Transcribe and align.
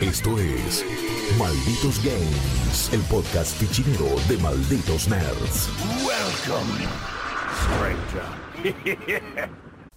Esto 0.00 0.38
es 0.38 0.84
Malditos 1.36 2.00
Games, 2.04 2.88
el 2.92 3.00
podcast 3.10 3.60
pichinero 3.60 4.06
de 4.28 4.36
Malditos 4.38 5.08
Nerds. 5.08 5.68
Welcome, 6.06 6.86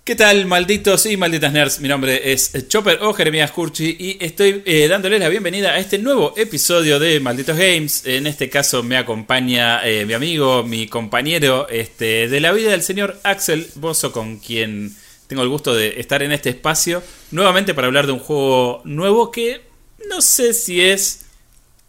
¿Qué 0.04 0.16
tal, 0.16 0.48
malditos 0.48 1.06
y 1.06 1.18
malditas 1.18 1.54
nerds? 1.54 1.82
Mi 1.82 1.88
nombre 1.88 2.34
es 2.34 2.68
Chopper 2.68 2.98
o 3.04 3.14
Jeremías 3.14 3.52
Curchi 3.52 3.96
y 4.00 4.18
estoy 4.20 4.64
eh, 4.66 4.88
dándoles 4.88 5.20
la 5.20 5.30
bienvenida 5.30 5.74
a 5.74 5.78
este 5.78 6.00
nuevo 6.00 6.34
episodio 6.36 6.98
de 6.98 7.20
Malditos 7.20 7.56
Games. 7.56 8.08
En 8.08 8.26
este 8.26 8.50
caso 8.50 8.82
me 8.82 8.98
acompaña 8.98 9.88
eh, 9.88 10.08
mi 10.08 10.14
amigo, 10.14 10.64
mi 10.64 10.88
compañero 10.88 11.70
este, 11.70 12.28
de 12.28 12.40
la 12.40 12.52
vida 12.54 12.72
del 12.72 12.82
señor 12.82 13.20
Axel 13.22 13.68
Bozo, 13.76 14.12
con 14.12 14.40
quien 14.40 14.96
tengo 15.28 15.44
el 15.44 15.50
gusto 15.50 15.76
de 15.76 16.00
estar 16.00 16.24
en 16.24 16.32
este 16.32 16.50
espacio 16.50 17.04
nuevamente 17.30 17.76
para 17.76 17.86
hablar 17.86 18.08
de 18.08 18.14
un 18.14 18.20
juego 18.20 18.82
nuevo 18.84 19.30
que 19.30 19.70
no 20.10 20.22
sé 20.22 20.54
si 20.54 20.82
es 20.82 21.26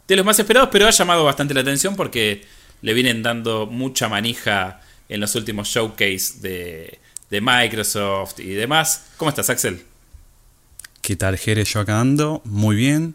de 0.08 0.16
los 0.16 0.24
más 0.24 0.38
esperados, 0.38 0.68
pero 0.72 0.86
ha 0.86 0.90
llamado 0.90 1.24
bastante 1.24 1.54
la 1.54 1.60
atención 1.60 1.96
porque 1.96 2.44
le 2.82 2.94
vienen 2.94 3.22
dando 3.22 3.66
mucha 3.66 4.08
manija 4.08 4.80
en 5.08 5.20
los 5.20 5.34
últimos 5.34 5.68
showcase 5.68 6.40
de, 6.40 6.98
de 7.30 7.40
Microsoft 7.40 8.40
y 8.40 8.50
demás. 8.50 9.06
¿Cómo 9.16 9.28
estás, 9.30 9.50
Axel? 9.50 9.84
¿Qué 11.00 11.16
tal, 11.16 11.36
Jerez? 11.36 11.72
Yo 11.72 11.80
acá 11.80 12.00
ando 12.00 12.42
muy 12.44 12.76
bien. 12.76 13.14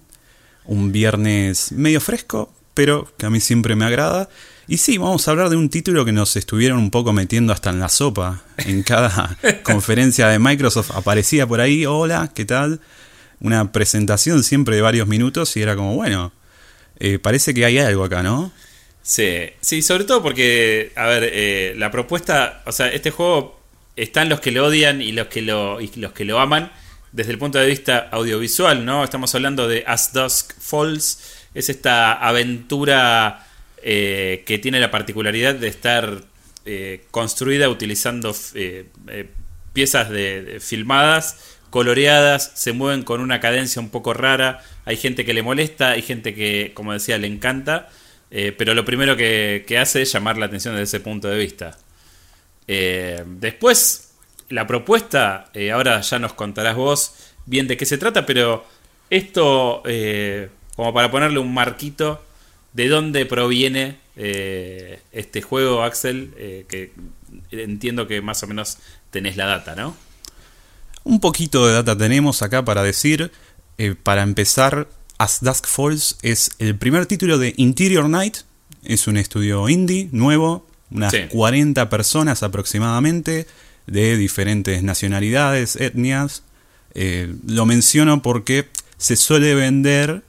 Un 0.66 0.92
viernes 0.92 1.72
medio 1.72 2.02
fresco, 2.02 2.54
pero 2.74 3.12
que 3.18 3.26
a 3.26 3.30
mí 3.30 3.40
siempre 3.40 3.76
me 3.76 3.86
agrada. 3.86 4.28
Y 4.68 4.80
sí, 4.80 4.98
vamos 4.98 5.28
a 5.28 5.32
hablar 5.32 5.50
de 5.50 5.56
un 5.56 5.70
título 5.70 6.04
que 6.04 6.12
nos 6.12 6.36
estuvieron 6.36 6.80
un 6.80 6.92
poco 6.92 7.14
metiendo 7.14 7.54
hasta 7.54 7.70
en 7.70 7.80
la 7.80 7.88
sopa. 7.88 8.44
En 8.58 8.84
cada 8.84 9.38
conferencia 9.64 10.28
de 10.28 10.40
Microsoft 10.40 10.92
aparecía 10.92 11.48
por 11.48 11.62
ahí, 11.62 11.86
hola, 11.86 12.32
¿qué 12.34 12.44
tal? 12.44 12.82
Una 13.40 13.72
presentación 13.72 14.44
siempre 14.44 14.76
de 14.76 14.82
varios 14.82 15.08
minutos 15.08 15.56
y 15.58 15.62
era 15.62 15.76
como, 15.76 15.96
bueno, 15.96 16.32
eh, 17.00 17.20
parece 17.20 17.54
que 17.54 17.66
hay 17.66 17.78
algo 17.78 18.04
acá, 18.04 18.24
¿no? 18.24 18.52
Sí, 19.04 19.50
sí, 19.62 19.82
sobre 19.82 20.04
todo 20.04 20.22
porque, 20.24 20.92
a 20.96 21.06
ver, 21.06 21.30
eh, 21.32 21.76
la 21.78 21.92
propuesta, 21.92 22.64
o 22.66 22.72
sea, 22.72 22.88
este 22.90 23.12
juego 23.12 23.62
están 23.96 24.30
los 24.30 24.40
que 24.40 24.52
lo 24.52 24.66
odian 24.66 25.02
y 25.02 25.12
los 25.12 25.28
que 25.28 25.42
lo, 25.42 25.80
los 25.80 26.12
que 26.12 26.26
lo 26.26 26.40
aman 26.40 26.72
desde 27.12 27.32
el 27.32 27.38
punto 27.38 27.58
de 27.58 27.68
vista 27.68 28.10
audiovisual, 28.12 28.84
¿no? 28.86 29.04
Estamos 29.04 29.34
hablando 29.34 29.68
de 29.68 29.84
As 29.88 30.12
Dusk 30.14 30.54
Falls, 30.60 31.20
es 31.54 31.70
esta 31.70 32.14
aventura 32.14 33.48
eh, 33.82 34.44
que 34.46 34.58
tiene 34.58 34.80
la 34.80 34.92
particularidad 34.92 35.56
de 35.56 35.68
estar 35.68 36.24
construida 37.12 37.70
utilizando 37.70 38.36
piezas 39.72 40.10
de, 40.10 40.58
filmadas, 40.60 41.38
coloreadas, 41.70 42.52
se 42.56 42.74
mueven 42.74 43.04
con 43.04 43.22
una 43.22 43.40
cadencia 43.40 43.82
un 43.82 43.90
poco 43.90 44.14
rara. 44.14 44.62
Hay 44.86 44.98
gente 44.98 45.26
que 45.26 45.34
le 45.34 45.44
molesta, 45.44 45.92
hay 45.92 46.02
gente 46.02 46.34
que, 46.34 46.72
como 46.74 46.94
decía, 46.94 47.18
le 47.18 47.28
encanta. 47.28 47.90
pero 48.30 48.74
lo 48.74 48.86
primero 48.86 49.16
que, 49.16 49.78
hace 49.80 50.02
es 50.04 50.12
llamar 50.12 50.38
la 50.38 50.48
atención 50.48 50.74
desde 50.76 50.84
ese 50.84 51.00
punto 51.00 51.28
de 51.28 51.38
vista. 51.38 51.78
después, 52.68 54.14
la 54.50 54.68
propuesta, 54.68 55.52
ahora 55.74 56.02
ya 56.02 56.20
nos 56.20 56.34
contarás 56.34 56.76
vos 56.76 57.14
bien 57.46 57.68
de 57.68 57.78
qué 57.78 57.86
se 57.86 57.98
trata, 57.98 58.26
pero 58.26 58.66
esto, 59.10 59.84
como 60.76 60.94
para 60.94 61.12
ponerle 61.12 61.40
un 61.40 61.54
marquito, 61.54 62.22
¿De 62.78 62.90
dónde 62.90 63.26
proviene 63.26 63.98
eh, 64.16 65.00
este 65.12 65.42
juego, 65.42 65.82
Axel? 65.82 66.32
Eh, 66.38 66.66
que 66.70 66.92
entiendo 67.50 68.08
que 68.08 68.22
más 68.22 68.44
o 68.44 68.48
menos 68.48 68.78
tenés 69.10 69.36
la 69.36 69.48
data, 69.48 69.76
¿no? 69.76 69.98
Un 71.08 71.22
poquito 71.22 71.66
de 71.66 71.74
data 71.74 71.98
tenemos 71.98 72.42
acá 72.42 72.66
para 72.66 72.84
decir. 72.84 73.32
Eh, 73.78 73.96
para 74.02 74.24
empezar, 74.24 74.90
As 75.18 75.40
Dusk 75.42 75.66
Falls 75.66 76.18
es 76.22 76.52
el 76.60 76.76
primer 76.76 77.06
título 77.06 77.38
de 77.38 77.54
Interior 77.56 78.10
Night. 78.10 78.40
Es 78.84 79.08
un 79.08 79.16
estudio 79.16 79.70
indie 79.70 80.10
nuevo, 80.12 80.68
unas 80.92 81.14
40 81.32 81.90
personas 81.90 82.44
aproximadamente, 82.44 83.48
de 83.86 84.18
diferentes 84.18 84.84
nacionalidades, 84.84 85.78
etnias. 85.78 86.44
lo 86.94 87.66
menciono 87.66 88.22
porque 88.22 88.68
se 88.98 89.16
suele 89.16 89.56
vender 89.56 90.24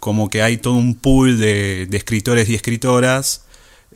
como 0.00 0.30
que 0.30 0.42
hay 0.42 0.56
todo 0.56 0.74
un 0.74 0.94
pool 0.94 1.38
de, 1.38 1.88
escritores 1.92 2.48
y 2.48 2.54
escritoras 2.54 3.42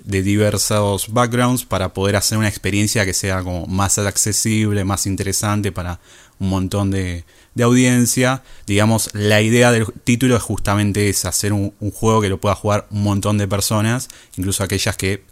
de 0.04 0.22
diversos 0.22 1.12
backgrounds 1.12 1.64
para 1.64 1.92
poder 1.94 2.14
hacer 2.14 2.38
una 2.38 2.48
experiencia 2.48 3.04
que 3.04 3.14
sea 3.14 3.42
como 3.42 3.66
más 3.66 3.98
accesible, 3.98 4.84
más 4.84 5.06
interesante 5.06 5.72
para 5.72 5.98
un 6.38 6.48
montón 6.48 6.90
de, 6.90 7.24
audiencia. 7.60 8.42
Digamos, 8.66 9.10
la 9.14 9.40
idea 9.40 9.72
del 9.72 9.86
título 10.04 10.36
es 10.36 10.42
justamente 10.42 11.08
es 11.08 11.24
hacer 11.24 11.52
un, 11.52 11.72
juego 11.92 12.20
que 12.20 12.28
lo 12.28 12.40
pueda 12.40 12.54
jugar 12.54 12.86
un 12.90 13.02
montón 13.02 13.38
de 13.38 13.48
personas, 13.48 14.08
incluso 14.36 14.62
aquellas 14.62 14.96
que 14.96 15.24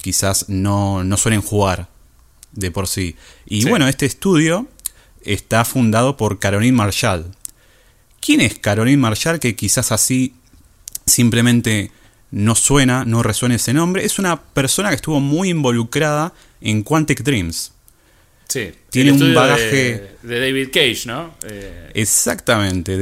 quizás 0.00 0.48
no, 0.48 1.04
suelen 1.16 1.42
jugar 1.42 1.88
de 2.52 2.70
por 2.70 2.86
sí. 2.86 3.16
Y 3.46 3.68
bueno, 3.68 3.88
este 3.88 4.06
estudio 4.06 4.68
está 5.22 5.64
fundado 5.64 6.16
por 6.16 6.38
Caroline 6.38 6.76
Marshall, 6.76 7.34
¿Quién 8.24 8.40
es 8.40 8.58
Caroline 8.58 8.96
Marshall? 8.96 9.38
Que 9.38 9.54
quizás 9.54 9.92
así 9.92 10.34
simplemente 11.04 11.92
no 12.30 12.54
suena, 12.54 13.04
no 13.04 13.22
resuena 13.22 13.56
ese 13.56 13.74
nombre. 13.74 14.06
Es 14.06 14.18
una 14.18 14.40
persona 14.40 14.88
que 14.88 14.94
estuvo 14.94 15.20
muy 15.20 15.50
involucrada 15.50 16.32
en 16.62 16.82
Quantic 16.82 17.22
Dreams. 17.22 17.73
Sí, 18.48 18.72
tiene 18.90 19.12
un 19.12 19.34
bagaje. 19.34 20.16
De, 20.22 20.40
David 20.40 20.68
Cage, 20.72 21.02
¿no? 21.06 21.34
Eh, 21.46 21.90
exactamente, 21.94 22.98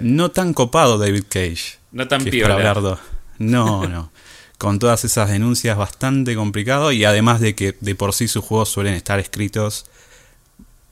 no 0.00 0.30
tan 0.30 0.54
copado 0.54 0.98
David 0.98 1.24
Cage. 1.28 1.78
No 1.92 2.08
tan 2.08 2.24
piola. 2.24 2.98
No, 3.38 3.88
no. 3.88 4.12
Con 4.58 4.78
todas 4.78 5.04
esas 5.04 5.28
denuncias 5.28 5.76
bastante 5.76 6.34
complicado 6.36 6.92
y 6.92 7.04
además 7.04 7.40
de 7.40 7.54
que 7.54 7.76
de 7.80 7.94
por 7.94 8.14
sí 8.14 8.28
sus 8.28 8.44
juegos 8.44 8.68
suelen 8.68 8.94
estar 8.94 9.18
escritos 9.18 9.86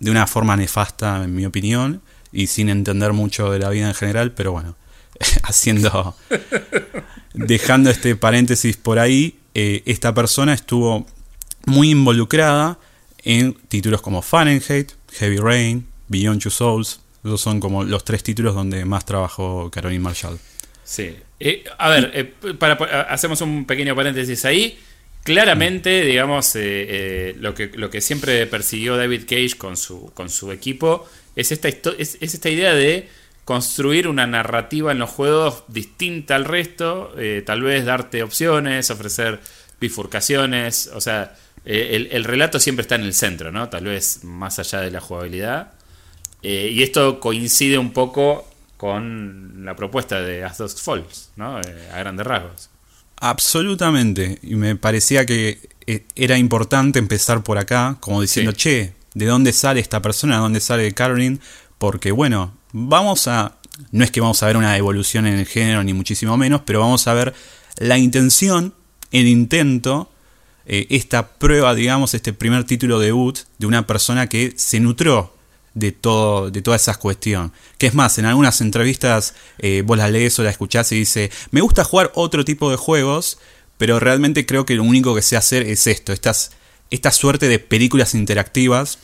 de 0.00 0.10
una 0.10 0.26
forma 0.26 0.56
nefasta, 0.56 1.22
en 1.22 1.34
mi 1.34 1.46
opinión 1.46 2.02
y 2.32 2.48
sin 2.48 2.68
entender 2.68 3.12
mucho 3.12 3.50
de 3.50 3.58
la 3.60 3.70
vida 3.70 3.86
en 3.86 3.94
general, 3.94 4.32
pero 4.32 4.52
bueno, 4.52 4.76
haciendo, 5.44 6.16
dejando 7.34 7.90
este 7.90 8.16
paréntesis 8.16 8.76
por 8.76 8.98
ahí, 8.98 9.38
eh, 9.54 9.82
esta 9.86 10.14
persona 10.14 10.54
estuvo 10.54 11.06
muy 11.66 11.90
involucrada 11.90 12.78
en 13.24 13.54
títulos 13.68 14.02
como 14.02 14.22
Fahrenheit, 14.22 14.92
Heavy 15.12 15.38
Rain, 15.38 15.86
Beyond 16.08 16.42
Two 16.42 16.50
Souls. 16.50 17.00
Esos 17.24 17.40
son 17.40 17.60
como 17.60 17.84
los 17.84 18.04
tres 18.04 18.22
títulos 18.22 18.54
donde 18.54 18.84
más 18.84 19.04
trabajó 19.04 19.70
Caroline 19.70 20.02
Marshall. 20.02 20.38
Sí. 20.84 21.16
Eh, 21.38 21.64
a 21.78 21.88
ver, 21.90 22.10
eh, 22.14 22.54
para, 22.58 22.74
hacemos 23.02 23.40
un 23.40 23.64
pequeño 23.64 23.94
paréntesis 23.94 24.44
ahí. 24.44 24.78
Claramente, 25.22 26.02
digamos, 26.02 26.54
lo, 26.54 27.54
que, 27.54 27.70
lo 27.74 27.90
que 27.90 28.00
siempre 28.00 28.46
persiguió 28.46 28.96
David 28.96 29.24
Cage 29.28 29.58
con 29.58 29.76
su, 29.76 30.10
con 30.14 30.30
su 30.30 30.50
equipo 30.50 31.06
es 31.36 31.52
esta, 31.52 31.68
es, 31.68 32.18
esta 32.20 32.48
idea 32.48 32.74
de 32.74 33.08
construir 33.44 34.06
una 34.08 34.26
narrativa 34.26 34.92
en 34.92 34.98
los 34.98 35.10
juegos 35.10 35.64
distinta 35.68 36.36
al 36.36 36.44
resto, 36.44 37.12
eh, 37.18 37.42
tal 37.44 37.62
vez 37.62 37.84
darte 37.84 38.22
opciones, 38.22 38.90
ofrecer 38.90 39.40
bifurcaciones, 39.80 40.90
o 40.94 41.00
sea, 41.00 41.36
eh, 41.64 42.08
el, 42.10 42.24
relato 42.24 42.58
siempre 42.58 42.82
está 42.82 42.94
en 42.94 43.02
el 43.02 43.14
centro, 43.14 43.52
¿no? 43.52 43.68
Tal 43.68 43.84
vez 43.84 44.24
más 44.24 44.58
allá 44.58 44.80
de 44.80 44.90
la 44.90 45.00
jugabilidad. 45.00 45.72
Eh, 46.42 46.70
y 46.72 46.82
esto 46.82 47.20
coincide 47.20 47.78
un 47.78 47.92
poco 47.92 48.48
con 48.76 49.64
la 49.64 49.76
propuesta 49.76 50.20
de 50.22 50.42
As 50.42 50.56
Dusk 50.56 50.78
Falls, 50.78 51.30
¿no? 51.36 51.58
a 51.58 51.98
grandes 51.98 52.26
rasgos. 52.26 52.70
Absolutamente, 53.16 54.38
y 54.42 54.54
me 54.54 54.76
parecía 54.76 55.26
que 55.26 55.68
era 56.14 56.38
importante 56.38 56.98
empezar 56.98 57.42
por 57.42 57.58
acá, 57.58 57.98
como 58.00 58.22
diciendo, 58.22 58.52
che, 58.52 58.94
de 59.14 59.26
dónde 59.26 59.52
sale 59.52 59.80
esta 59.80 60.00
persona, 60.00 60.36
de 60.36 60.40
dónde 60.40 60.60
sale 60.60 60.92
Caroline, 60.92 61.38
porque 61.76 62.12
bueno, 62.12 62.54
vamos 62.72 63.28
a, 63.28 63.56
no 63.90 64.04
es 64.04 64.10
que 64.10 64.20
vamos 64.20 64.42
a 64.42 64.46
ver 64.46 64.56
una 64.56 64.76
evolución 64.76 65.26
en 65.26 65.38
el 65.38 65.46
género, 65.46 65.82
ni 65.82 65.92
muchísimo 65.92 66.36
menos, 66.36 66.62
pero 66.64 66.80
vamos 66.80 67.06
a 67.06 67.14
ver 67.14 67.34
la 67.76 67.98
intención, 67.98 68.74
el 69.12 69.26
intento, 69.26 70.10
eh, 70.66 70.86
esta 70.90 71.28
prueba, 71.28 71.74
digamos, 71.74 72.14
este 72.14 72.32
primer 72.32 72.64
título 72.64 72.98
debut 72.98 73.38
de 73.58 73.66
una 73.66 73.86
persona 73.86 74.28
que 74.28 74.52
se 74.56 74.80
nutrió 74.80 75.32
de, 75.74 75.92
todo, 75.92 76.50
de 76.50 76.62
toda 76.62 76.76
esa 76.76 76.94
cuestión. 76.94 77.52
Que 77.78 77.86
es 77.86 77.94
más, 77.94 78.18
en 78.18 78.26
algunas 78.26 78.60
entrevistas 78.60 79.34
eh, 79.58 79.82
vos 79.84 79.98
la 79.98 80.08
lees 80.08 80.38
o 80.38 80.42
la 80.42 80.50
escuchás 80.50 80.92
y 80.92 80.96
dice, 80.96 81.30
me 81.50 81.60
gusta 81.60 81.84
jugar 81.84 82.12
otro 82.14 82.44
tipo 82.44 82.70
de 82.70 82.76
juegos, 82.76 83.38
pero 83.78 83.98
realmente 83.98 84.46
creo 84.46 84.66
que 84.66 84.74
lo 84.74 84.82
único 84.82 85.14
que 85.14 85.22
sé 85.22 85.36
hacer 85.36 85.62
es 85.62 85.86
esto, 85.86 86.12
estas 86.12 86.52
esta 86.90 87.12
suerte 87.12 87.48
de 87.48 87.58
películas 87.58 88.14
interactivas. 88.14 88.98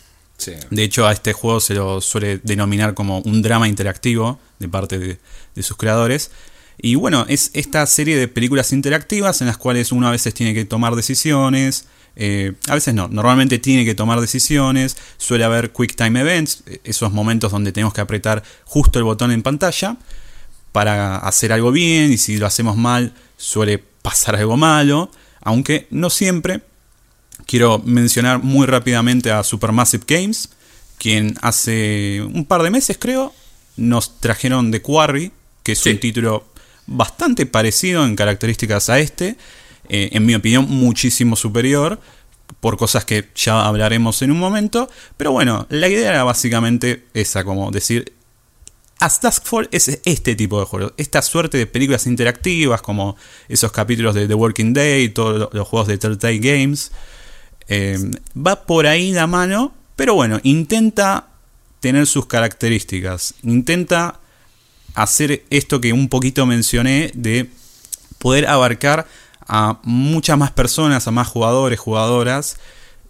De 0.71 0.83
hecho, 0.83 1.07
a 1.07 1.13
este 1.13 1.33
juego 1.33 1.61
se 1.61 1.75
lo 1.75 2.01
suele 2.01 2.41
denominar 2.43 2.93
como 2.93 3.21
un 3.21 3.41
drama 3.41 3.69
interactivo 3.69 4.39
de 4.59 4.69
parte 4.69 4.99
de, 4.99 5.63
sus 5.63 5.77
creadores. 5.77 6.31
Y 6.79 6.95
bueno, 6.95 7.25
es 7.29 7.51
esta 7.55 7.87
serie 7.87 8.17
de 8.17 8.29
películas 8.29 8.73
interactivas 8.73 9.41
en 9.41 9.47
las 9.47 9.57
cuales 9.57 9.93
uno 9.93 10.09
a 10.09 10.11
veces 10.11 10.35
tiene 10.35 10.55
que 10.55 10.65
tomar 10.65 10.95
decisiones, 10.95 11.87
eh, 12.17 12.53
a 12.69 12.75
veces 12.75 12.95
no, 12.95 13.09
normalmente 13.09 13.59
tiene 13.59 13.85
que 13.85 13.95
tomar 13.95 14.21
decisiones, 14.21 14.97
suele 15.17 15.45
haber 15.45 15.73
quick 15.73 15.95
time 15.97 16.21
events, 16.21 16.65
esos 16.85 17.13
momentos 17.13 17.53
donde 17.53 17.73
tenemos 17.73 17.95
que 17.95 18.01
apretar 18.01 18.43
justo 18.65 18.99
el 18.99 19.05
botón 19.05 19.33
en 19.33 19.43
pantalla, 19.43 19.97
para 20.73 21.17
hacer 21.17 21.53
algo 21.53 21.73
bien 21.73 22.13
y 22.13 22.19
si 22.19 22.37
lo 22.37 22.47
hacemos 22.47 22.77
mal 22.77 23.15
suele 23.37 23.79
pasar 23.79 24.37
algo 24.37 24.57
malo, 24.57 25.11
aunque 25.41 25.87
no 25.91 26.11
siempre. 26.11 26.61
Quiero 27.47 27.79
mencionar 27.85 28.43
muy 28.43 28.67
rápidamente 28.67 29.31
a 29.31 29.43
Supermassive 29.43 30.05
Games, 30.07 30.51
quien 30.99 31.35
hace 31.43 32.23
un 32.23 32.45
par 32.45 32.63
de 32.63 32.71
meses 32.71 32.97
creo 32.99 33.33
nos 33.77 34.21
trajeron 34.21 34.71
The 34.71 34.83
Quarry, 34.83 35.33
que 35.63 35.73
es 35.73 35.87
un 35.87 36.01
título 36.01 36.47
bastante 36.87 37.47
parecido 37.47 38.05
en 38.05 38.17
características 38.17 38.89
a 38.91 38.99
este, 38.99 39.37
eh, 39.89 40.11
en 40.13 40.25
mi 40.25 40.35
opinión 40.35 40.67
muchísimo 40.69 41.37
superior, 41.37 42.01
por 42.61 42.77
cosas 42.77 43.05
que 43.05 43.29
ya 43.35 43.67
hablaremos 43.67 44.23
en 44.23 44.31
un 44.31 44.39
momento, 44.39 44.89
pero 45.17 45.33
bueno, 45.33 45.67
la 45.69 45.89
idea 45.89 46.11
era 46.11 46.25
básicamente 46.25 47.05
esa, 47.15 47.45
como 47.45 47.71
decir, 47.71 48.13
As 48.99 49.21
Duskfall 49.21 49.69
es 49.73 50.01
este 50.05 50.35
tipo 50.37 50.59
de 50.59 50.65
juegos, 50.65 50.95
esta 50.97 51.21
suerte 51.21 51.59
de 51.59 51.67
películas 51.67 52.07
interactivas, 52.07 52.81
como 52.81 53.17
esos 53.49 53.71
capítulos 53.71 54.15
de 54.15 54.27
The 54.27 54.35
Working 54.35 54.73
Day, 54.73 55.11
todos 55.11 55.53
los 55.53 55.69
juegos 55.69 55.89
de 55.89 55.99
Telltale 55.99 56.39
Games. 56.39 56.93
Eh, 57.69 57.99
va 58.35 58.65
por 58.65 58.87
ahí 58.87 59.13
la 59.13 59.27
mano, 59.27 59.75
pero 59.97 60.15
bueno, 60.15 60.41
intenta 60.45 61.29
tener 61.81 62.07
sus 62.07 62.27
características, 62.27 63.35
intenta 63.43 64.21
hacer 64.97 65.45
esto 65.51 65.81
que 65.81 65.93
un 65.93 66.09
poquito 66.09 66.47
mencioné 66.47 67.13
de 67.15 67.49
poder 68.19 68.49
abarcar 68.49 69.07
a 69.47 69.79
muchas 69.85 70.39
más 70.39 70.51
personas, 70.51 71.07
a 71.07 71.11
más 71.11 71.29
jugadores, 71.29 71.79
jugadoras. 71.79 72.57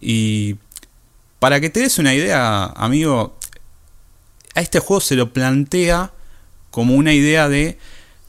Y 0.01 0.57
para 1.39 1.59
que 1.59 1.69
te 1.69 1.79
des 1.79 1.97
una 1.97 2.13
idea, 2.13 2.65
amigo, 2.65 3.37
a 4.53 4.61
este 4.61 4.79
juego 4.79 4.99
se 4.99 5.15
lo 5.15 5.31
plantea 5.31 6.11
como 6.71 6.93
una 6.93 7.13
idea 7.13 7.47
de, 7.47 7.79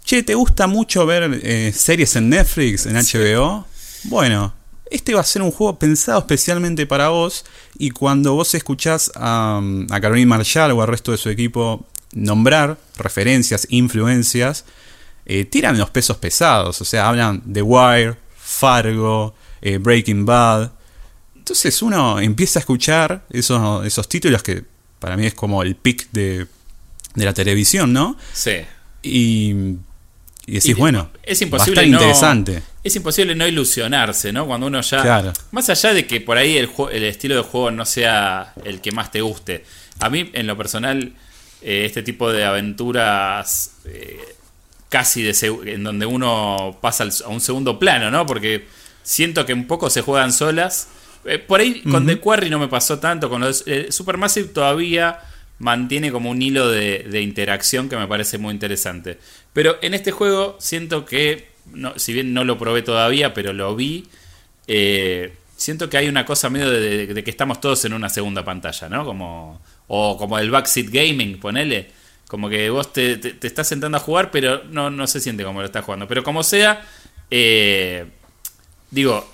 che, 0.05 0.22
¿te 0.22 0.34
gusta 0.34 0.69
mucho 0.69 1.05
ver 1.05 1.40
eh, 1.43 1.72
series 1.75 2.14
en 2.14 2.31
Netflix, 2.31 2.87
en 2.87 2.94
HBO? 2.94 3.66
Bueno, 4.05 4.55
este 4.88 5.14
va 5.14 5.20
a 5.20 5.25
ser 5.25 5.43
un 5.43 5.50
juego 5.50 5.81
pensado 5.81 6.20
especialmente 6.20 6.87
para 6.87 7.08
vos 7.08 7.44
y 7.76 7.90
cuando 7.90 8.34
vos 8.34 8.55
escuchás 8.55 9.10
a, 9.16 9.60
a 9.90 10.00
Caroline 10.00 10.26
Marshall 10.26 10.70
o 10.70 10.81
al 10.81 10.88
resto 10.88 11.10
de 11.10 11.19
su 11.19 11.28
equipo 11.28 11.84
nombrar 12.12 12.78
referencias, 12.96 13.66
influencias, 13.70 14.64
eh, 15.26 15.44
tiran 15.44 15.76
los 15.76 15.90
pesos 15.90 16.16
pesados, 16.16 16.81
o 16.81 16.84
sea, 16.84 17.08
hablan 17.08 17.43
de 17.44 17.62
Wire, 17.62 18.16
Fargo, 18.37 19.34
eh, 19.60 19.78
Breaking 19.78 20.25
Bad. 20.25 20.72
Entonces 21.37 21.82
uno 21.82 22.19
empieza 22.19 22.58
a 22.58 22.60
escuchar 22.60 23.25
esos, 23.31 23.84
esos 23.87 24.08
títulos 24.08 24.43
que 24.43 24.64
para 24.99 25.16
mí 25.16 25.26
es 25.26 25.34
como 25.34 25.62
el 25.62 25.76
pick 25.76 26.10
de, 26.12 26.46
de 27.14 27.25
la 27.25 27.32
televisión, 27.34 27.93
¿no? 27.93 28.16
Sí. 28.32 28.56
Y, 29.02 29.55
y 30.46 30.52
decís, 30.52 30.76
bueno, 30.76 31.10
es 31.22 31.40
imposible 31.43 31.84
interesante. 31.84 32.62
Es 32.82 32.96
imposible 32.96 33.34
no 33.34 33.46
ilusionarse, 33.46 34.32
¿no? 34.32 34.46
Cuando 34.46 34.66
uno 34.66 34.81
ya. 34.81 35.32
Más 35.50 35.69
allá 35.69 35.93
de 35.93 36.06
que 36.06 36.22
por 36.22 36.38
ahí 36.38 36.56
el, 36.56 36.70
el 36.90 37.05
estilo 37.05 37.37
de 37.37 37.43
juego 37.43 37.70
no 37.70 37.84
sea 37.84 38.55
el 38.64 38.81
que 38.81 38.93
más 38.93 39.10
te 39.10 39.20
guste. 39.20 39.64
A 40.00 40.08
mí, 40.08 40.31
en 40.32 40.46
lo 40.46 40.56
personal, 40.56 41.12
eh, 41.62 41.84
este 41.84 42.02
tipo 42.02 42.32
de 42.32 42.44
aventuras 42.44 43.72
eh, 43.84 44.20
casi 44.88 45.22
de 45.22 45.34
en 45.66 45.84
donde 45.84 46.06
uno 46.06 46.78
pasa 46.81 47.05
a 47.25 47.28
un 47.28 47.40
segundo 47.40 47.78
plano, 47.78 48.10
¿no? 48.10 48.26
Porque 48.26 48.66
siento 49.02 49.46
que 49.46 49.52
un 49.52 49.66
poco 49.66 49.90
se 49.90 50.02
juegan 50.02 50.32
solas 50.32 50.88
eh, 51.25 51.38
por 51.38 51.60
ahí 51.60 51.82
con 51.82 52.06
The 52.06 52.19
Quarry 52.19 52.49
no 52.49 52.58
me 52.58 52.69
pasó 52.69 52.99
tanto. 52.99 53.28
Con 53.28 53.43
los 53.43 53.64
Supermassive 53.90 54.49
todavía 54.49 55.20
mantiene 55.58 56.12
como 56.12 56.31
un 56.31 56.40
hilo 56.40 56.69
de, 56.69 57.20
interacción 57.20 57.88
que 57.88 57.96
me 57.96 58.06
parece 58.06 58.38
muy 58.38 58.52
interesante. 58.55 59.19
Pero 59.52 59.76
en 59.82 59.94
este 59.94 60.10
juego 60.10 60.56
siento 60.58 61.05
que, 61.05 61.49
no, 61.72 61.99
si 61.99 62.12
bien 62.12 62.32
no 62.32 62.44
lo 62.44 62.58
probé 62.58 62.82
todavía, 62.82 63.34
pero 63.34 63.52
lo 63.52 63.75
vi, 63.75 64.06
eh, 64.69 65.32
siento 65.58 65.90
que 65.90 65.99
hay 65.99 66.08
una 66.08 66.25
cosa 66.25 66.49
medio 66.49 66.70
de, 66.70 67.22
que 67.22 67.31
estamos 67.31 67.60
todos 67.60 67.84
en 67.84 67.93
una 67.93 68.08
segunda 68.08 68.44
pantalla, 68.44 68.88
¿no? 68.88 69.05
Como, 69.05 69.60
o 69.88 70.16
como 70.16 70.38
el 70.38 70.50
backseat 70.50 70.87
gaming, 70.87 71.38
ponele. 71.38 71.90
Como 72.28 72.49
que 72.49 72.70
vos 72.70 72.93
te, 72.93 73.16
te, 73.16 73.46
estás 73.46 73.69
sentando 73.69 73.99
a 73.99 74.00
jugar, 74.00 74.31
pero 74.31 74.64
no, 74.64 74.90
no 74.90 75.06
se 75.06 75.20
siente 75.20 75.44
como 75.44 75.60
lo 75.60 75.66
estás 75.66 75.84
jugando. 75.84 76.06
Pero 76.06 76.22
como 76.22 76.43
sea, 76.43 76.87
digo, 78.90 79.31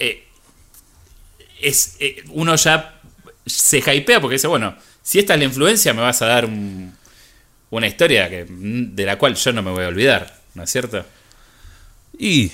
es 1.61 1.97
eh, 2.00 2.25
uno 2.29 2.56
ya 2.56 3.00
se 3.44 3.79
hypea 3.79 4.21
porque 4.21 4.35
dice, 4.35 4.47
bueno, 4.47 4.76
si 5.03 5.19
esta 5.19 5.35
es 5.35 5.41
la 5.41 5.44
influencia, 5.44 5.93
me 5.93 6.00
vas 6.00 6.23
a 6.23 6.26
dar 6.26 6.49
una 7.71 7.87
historia 7.87 8.31
que, 8.31 8.47
de 8.49 9.05
la 9.05 9.19
cual 9.19 9.35
yo 9.35 9.53
no 9.53 9.62
me 9.62 9.71
voy 9.71 9.85
a 9.85 9.88
olvidar, 9.88 10.41
¿no 10.55 10.62
es 10.62 10.71
cierto? 10.71 11.05
Y 12.19 12.53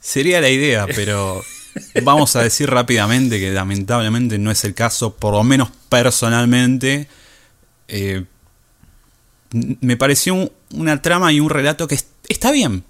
sería 0.00 0.40
la 0.40 0.48
idea, 0.48 0.86
pero 0.86 1.44
vamos 2.02 2.36
a 2.36 2.42
decir 2.42 2.70
rápidamente 2.70 3.38
que 3.38 3.50
lamentablemente 3.50 4.38
no 4.38 4.50
es 4.50 4.64
el 4.64 4.74
caso, 4.74 5.14
por 5.14 5.34
lo 5.34 5.44
menos 5.44 5.70
personalmente. 5.88 7.08
Eh, 7.88 8.24
me 9.52 9.96
pareció 9.96 10.52
una 10.72 11.02
trama 11.02 11.32
y 11.32 11.40
un 11.40 11.50
relato 11.50 11.86
que 11.86 11.98
está 12.28 12.50
bien, 12.50 12.84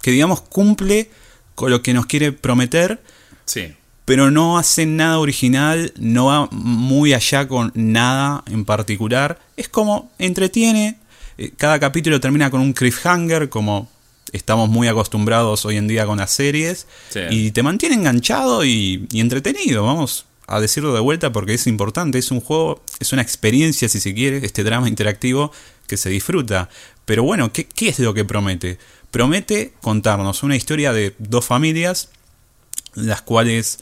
que 0.00 0.10
digamos 0.10 0.40
cumple 0.40 1.10
con 1.54 1.70
lo 1.70 1.82
que 1.82 1.92
nos 1.92 2.06
quiere 2.06 2.32
prometer. 2.32 3.02
Sí 3.44 3.74
pero 4.08 4.30
no 4.30 4.56
hace 4.56 4.86
nada 4.86 5.18
original, 5.18 5.92
no 5.98 6.24
va 6.24 6.48
muy 6.50 7.12
allá 7.12 7.46
con 7.46 7.72
nada 7.74 8.42
en 8.46 8.64
particular. 8.64 9.38
Es 9.54 9.68
como 9.68 10.10
entretiene, 10.18 10.96
eh, 11.36 11.52
cada 11.54 11.78
capítulo 11.78 12.18
termina 12.18 12.50
con 12.50 12.62
un 12.62 12.72
cliffhanger, 12.72 13.50
como 13.50 13.90
estamos 14.32 14.68
muy 14.68 14.88
acostumbrados 14.88 15.64
hoy 15.64 15.76
en 15.76 15.88
día 15.88 16.06
con 16.06 16.18
las 16.18 16.30
series, 16.30 16.86
y 17.30 17.50
te 17.52 17.62
mantiene 17.62 17.94
enganchado 17.94 18.64
y, 18.64 19.06
entretenido, 19.12 19.84
vamos 19.84 20.26
a 20.46 20.60
decirlo 20.60 20.94
de 20.94 21.00
vuelta 21.00 21.30
porque 21.32 21.54
es 21.54 21.66
importante, 21.66 22.18
es 22.18 22.30
un 22.30 22.40
juego, 22.40 22.82
es 23.00 23.12
una 23.12 23.22
experiencia 23.22 23.88
si 23.88 24.00
se 24.00 24.14
quiere, 24.14 24.38
este 24.44 24.64
drama 24.64 24.88
interactivo 24.88 25.52
que 25.86 25.96
se 25.96 26.08
disfruta. 26.08 26.68
Pero 27.04 27.22
bueno, 27.22 27.52
¿qué, 27.52 27.66
qué 27.66 27.88
es 27.88 27.98
lo 27.98 28.14
que 28.14 28.24
promete? 28.24 28.78
Promete 29.10 29.72
contarnos 29.80 30.42
una 30.42 30.56
historia 30.56 30.92
de 30.92 31.14
dos 31.18 31.44
familias, 31.44 32.10
las 32.94 33.22
cuales 33.22 33.78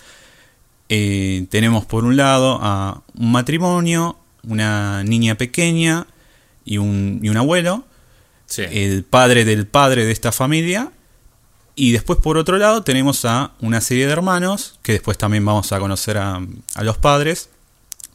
eh, 0.88 1.46
tenemos 1.50 1.84
por 1.84 2.04
un 2.04 2.16
lado 2.16 2.58
a 2.62 3.02
un 3.18 3.32
matrimonio, 3.32 4.18
una 4.44 5.02
niña 5.02 5.34
pequeña 5.34 6.06
y 6.64 6.78
un, 6.78 7.20
y 7.22 7.28
un 7.28 7.36
abuelo, 7.36 7.85
el 8.58 9.04
padre 9.04 9.44
del 9.44 9.66
padre 9.66 10.04
de 10.04 10.12
esta 10.12 10.32
familia, 10.32 10.92
y 11.78 11.92
después 11.92 12.18
por 12.20 12.38
otro 12.38 12.56
lado 12.56 12.82
tenemos 12.82 13.24
a 13.26 13.52
una 13.60 13.82
serie 13.82 14.06
de 14.06 14.12
hermanos, 14.12 14.78
que 14.82 14.92
después 14.92 15.18
también 15.18 15.44
vamos 15.44 15.72
a 15.72 15.78
conocer 15.78 16.16
a, 16.16 16.40
los 16.80 16.96
padres, 16.96 17.50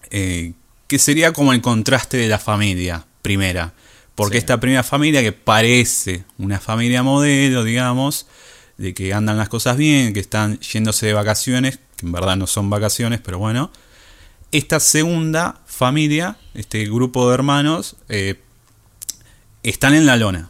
eh, 0.09 0.53
que 0.87 0.97
sería 0.97 1.31
como 1.31 1.53
el 1.53 1.61
contraste 1.61 2.17
de 2.17 2.27
la 2.27 2.39
familia 2.39 3.05
primera. 3.21 3.73
Porque 4.15 4.39
esta 4.39 4.59
primera 4.59 4.83
familia 4.83 5.21
que 5.21 5.31
parece 5.31 6.25
una 6.37 6.59
familia 6.59 7.03
modelo, 7.03 7.63
digamos, 7.63 8.25
de 8.77 8.95
que 8.95 9.13
andan 9.13 9.37
las 9.37 9.47
cosas 9.47 9.77
bien, 9.77 10.13
que 10.13 10.19
están 10.19 10.59
yéndose 10.59 11.05
de 11.05 11.13
vacaciones, 11.13 11.79
que 11.95 12.07
en 12.07 12.11
verdad 12.11 12.35
no 12.35 12.47
son 12.47 12.69
vacaciones, 12.69 13.21
pero 13.23 13.37
bueno. 13.37 13.71
Esta 14.51 14.79
segunda 14.79 15.61
familia, 15.65 16.35
este 16.55 16.83
grupo 16.85 17.29
de 17.29 17.35
hermanos, 17.35 17.95
eh, 18.09 18.41
están 19.63 19.93
en 19.93 20.05
la 20.05 20.17
lona. 20.17 20.49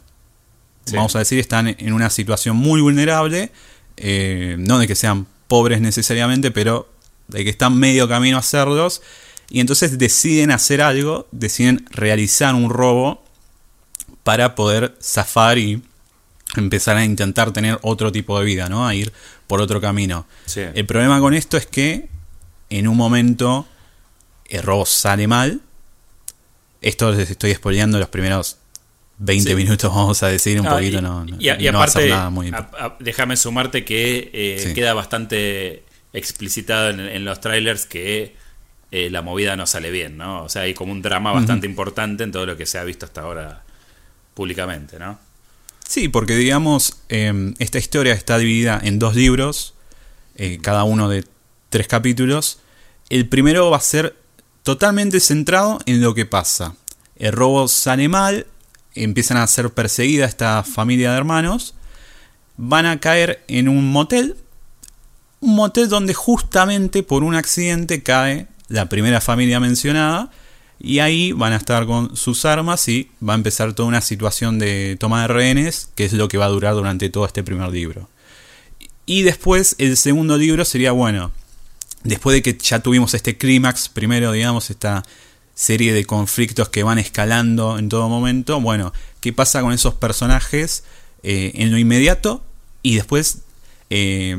Vamos 0.92 1.14
a 1.14 1.20
decir, 1.20 1.38
están 1.38 1.68
en 1.68 1.92
una 1.92 2.10
situación 2.10 2.56
muy 2.56 2.80
vulnerable, 2.80 3.52
eh, 3.96 4.56
no 4.58 4.78
de 4.78 4.86
que 4.86 4.94
sean 4.94 5.26
pobres 5.46 5.80
necesariamente, 5.80 6.50
pero 6.50 6.90
de 7.28 7.44
que 7.44 7.50
están 7.50 7.76
medio 7.76 8.08
camino 8.08 8.38
a 8.38 8.42
cerdos, 8.42 9.00
y 9.48 9.60
entonces 9.60 9.98
deciden 9.98 10.50
hacer 10.50 10.82
algo, 10.82 11.28
deciden 11.30 11.86
realizar 11.90 12.54
un 12.54 12.70
robo 12.70 13.22
para 14.22 14.54
poder 14.54 14.96
zafar 15.00 15.58
y 15.58 15.82
empezar 16.56 16.96
a 16.96 17.04
intentar 17.04 17.52
tener 17.52 17.78
otro 17.82 18.12
tipo 18.12 18.38
de 18.38 18.44
vida, 18.44 18.68
¿no? 18.68 18.86
A 18.86 18.94
ir 18.94 19.12
por 19.46 19.60
otro 19.60 19.80
camino. 19.80 20.26
El 20.54 20.86
problema 20.86 21.20
con 21.20 21.34
esto 21.34 21.56
es 21.56 21.66
que 21.66 22.08
en 22.70 22.88
un 22.88 22.96
momento 22.96 23.66
el 24.48 24.62
robo 24.62 24.86
sale 24.86 25.26
mal. 25.26 25.60
Esto 26.80 27.12
les 27.12 27.30
estoy 27.30 27.54
spoileando 27.54 27.98
los 27.98 28.08
primeros 28.08 28.58
20 29.24 29.54
minutos, 29.54 29.94
vamos 29.94 30.22
a 30.24 30.28
decir 30.28 30.60
un 30.60 30.66
poquito, 30.66 31.00
no, 31.00 31.24
y, 31.38 31.48
aparte, 31.48 32.08
nada 32.08 32.28
muy... 32.28 32.52
déjame 32.98 33.36
sumarte 33.36 33.84
que 33.84 34.30
eh, 34.32 34.72
queda 34.74 34.94
bastante 34.94 35.84
explicitado 36.12 36.90
en, 36.90 37.24
los 37.24 37.40
trailers 37.40 37.86
que 37.86 38.34
eh, 38.90 39.10
la 39.10 39.22
movida 39.22 39.56
no 39.56 39.66
sale 39.66 39.92
bien, 39.92 40.16
¿no? 40.16 40.42
O 40.42 40.48
sea, 40.48 40.62
hay 40.62 40.74
como 40.74 40.90
un 40.90 41.02
drama 41.02 41.32
bastante 41.32 41.66
importante 41.66 42.24
en 42.24 42.32
todo 42.32 42.46
lo 42.46 42.56
que 42.56 42.66
se 42.66 42.78
ha 42.78 42.84
visto 42.84 43.06
hasta 43.06 43.20
ahora 43.20 43.62
públicamente, 44.34 44.98
¿no? 44.98 45.18
Sí, 45.86 46.08
porque 46.08 46.34
digamos, 46.34 46.96
em, 47.08 47.54
esta 47.58 47.78
historia 47.78 48.14
está 48.14 48.38
dividida 48.38 48.80
en 48.82 48.98
dos 48.98 49.14
libros, 49.14 49.74
eh, 50.36 50.58
cada 50.60 50.82
uno 50.82 51.08
de 51.08 51.24
tres 51.68 51.86
capítulos. 51.86 52.58
El 53.08 53.28
primero 53.28 53.70
va 53.70 53.76
a 53.76 53.80
ser 53.80 54.16
totalmente 54.64 55.20
centrado 55.20 55.78
en 55.86 56.00
lo 56.00 56.14
que 56.14 56.26
pasa. 56.26 56.74
El 57.16 57.32
robo 57.32 57.68
sale 57.68 58.08
mal, 58.08 58.46
empiezan 58.94 59.36
a 59.36 59.46
ser 59.46 59.70
perseguida 59.70 60.26
esta 60.26 60.62
familia 60.62 61.12
de 61.12 61.18
hermanos, 61.18 61.74
van 62.56 62.86
a 62.86 63.00
caer 63.00 63.42
en 63.48 63.68
un 63.68 63.90
motel, 63.90 64.36
un 65.40 65.54
motel 65.54 65.88
donde 65.88 66.14
justamente 66.14 67.02
por 67.02 67.24
un 67.24 67.34
accidente 67.34 68.02
cae 68.02 68.46
la 68.68 68.88
primera 68.88 69.20
familia 69.20 69.60
mencionada, 69.60 70.30
y 70.84 70.98
ahí 70.98 71.30
van 71.30 71.52
a 71.52 71.56
estar 71.56 71.86
con 71.86 72.16
sus 72.16 72.44
armas 72.44 72.88
y 72.88 73.08
va 73.26 73.34
a 73.34 73.36
empezar 73.36 73.72
toda 73.72 73.88
una 73.88 74.00
situación 74.00 74.58
de 74.58 74.96
toma 74.98 75.22
de 75.22 75.28
rehenes, 75.28 75.88
que 75.94 76.04
es 76.04 76.12
lo 76.12 76.26
que 76.26 76.38
va 76.38 76.46
a 76.46 76.48
durar 76.48 76.74
durante 76.74 77.08
todo 77.08 77.24
este 77.24 77.44
primer 77.44 77.70
libro. 77.70 78.08
Y 79.06 79.22
después 79.22 79.76
el 79.78 79.96
segundo 79.96 80.36
libro 80.36 80.64
sería, 80.64 80.90
bueno, 80.90 81.30
después 82.02 82.34
de 82.34 82.42
que 82.42 82.58
ya 82.58 82.80
tuvimos 82.80 83.14
este 83.14 83.38
clímax, 83.38 83.88
primero, 83.88 84.32
digamos, 84.32 84.70
esta 84.70 85.04
serie 85.54 85.92
de 85.92 86.04
conflictos 86.04 86.68
que 86.68 86.82
van 86.82 86.98
escalando 86.98 87.78
en 87.78 87.88
todo 87.88 88.08
momento, 88.08 88.60
bueno, 88.60 88.92
¿qué 89.20 89.32
pasa 89.32 89.60
con 89.60 89.72
esos 89.72 89.94
personajes 89.94 90.84
eh, 91.22 91.52
en 91.54 91.70
lo 91.70 91.78
inmediato? 91.78 92.42
Y 92.82 92.96
después, 92.96 93.38
eh, 93.90 94.36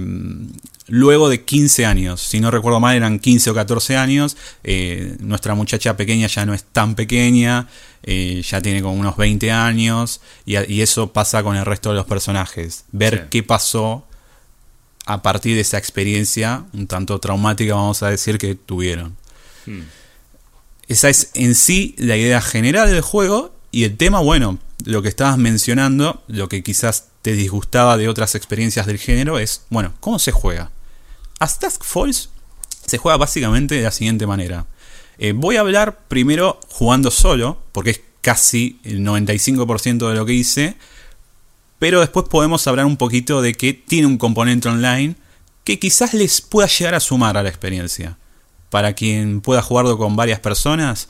luego 0.87 1.29
de 1.29 1.43
15 1.43 1.85
años, 1.85 2.21
si 2.21 2.39
no 2.39 2.51
recuerdo 2.51 2.79
mal 2.79 2.95
eran 2.95 3.19
15 3.19 3.51
o 3.51 3.53
14 3.53 3.95
años, 3.95 4.37
eh, 4.63 5.15
nuestra 5.19 5.55
muchacha 5.55 5.95
pequeña 5.95 6.27
ya 6.27 6.45
no 6.45 6.53
es 6.53 6.63
tan 6.63 6.95
pequeña, 6.95 7.67
ya 8.05 8.61
tiene 8.61 8.81
como 8.81 8.95
unos 8.95 9.15
20 9.15 9.49
años, 9.51 10.19
y, 10.45 10.81
eso 10.81 11.13
pasa 11.13 11.41
con 11.41 11.55
el 11.55 11.63
resto 11.63 11.91
de 11.91 11.95
los 11.95 12.05
personajes, 12.05 12.83
ver 12.91 13.29
qué 13.29 13.43
pasó 13.43 14.05
a 15.05 15.21
partir 15.21 15.55
de 15.55 15.61
esa 15.61 15.77
experiencia 15.77 16.65
un 16.73 16.87
tanto 16.87 17.17
traumática, 17.19 17.75
vamos 17.75 18.03
a 18.03 18.09
decir, 18.09 18.37
que 18.37 18.55
tuvieron. 18.55 19.15
Hmm. 19.65 19.83
Esa 20.87 21.09
es 21.09 21.31
en 21.33 21.55
sí 21.55 21.95
la 21.97 22.17
idea 22.17 22.41
general 22.41 22.91
del 22.91 23.01
juego 23.01 23.53
y 23.71 23.85
el 23.85 23.97
tema, 23.97 24.19
bueno, 24.19 24.59
lo 24.85 25.01
que 25.01 25.09
estabas 25.09 25.37
mencionando, 25.37 26.23
lo 26.27 26.49
que 26.49 26.63
quizás 26.63 27.07
te 27.21 27.33
disgustaba 27.33 27.97
de 27.97 28.09
otras 28.09 28.35
experiencias 28.35 28.85
del 28.85 28.99
género 28.99 29.39
es, 29.39 29.63
bueno, 29.69 29.93
¿cómo 29.99 30.19
se 30.19 30.31
juega? 30.31 30.71
A 31.39 31.47
Task 31.47 31.83
Force 31.83 32.29
se 32.85 32.97
juega 32.97 33.17
básicamente 33.17 33.75
de 33.75 33.83
la 33.83 33.91
siguiente 33.91 34.27
manera. 34.27 34.65
Eh, 35.17 35.33
voy 35.33 35.55
a 35.55 35.61
hablar 35.61 35.99
primero 36.07 36.59
jugando 36.69 37.11
solo, 37.11 37.61
porque 37.71 37.91
es 37.91 38.01
casi 38.21 38.79
el 38.83 38.99
95% 38.99 40.09
de 40.09 40.15
lo 40.15 40.25
que 40.25 40.33
hice, 40.33 40.75
pero 41.79 41.99
después 41.99 42.27
podemos 42.29 42.65
hablar 42.67 42.85
un 42.85 42.97
poquito 42.97 43.41
de 43.41 43.53
que 43.53 43.73
tiene 43.73 44.07
un 44.07 44.17
componente 44.17 44.69
online 44.69 45.15
que 45.63 45.79
quizás 45.79 46.13
les 46.13 46.41
pueda 46.41 46.67
llegar 46.67 46.95
a 46.95 46.99
sumar 46.99 47.37
a 47.37 47.43
la 47.43 47.49
experiencia. 47.49 48.17
Para 48.73 48.93
quien 48.93 49.41
pueda 49.41 49.61
jugarlo 49.61 49.99
con 49.99 50.15
varias 50.15 50.39
personas, 50.39 51.07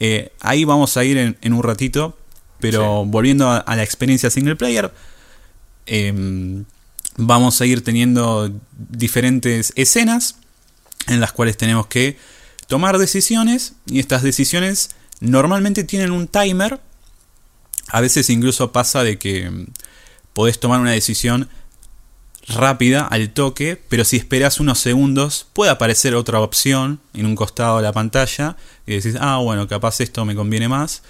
eh, 0.00 0.32
ahí 0.40 0.64
vamos 0.64 0.96
a 0.96 1.04
ir 1.04 1.18
en, 1.18 1.52
un 1.52 1.62
ratito. 1.62 2.16
Pero 2.60 3.04
volviendo 3.04 3.50
a, 3.50 3.62
la 3.76 3.82
experiencia 3.82 4.30
single 4.30 4.56
player, 4.56 4.90
em, 5.84 6.64
vamos 7.18 7.60
a 7.60 7.66
ir 7.66 7.84
teniendo 7.84 8.50
diferentes 8.72 9.74
escenas 9.76 10.36
en 11.06 11.20
las 11.20 11.32
cuales 11.32 11.58
tenemos 11.58 11.88
que 11.88 12.16
tomar 12.68 12.96
decisiones 12.96 13.74
y 13.84 13.98
estas 13.98 14.22
decisiones 14.22 14.88
normalmente 15.20 15.84
tienen 15.84 16.10
un 16.10 16.26
timer. 16.26 16.80
A 17.88 18.00
veces 18.00 18.30
incluso 18.30 18.72
pasa 18.72 19.04
de 19.04 19.18
que 19.18 19.66
podés 20.32 20.58
tomar 20.58 20.80
una 20.80 20.92
decisión 20.92 21.50
rápida 22.48 23.06
al 23.06 23.30
toque, 23.30 23.80
pero 23.88 24.04
si 24.04 24.16
esperas 24.16 24.60
unos 24.60 24.78
segundos 24.78 25.46
puede 25.52 25.70
aparecer 25.70 26.14
otra 26.14 26.40
opción 26.40 27.00
en 27.14 27.26
un 27.26 27.36
costado 27.36 27.78
de 27.78 27.82
la 27.84 27.92
pantalla 27.92 28.56
y 28.86 28.96
decís, 28.96 29.16
ah, 29.20 29.38
bueno, 29.38 29.66
capaz 29.66 30.00
esto 30.00 30.24
me 30.24 30.34
conviene 30.34 30.68
más. 30.68 31.02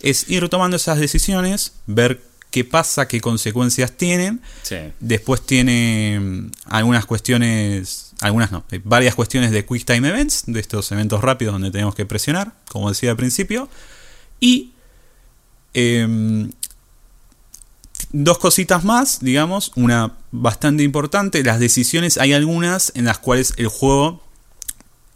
Es 0.00 0.28
ir 0.28 0.48
tomando 0.48 0.76
esas 0.76 0.98
decisiones, 0.98 1.74
ver 1.86 2.20
qué 2.50 2.64
pasa, 2.64 3.06
qué 3.06 3.20
consecuencias 3.20 3.92
tienen. 3.92 4.40
Después 4.98 5.42
tiene 5.42 6.18
mm, 6.20 6.50
algunas 6.66 7.06
cuestiones, 7.06 8.12
algunas 8.20 8.50
no, 8.50 8.64
varias 8.84 9.14
cuestiones 9.14 9.52
de 9.52 9.64
Quick 9.64 9.84
Time 9.84 10.08
Events, 10.08 10.44
de 10.46 10.58
estos 10.60 10.90
eventos 10.92 11.22
rápidos 11.22 11.52
donde 11.52 11.70
tenemos 11.70 11.94
que 11.94 12.06
presionar, 12.06 12.52
como 12.68 12.88
decía 12.88 13.12
al 13.12 13.16
principio. 13.16 13.68
Y 14.40 14.72
em, 15.74 16.50
Dos 18.12 18.38
cositas 18.38 18.82
más, 18.82 19.20
digamos, 19.20 19.70
una 19.76 20.16
bastante 20.32 20.82
importante, 20.82 21.44
las 21.44 21.60
decisiones, 21.60 22.18
hay 22.18 22.32
algunas 22.32 22.92
en 22.96 23.04
las 23.04 23.18
cuales 23.18 23.54
el 23.56 23.68
juego 23.68 24.22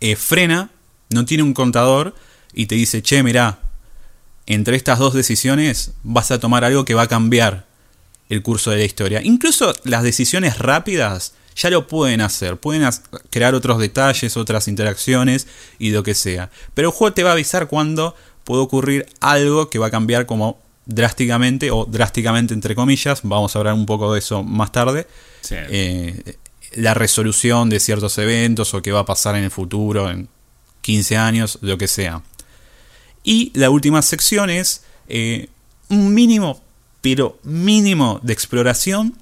eh, 0.00 0.14
frena, 0.14 0.70
no 1.10 1.24
tiene 1.24 1.42
un 1.42 1.54
contador 1.54 2.14
y 2.52 2.66
te 2.66 2.76
dice, 2.76 3.02
che, 3.02 3.22
mirá, 3.22 3.58
entre 4.46 4.76
estas 4.76 4.98
dos 4.98 5.12
decisiones 5.12 5.92
vas 6.02 6.30
a 6.30 6.38
tomar 6.38 6.64
algo 6.64 6.84
que 6.84 6.94
va 6.94 7.02
a 7.02 7.08
cambiar 7.08 7.66
el 8.28 8.42
curso 8.42 8.70
de 8.70 8.78
la 8.78 8.84
historia. 8.84 9.22
Incluso 9.22 9.72
las 9.84 10.02
decisiones 10.02 10.58
rápidas 10.58 11.34
ya 11.56 11.70
lo 11.70 11.86
pueden 11.86 12.20
hacer, 12.20 12.58
pueden 12.58 12.88
crear 13.30 13.54
otros 13.54 13.78
detalles, 13.78 14.36
otras 14.36 14.68
interacciones 14.68 15.46
y 15.78 15.90
lo 15.90 16.02
que 16.02 16.14
sea. 16.14 16.50
Pero 16.74 16.88
el 16.88 16.94
juego 16.94 17.14
te 17.14 17.22
va 17.22 17.30
a 17.30 17.34
avisar 17.34 17.68
cuando 17.68 18.14
puede 18.44 18.62
ocurrir 18.62 19.06
algo 19.20 19.70
que 19.70 19.78
va 19.78 19.86
a 19.86 19.90
cambiar 19.90 20.26
como 20.26 20.63
drásticamente, 20.86 21.70
o 21.70 21.84
drásticamente 21.84 22.54
entre 22.54 22.74
comillas, 22.74 23.20
vamos 23.22 23.54
a 23.54 23.58
hablar 23.58 23.74
un 23.74 23.86
poco 23.86 24.12
de 24.12 24.18
eso 24.18 24.42
más 24.42 24.72
tarde, 24.72 25.06
eh, 25.50 26.36
la 26.72 26.94
resolución 26.94 27.70
de 27.70 27.80
ciertos 27.80 28.18
eventos 28.18 28.74
o 28.74 28.82
qué 28.82 28.92
va 28.92 29.00
a 29.00 29.04
pasar 29.04 29.36
en 29.36 29.44
el 29.44 29.50
futuro, 29.50 30.10
en 30.10 30.28
15 30.82 31.16
años, 31.16 31.58
lo 31.62 31.78
que 31.78 31.88
sea. 31.88 32.22
Y 33.22 33.52
la 33.54 33.70
última 33.70 34.02
sección 34.02 34.50
es 34.50 34.84
eh, 35.08 35.48
un 35.88 36.12
mínimo, 36.12 36.62
pero 37.00 37.38
mínimo 37.42 38.20
de 38.22 38.32
exploración. 38.32 39.16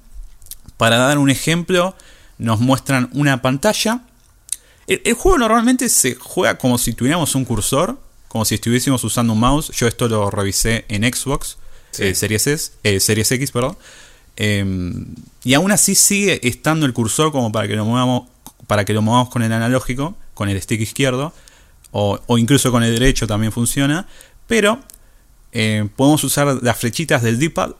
Para 0.77 0.97
dar 0.97 1.17
un 1.17 1.29
ejemplo, 1.29 1.95
nos 2.37 2.59
muestran 2.59 3.09
una 3.13 3.41
pantalla. 3.41 4.01
el 4.87 5.13
juego 5.13 5.37
normalmente 5.37 5.87
se 5.87 6.15
juega 6.15 6.57
como 6.57 6.77
si 6.77 6.93
tuviéramos 6.93 7.35
un 7.35 7.45
cursor 7.45 8.02
como 8.33 8.45
si 8.45 8.55
estuviésemos 8.55 9.03
usando 9.03 9.33
un 9.33 9.39
mouse. 9.39 9.69
Yo 9.75 9.87
esto 9.87 10.07
lo 10.07 10.31
revisé 10.31 10.85
en 10.87 11.03
Xbox, 11.03 11.57
eh, 11.99 12.15
Series, 12.15 12.47
S, 12.47 12.71
eh, 12.81 12.99
Series 12.99 13.31
X, 13.31 13.51
perdón. 13.51 13.77
Em, 14.35 15.05
y 15.43 15.53
aún 15.53 15.71
así 15.71 15.93
sigue 15.93 16.39
estando 16.41 16.87
el 16.87 16.93
cursor 16.93 17.31
como 17.31 17.51
para 17.51 17.67
que 17.67 17.75
lo 17.75 17.85
movamos, 17.85 18.23
para 18.65 18.85
que 18.85 18.93
lo 18.93 19.03
movamos 19.03 19.29
con 19.29 19.43
el 19.43 19.53
analógico, 19.53 20.17
con 20.33 20.49
el 20.49 20.59
stick 20.59 20.81
izquierdo, 20.81 21.31
o, 21.91 22.19
incluso 22.39 22.71
con 22.71 22.81
el 22.81 22.95
derecho 22.95 23.27
también 23.27 23.51
funciona. 23.51 24.07
Pero 24.47 24.79
eh, 25.51 25.87
podemos 25.95 26.23
usar 26.23 26.57
las 26.63 26.79
flechitas 26.79 27.21
del 27.21 27.37
D-pad 27.37 27.73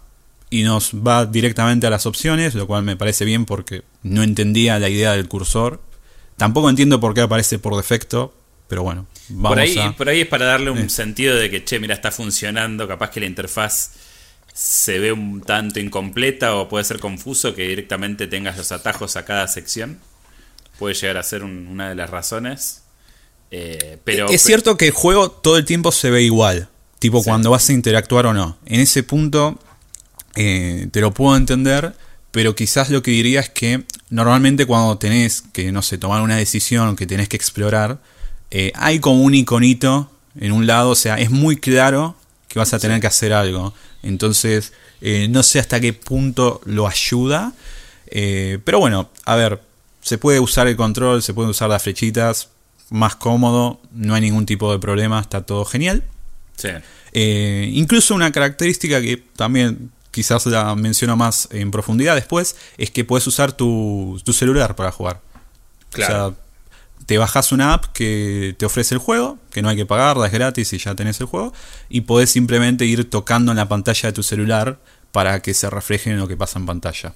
y 0.52 0.62
nos 0.62 0.92
va 0.94 1.26
directamente 1.26 1.88
a 1.88 1.90
las 1.90 2.06
opciones, 2.06 2.54
lo 2.54 2.68
cual 2.68 2.84
me 2.84 2.96
parece 2.96 3.26
bien 3.26 3.46
porque 3.46 3.82
no 4.04 4.22
entendía 4.22 4.78
la 4.78 4.90
idea 4.90 5.14
del 5.14 5.28
cursor. 5.28 5.82
Tampoco 6.38 6.70
entiendo 6.70 7.00
por 7.00 7.16
qué 7.16 7.22
aparece 7.22 7.58
por 7.58 7.76
defecto, 7.76 8.36
pero 8.74 8.82
bueno 8.82 9.06
por, 9.42 9.60
ahí, 9.60 9.78
por 9.98 10.10
ahí 10.10 10.22
es 10.22 10.28
para 10.28 10.46
darle 10.46 10.72
un 10.72 10.90
sentido 10.90 11.36
de 11.36 11.50
que, 11.50 11.64
che, 11.64 11.80
mira, 11.80 11.94
está 11.94 12.12
funcionando, 12.12 12.88
capaz 12.88 13.12
que 13.12 13.20
la 13.20 13.26
interfaz 13.26 13.92
se 14.54 15.00
ve 15.00 15.12
un 15.12 15.42
tanto 15.42 15.80
incompleta 15.80 16.56
o 16.56 16.70
puede 16.70 16.84
ser 16.84 17.00
confuso 17.00 17.56
que 17.56 17.68
directamente 17.68 18.28
tengas 18.28 18.58
los 18.58 18.72
atajos 18.72 19.16
a 19.16 19.26
cada 19.26 19.48
sección. 19.48 20.00
Puede 20.78 20.96
llegar 20.96 21.18
a 21.18 21.24
ser 21.24 21.44
una 21.44 21.90
de 21.90 21.96
las 21.96 22.10
razones. 22.10 22.82
Eh, 23.52 23.98
pero, 24.04 24.28
es 24.30 24.42
cierto 24.42 24.78
que 24.78 24.88
el 24.88 24.92
juego 24.92 25.30
todo 25.30 25.58
el 25.58 25.66
tiempo 25.66 25.92
se 25.92 26.10
ve 26.10 26.24
igual, 26.24 26.70
tipo 27.00 27.24
cuando 27.24 27.52
vas 27.52 27.70
a 27.70 27.74
interactuar 27.74 28.26
o 28.26 28.34
no. 28.34 28.58
En 28.66 28.80
ese 28.80 29.04
punto 29.04 29.60
eh, 30.36 30.88
te 30.92 31.02
lo 31.02 31.14
puedo 31.14 31.38
entender, 31.38 31.94
pero 32.32 32.56
quizás 32.56 32.90
lo 32.90 33.04
que 33.04 33.12
diría 33.12 33.40
es 33.40 33.50
que 33.50 33.84
normalmente 34.10 34.66
cuando 34.66 34.98
tenés 34.98 35.44
que, 35.54 35.72
no 35.72 35.84
sé, 35.84 36.00
tomar 36.00 36.22
una 36.22 36.38
decisión 36.38 36.96
que 36.96 37.06
tenés 37.06 37.30
que 37.30 37.38
explorar, 37.38 38.00
eh, 38.56 38.72
hay 38.76 39.00
como 39.00 39.24
un 39.24 39.34
iconito 39.34 40.12
en 40.40 40.52
un 40.52 40.68
lado, 40.68 40.92
o 40.92 40.96
sea, 40.96 41.16
es 41.16 41.32
muy 41.32 41.58
claro 41.58 42.16
que 42.48 42.60
vas 42.60 42.72
a 42.76 42.78
tener 42.78 43.02
que 43.02 43.08
hacer 43.08 43.34
algo. 43.34 43.74
Entonces, 44.04 44.74
eh, 45.02 45.28
no 45.28 45.42
sé 45.42 45.58
hasta 45.58 45.80
qué 45.80 45.92
punto 45.92 46.62
lo 46.66 46.88
ayuda. 46.88 47.54
Eh, 48.12 48.60
pero 48.64 48.78
bueno, 48.78 49.10
a 49.26 49.36
ver, 49.36 49.60
se 50.04 50.20
puede 50.20 50.40
usar 50.40 50.68
el 50.68 50.76
control, 50.76 51.24
se 51.24 51.34
pueden 51.34 51.50
usar 51.50 51.68
las 51.68 51.82
flechitas, 51.82 52.50
más 52.92 53.16
cómodo, 53.16 53.82
no 53.92 54.14
hay 54.14 54.22
ningún 54.22 54.46
tipo 54.46 54.72
de 54.72 54.78
problema, 54.78 55.20
está 55.20 55.42
todo 55.42 55.66
genial. 55.66 56.04
incluso 57.16 58.14
una 58.14 58.32
característica 58.32 59.02
que 59.02 59.18
también 59.36 59.90
quizás 60.12 60.46
la 60.46 60.76
menciono 60.76 61.18
más 61.18 61.48
en 61.50 61.72
profundidad 61.72 62.14
después, 62.14 62.56
es 62.78 62.92
que 62.92 63.04
puedes 63.04 63.26
usar 63.26 63.52
tu, 63.52 64.22
celular 64.32 64.76
para 64.76 64.92
jugar. 64.92 65.22
Claro 65.90 66.38
te 67.06 67.18
bajas 67.18 67.52
una 67.52 67.74
app 67.74 67.86
que 67.94 68.56
te 68.58 68.66
ofrece 68.66 68.96
el 68.96 69.00
juego, 69.00 69.38
que 69.52 69.62
no 69.62 69.70
hay 69.70 69.76
que 69.76 69.86
pagarla, 69.86 70.28
es 70.28 70.34
gratis 70.34 70.74
y 70.74 70.78
ya 70.78 70.96
tenés 70.96 71.20
el 71.20 71.28
juego, 71.28 71.54
y 71.90 72.02
podés 72.02 72.30
simplemente 72.30 72.86
ir 72.86 73.10
tocando 73.10 73.52
en 73.52 73.58
la 73.58 73.68
pantalla 73.68 74.10
de 74.10 74.14
tu 74.14 74.24
celular 74.24 74.80
para 75.12 75.42
que 75.42 75.54
se 75.54 75.70
refleje 75.70 76.12
en 76.12 76.18
lo 76.18 76.28
que 76.28 76.38
pasa 76.38 76.60
en 76.60 76.66
pantalla. 76.66 77.14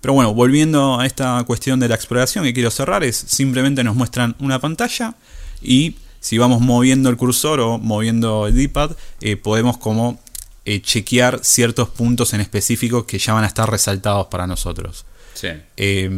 Pero 0.00 0.14
bueno, 0.14 0.34
volviendo 0.34 1.00
a 1.00 1.06
esta 1.06 1.42
cuestión 1.46 1.80
de 1.80 1.88
la 1.88 1.94
exploración 1.94 2.44
que 2.44 2.52
quiero 2.52 2.70
cerrar, 2.70 3.04
es 3.04 3.16
simplemente 3.16 3.82
nos 3.82 3.96
muestran 3.96 4.36
una 4.38 4.60
pantalla 4.60 5.14
y 5.62 5.96
si 6.20 6.38
vamos 6.38 6.60
moviendo 6.60 7.08
el 7.08 7.16
cursor 7.16 7.60
o 7.60 7.78
moviendo 7.78 8.46
el 8.46 8.54
D-pad, 8.54 8.96
eh, 9.20 9.36
podemos 9.36 9.78
como 9.78 10.20
eh, 10.64 10.80
chequear 10.80 11.40
ciertos 11.42 11.88
puntos 11.88 12.34
en 12.34 12.40
específico 12.40 13.06
que 13.06 13.18
ya 13.18 13.32
van 13.32 13.44
a 13.44 13.46
estar 13.46 13.70
resaltados 13.70 14.26
para 14.26 14.46
nosotros. 14.46 15.06
Sí. 15.34 15.48
Eh, 15.76 16.10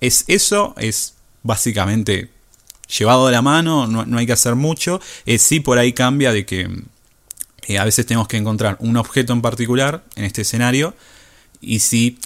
es 0.00 0.24
eso, 0.28 0.74
es 0.78 1.15
básicamente 1.46 2.30
llevado 2.98 3.26
de 3.26 3.32
la 3.32 3.42
mano, 3.42 3.86
no, 3.86 4.04
no 4.04 4.18
hay 4.18 4.26
que 4.26 4.32
hacer 4.32 4.54
mucho. 4.54 5.00
Eh, 5.24 5.38
sí, 5.38 5.60
por 5.60 5.78
ahí 5.78 5.92
cambia 5.92 6.32
de 6.32 6.44
que 6.46 6.68
eh, 7.66 7.78
a 7.78 7.84
veces 7.84 8.06
tenemos 8.06 8.28
que 8.28 8.36
encontrar 8.36 8.76
un 8.80 8.96
objeto 8.96 9.32
en 9.32 9.42
particular 9.42 10.04
en 10.14 10.24
este 10.24 10.42
escenario 10.42 10.94
y 11.60 11.80
si 11.80 12.18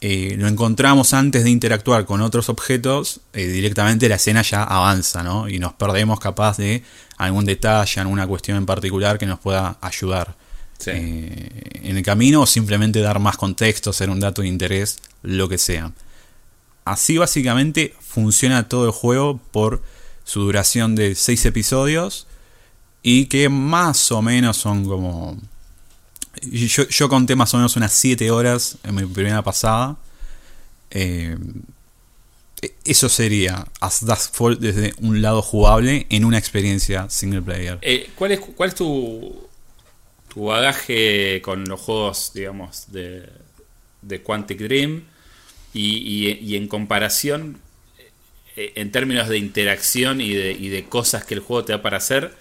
eh, 0.00 0.34
lo 0.38 0.48
encontramos 0.48 1.12
antes 1.12 1.44
de 1.44 1.50
interactuar 1.50 2.06
con 2.06 2.22
otros 2.22 2.48
objetos, 2.48 3.20
eh, 3.32 3.46
directamente 3.48 4.08
la 4.08 4.14
escena 4.14 4.42
ya 4.42 4.62
avanza, 4.62 5.22
¿no? 5.22 5.48
Y 5.48 5.58
nos 5.58 5.74
perdemos 5.74 6.20
capaz 6.20 6.56
de 6.56 6.82
algún 7.18 7.44
detalle, 7.44 8.00
alguna 8.00 8.26
cuestión 8.26 8.56
en 8.56 8.64
particular 8.66 9.18
que 9.18 9.26
nos 9.26 9.40
pueda 9.40 9.76
ayudar 9.80 10.36
Sí. 10.78 10.92
en 10.92 11.96
el 11.98 12.02
camino 12.02 12.40
o 12.40 12.46
simplemente 12.46 13.00
dar 13.00 13.18
más 13.18 13.36
contexto, 13.36 13.92
ser 13.92 14.08
un 14.08 14.18
dato 14.18 14.40
de 14.40 14.48
interés, 14.48 14.98
lo 15.22 15.46
que 15.46 15.58
sea. 15.58 15.92
Así 16.90 17.18
básicamente 17.18 17.94
funciona 18.00 18.68
todo 18.68 18.86
el 18.86 18.90
juego 18.90 19.38
por 19.52 19.80
su 20.24 20.40
duración 20.40 20.96
de 20.96 21.14
6 21.14 21.46
episodios 21.46 22.26
y 23.00 23.26
que 23.26 23.48
más 23.48 24.10
o 24.10 24.20
menos 24.22 24.56
son 24.56 24.84
como... 24.84 25.38
Yo, 26.42 26.88
yo 26.88 27.08
conté 27.08 27.36
más 27.36 27.54
o 27.54 27.58
menos 27.58 27.76
unas 27.76 27.92
7 27.92 28.28
horas 28.32 28.76
en 28.82 28.96
mi 28.96 29.06
primera 29.06 29.40
pasada. 29.42 29.98
Eh, 30.90 31.36
eso 32.84 33.08
sería 33.08 33.68
As 33.80 34.04
Dusk 34.04 34.34
Fall 34.34 34.58
desde 34.58 34.92
un 34.98 35.22
lado 35.22 35.42
jugable 35.42 36.08
en 36.10 36.24
una 36.24 36.38
experiencia 36.38 37.08
single 37.08 37.42
player. 37.42 37.78
Eh, 37.82 38.10
¿cuál, 38.16 38.32
es, 38.32 38.40
¿Cuál 38.40 38.70
es 38.70 38.74
tu, 38.74 39.48
tu 40.26 40.46
bagaje 40.46 41.40
con 41.40 41.64
los 41.66 41.80
juegos, 41.80 42.32
digamos, 42.34 42.90
de, 42.90 43.28
de 44.02 44.22
Quantic 44.24 44.58
Dream? 44.58 45.04
Y, 45.72 46.28
y- 46.40 46.56
en 46.56 46.68
comparación, 46.68 47.58
eh, 48.56 48.72
en 48.76 48.90
términos 48.92 49.28
de 49.28 49.38
interacción 49.38 50.20
y 50.20 50.34
de, 50.34 50.52
y 50.52 50.68
de 50.68 50.84
cosas 50.84 51.24
que 51.24 51.34
el 51.34 51.40
juego 51.40 51.64
te 51.64 51.72
da 51.72 51.82
para 51.82 51.98
hacer, 51.98 52.34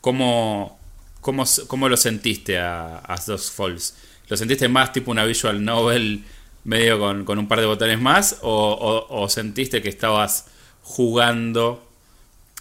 ¿cómo, 0.00 0.78
cómo, 1.20 1.44
cómo 1.68 1.88
lo 1.88 1.96
sentiste 1.96 2.58
a, 2.58 2.98
a 2.98 3.16
Dusk 3.26 3.52
Falls? 3.54 3.94
¿Lo 4.28 4.36
sentiste 4.36 4.68
más 4.68 4.92
tipo 4.92 5.10
una 5.10 5.24
visual 5.24 5.64
novel 5.64 6.24
medio 6.64 6.98
con, 6.98 7.24
con 7.24 7.38
un 7.38 7.48
par 7.48 7.60
de 7.60 7.66
botones 7.66 8.00
más? 8.00 8.38
O, 8.42 8.72
o- 9.08 9.22
o 9.22 9.28
sentiste 9.28 9.82
que 9.82 9.88
estabas 9.90 10.46
jugando? 10.82 11.86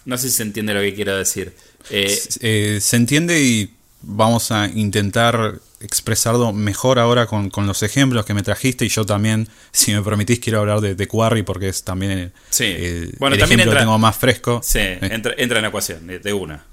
No 0.06 0.18
sé 0.18 0.30
si 0.30 0.38
se 0.38 0.44
entiende 0.44 0.74
lo 0.74 0.82
que 0.82 0.94
quiero 0.94 1.18
decir. 1.18 1.54
Eh, 1.90 2.20
Eh, 2.42 2.80
se 2.82 2.96
entiende 2.98 3.42
y 3.42 3.72
vamos 4.06 4.52
a 4.52 4.68
intentar 4.68 5.60
expresarlo 5.80 6.54
mejor 6.54 7.00
ahora 7.00 7.26
con, 7.26 7.50
con 7.50 7.68
los 7.68 7.84
ejemplos 7.84 8.26
que 8.26 8.34
me 8.34 8.44
trajiste 8.44 8.86
y 8.86 8.90
yo 8.90 9.06
también, 9.06 9.48
si 9.72 9.94
me 9.94 10.02
permitís, 10.02 10.40
quiero 10.40 10.60
hablar 10.60 10.80
de, 10.82 10.96
de 10.96 11.08
Quarry 11.08 11.44
porque 11.44 11.70
es 11.70 11.84
también 11.84 12.12
el, 12.12 12.32
Sí. 12.50 12.66
el- 12.66 13.16
Bueno, 13.20 13.36
el 13.36 13.40
también 13.40 13.60
ejemplo 13.62 13.72
entra- 13.74 13.80
que 13.80 13.86
tengo 13.86 14.00
más 14.00 14.16
fresco. 14.18 14.62
Sí, 14.64 14.80
entra, 14.80 15.34
entra 15.38 15.58
en 15.58 15.62
la 15.64 15.68
ecuación, 15.70 16.08
de, 16.08 16.34
una. 16.34 16.66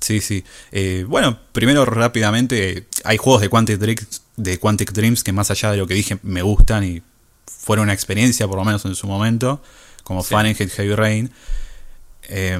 Sí, 0.00 0.20
sí. 0.20 0.42
Eh, 0.72 1.04
bueno, 1.06 1.38
primero 1.52 1.84
rápidamente, 1.84 2.86
hay 3.04 3.16
juegos 3.18 3.42
de 3.42 3.48
Quantic, 3.50 3.78
Dreams, 3.78 4.22
de 4.36 4.58
Quantic 4.58 4.92
Dreams 4.92 5.22
que 5.22 5.32
más 5.32 5.50
allá 5.50 5.70
de 5.70 5.76
lo 5.76 5.86
que 5.86 5.94
dije 5.94 6.18
me 6.22 6.40
gustan 6.42 6.84
y 6.84 7.02
fueron 7.46 7.84
una 7.84 7.92
experiencia, 7.92 8.46
por 8.48 8.56
lo 8.56 8.64
menos 8.64 8.84
en 8.86 8.94
su 8.94 9.06
momento, 9.06 9.62
como 10.02 10.22
Sí. 10.22 10.30
Fahrenheit 10.34 10.70
Heavy 10.72 10.94
Rain. 10.94 11.30
Eh, 12.28 12.54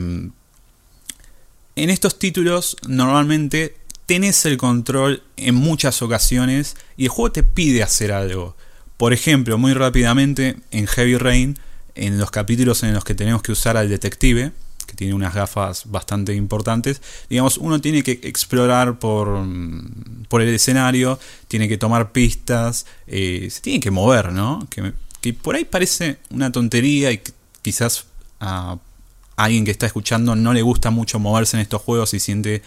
en 1.76 1.90
estos 1.90 2.18
títulos 2.18 2.76
normalmente 2.86 3.76
tenés 4.10 4.44
el 4.44 4.56
control 4.56 5.22
en 5.36 5.54
muchas 5.54 6.02
ocasiones 6.02 6.76
y 6.96 7.04
el 7.04 7.10
juego 7.10 7.30
te 7.30 7.44
pide 7.44 7.84
hacer 7.84 8.10
algo. 8.10 8.56
Por 8.96 9.12
ejemplo, 9.12 9.56
muy 9.56 9.72
rápidamente 9.72 10.56
en 10.72 10.88
Heavy 10.88 11.16
Rain, 11.16 11.56
en 11.94 12.18
los 12.18 12.32
capítulos 12.32 12.82
en 12.82 12.92
los 12.92 13.04
que 13.04 13.14
tenemos 13.14 13.40
que 13.40 13.52
usar 13.52 13.76
al 13.76 13.88
detective, 13.88 14.50
que 14.88 14.96
tiene 14.96 15.14
unas 15.14 15.32
gafas 15.32 15.84
bastante 15.86 16.34
importantes, 16.34 17.00
digamos, 17.28 17.56
uno 17.56 17.80
tiene 17.80 18.02
que 18.02 18.18
explorar 18.24 18.98
por, 18.98 19.28
mm, 19.28 20.24
por 20.28 20.42
el 20.42 20.52
escenario, 20.52 21.20
tiene 21.46 21.68
que 21.68 21.78
tomar 21.78 22.10
pistas, 22.10 22.86
eh, 23.06 23.46
se 23.48 23.60
tiene 23.60 23.78
que 23.78 23.92
mover, 23.92 24.32
¿no? 24.32 24.66
Que, 24.70 24.92
que 25.20 25.34
por 25.34 25.54
ahí 25.54 25.64
parece 25.64 26.18
una 26.30 26.50
tontería 26.50 27.12
y 27.12 27.22
quizás 27.62 28.06
a 28.40 28.76
alguien 29.36 29.64
que 29.64 29.70
está 29.70 29.86
escuchando 29.86 30.34
no 30.34 30.52
le 30.52 30.62
gusta 30.62 30.90
mucho 30.90 31.20
moverse 31.20 31.56
en 31.56 31.60
estos 31.60 31.80
juegos 31.80 32.12
y 32.12 32.18
siente 32.18 32.62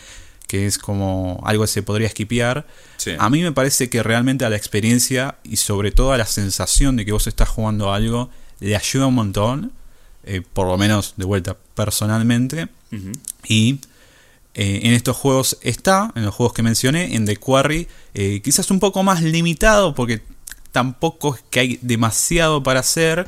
que 0.47 0.67
es 0.67 0.77
como 0.77 1.41
algo 1.45 1.63
que 1.63 1.67
se 1.67 1.83
podría 1.83 2.07
esquipear. 2.07 2.67
Sí. 2.97 3.11
A 3.17 3.29
mí 3.29 3.41
me 3.41 3.51
parece 3.51 3.89
que 3.89 4.03
realmente 4.03 4.45
a 4.45 4.49
la 4.49 4.57
experiencia 4.57 5.35
y 5.43 5.57
sobre 5.57 5.91
todo 5.91 6.11
a 6.11 6.17
la 6.17 6.25
sensación 6.25 6.95
de 6.95 7.05
que 7.05 7.11
vos 7.11 7.27
estás 7.27 7.49
jugando 7.49 7.93
algo 7.93 8.29
le 8.59 8.75
ayuda 8.75 9.07
un 9.07 9.15
montón, 9.15 9.71
eh, 10.23 10.41
por 10.53 10.67
lo 10.67 10.77
menos 10.77 11.15
de 11.17 11.25
vuelta 11.25 11.57
personalmente. 11.75 12.69
Y 13.45 13.79
eh, 14.53 14.81
en 14.83 14.93
estos 14.93 15.17
juegos 15.17 15.57
está, 15.61 16.11
en 16.15 16.23
los 16.23 16.33
juegos 16.33 16.53
que 16.53 16.61
mencioné, 16.61 17.15
en 17.15 17.25
The 17.25 17.37
Quarry, 17.37 17.87
eh, 18.13 18.41
quizás 18.43 18.69
un 18.71 18.79
poco 18.79 19.03
más 19.03 19.21
limitado 19.21 19.95
porque 19.95 20.21
tampoco 20.71 21.35
es 21.35 21.43
que 21.49 21.59
hay 21.59 21.79
demasiado 21.81 22.63
para 22.63 22.81
hacer, 22.81 23.27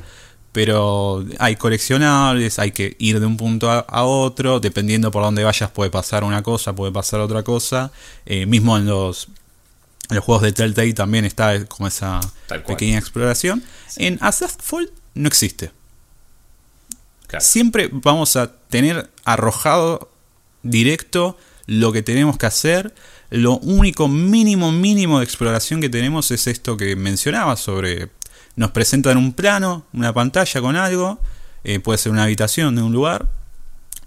pero 0.55 1.25
hay 1.37 1.57
coleccionables, 1.57 2.59
hay 2.59 2.71
que 2.71 2.95
ir 2.97 3.19
de 3.19 3.25
un 3.25 3.35
punto 3.35 3.69
a, 3.69 3.79
a 3.79 4.05
otro, 4.05 4.61
dependiendo 4.61 5.11
por 5.11 5.21
dónde 5.21 5.43
vayas 5.43 5.69
puede 5.69 5.91
pasar 5.91 6.23
una 6.23 6.43
cosa, 6.43 6.73
puede 6.73 6.93
pasar 6.93 7.19
otra 7.19 7.43
cosa. 7.43 7.91
Eh, 8.25 8.45
mismo 8.45 8.77
en 8.77 8.85
los, 8.85 9.27
en 10.09 10.15
los 10.15 10.23
juegos 10.23 10.43
de 10.43 10.53
Telltale 10.53 10.93
también 10.93 11.25
está 11.25 11.65
como 11.65 11.89
esa 11.89 12.21
pequeña 12.65 12.97
exploración. 12.97 13.61
En 13.97 14.17
Assassin's 14.21 14.63
Fall 14.63 14.89
no 15.13 15.27
existe 15.27 15.71
Claro. 17.27 17.43
siempre 17.43 17.89
vamos 17.91 18.37
a 18.37 18.53
tener 18.69 19.09
arrojado 19.25 20.09
directo 20.63 21.37
lo 21.65 21.91
que 21.91 22.01
tenemos 22.01 22.37
que 22.37 22.45
hacer. 22.45 22.95
Lo 23.29 23.57
único 23.57 24.07
mínimo, 24.07 24.71
mínimo 24.71 25.19
de 25.19 25.25
exploración 25.25 25.81
que 25.81 25.89
tenemos 25.89 26.31
es 26.31 26.47
esto 26.47 26.77
que 26.77 26.95
mencionaba 26.95 27.57
sobre... 27.57 28.09
Nos 28.55 28.71
presentan 28.71 29.17
un 29.17 29.33
plano, 29.33 29.85
una 29.93 30.13
pantalla 30.13 30.61
con 30.61 30.75
algo, 30.75 31.19
eh, 31.63 31.79
puede 31.79 31.97
ser 31.97 32.11
una 32.11 32.23
habitación 32.23 32.75
de 32.75 32.81
un 32.81 32.91
lugar, 32.93 33.27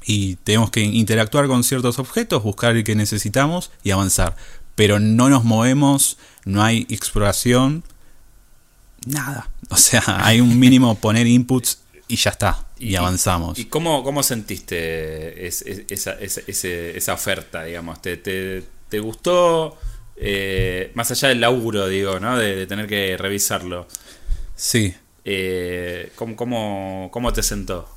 y 0.05 0.37
tenemos 0.37 0.71
que 0.71 0.81
interactuar 0.81 1.47
con 1.49 1.65
ciertos 1.65 1.99
objetos, 1.99 2.43
buscar 2.43 2.77
el 2.77 2.85
que 2.85 2.95
necesitamos 2.95 3.71
y 3.83 3.91
avanzar. 3.91 4.37
Pero 4.75 5.01
no 5.01 5.29
nos 5.29 5.45
movemos, 5.45 6.17
no 6.45 6.63
hay 6.63 6.87
exploración, 6.89 7.83
nada. 9.07 9.49
O 9.71 9.77
sea, 9.77 10.03
hay 10.25 10.41
un 10.41 10.59
mínimo 10.59 10.95
poner 10.95 11.27
inputs 11.27 11.81
y 12.07 12.17
ya 12.17 12.31
está, 12.31 12.65
y, 12.79 12.95
avanzamos. 12.95 13.59
¿Y 13.59 13.67
cómo, 13.67 14.03
cómo 14.03 14.23
sentiste 14.23 15.47
es- 15.47 15.61
es- 15.61 15.83
esa, 15.91 16.13
esa, 16.97 17.13
oferta, 17.13 17.65
digamos? 17.65 18.01
¿Te, 18.01 18.17
te, 18.17 18.65
te 18.89 18.99
gustó? 19.01 19.77
eh, 20.21 20.91
más 20.95 21.11
allá 21.11 21.29
del 21.29 21.41
laburo, 21.43 21.87
digo, 21.87 22.19
¿no? 22.19 22.37
De, 22.39 22.57
de 22.57 22.67
tener 22.67 22.87
que 22.89 23.17
revisarlo. 23.19 23.87
Sí. 24.59 24.93
Eh, 25.25 26.11
¿cómo, 26.17 26.35
cómo, 26.37 27.09
cómo 27.13 27.33
te 27.33 27.43
sentó? 27.43 27.89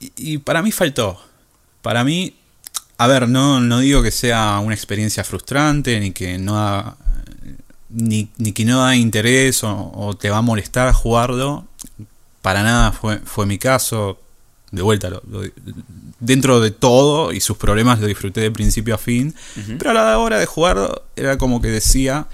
Y, 0.00 0.12
y 0.16 0.38
para 0.38 0.62
mí 0.62 0.72
faltó. 0.72 1.20
Para 1.82 2.04
mí, 2.04 2.34
a 2.96 3.06
ver, 3.06 3.28
no, 3.28 3.60
no 3.60 3.80
digo 3.80 4.02
que 4.02 4.10
sea 4.10 4.58
una 4.60 4.74
experiencia 4.74 5.24
frustrante, 5.24 6.00
ni 6.00 6.12
que 6.12 6.38
no 6.38 6.54
da, 6.54 6.96
ni, 7.90 8.30
ni 8.38 8.52
que 8.52 8.64
no 8.64 8.80
da 8.80 8.96
interés 8.96 9.62
o, 9.62 9.92
o 9.94 10.16
te 10.16 10.30
va 10.30 10.38
a 10.38 10.42
molestar 10.42 10.92
jugarlo. 10.94 11.66
Para 12.42 12.62
nada 12.62 12.92
fue, 12.92 13.18
fue 13.18 13.44
mi 13.46 13.58
caso. 13.58 14.18
De 14.70 14.82
vuelta, 14.82 15.08
lo- 15.10 15.22
lo- 15.30 15.42
dentro 16.20 16.60
de 16.60 16.70
todo 16.70 17.32
y 17.32 17.40
sus 17.40 17.56
problemas 17.56 18.00
lo 18.00 18.06
disfruté 18.06 18.40
de 18.42 18.50
principio 18.50 18.94
a 18.94 18.98
fin. 18.98 19.34
Pero 19.78 19.90
a 19.90 19.94
la 19.94 20.18
hora 20.18 20.38
de 20.38 20.46
jugarlo 20.46 21.04
era 21.16 21.36
como 21.38 21.60
que 21.62 21.68
decía, 21.68 22.26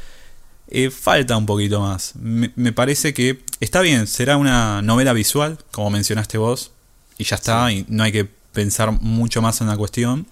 eh, 0.69 0.91
falta 0.91 1.37
un 1.37 1.47
poquito 1.47 1.81
más. 1.81 2.15
Me, 2.17 2.53
me 2.57 2.73
parece 2.73 3.15
que 3.15 3.43
está 3.61 3.81
bien, 3.81 4.07
será 4.07 4.37
una 4.37 4.83
novela 4.83 5.13
visual, 5.13 5.59
como 5.71 5.91
mencionaste 5.91 6.39
vos, 6.39 6.73
y 7.19 7.25
ya 7.25 7.37
está, 7.37 7.71
y 7.73 7.85
no 7.89 8.03
hay 8.03 8.13
que 8.13 8.25
pensar 8.53 8.93
mucho 8.93 9.43
más 9.43 9.61
en 9.61 9.67
la 9.69 9.77
cuestión. 9.77 10.27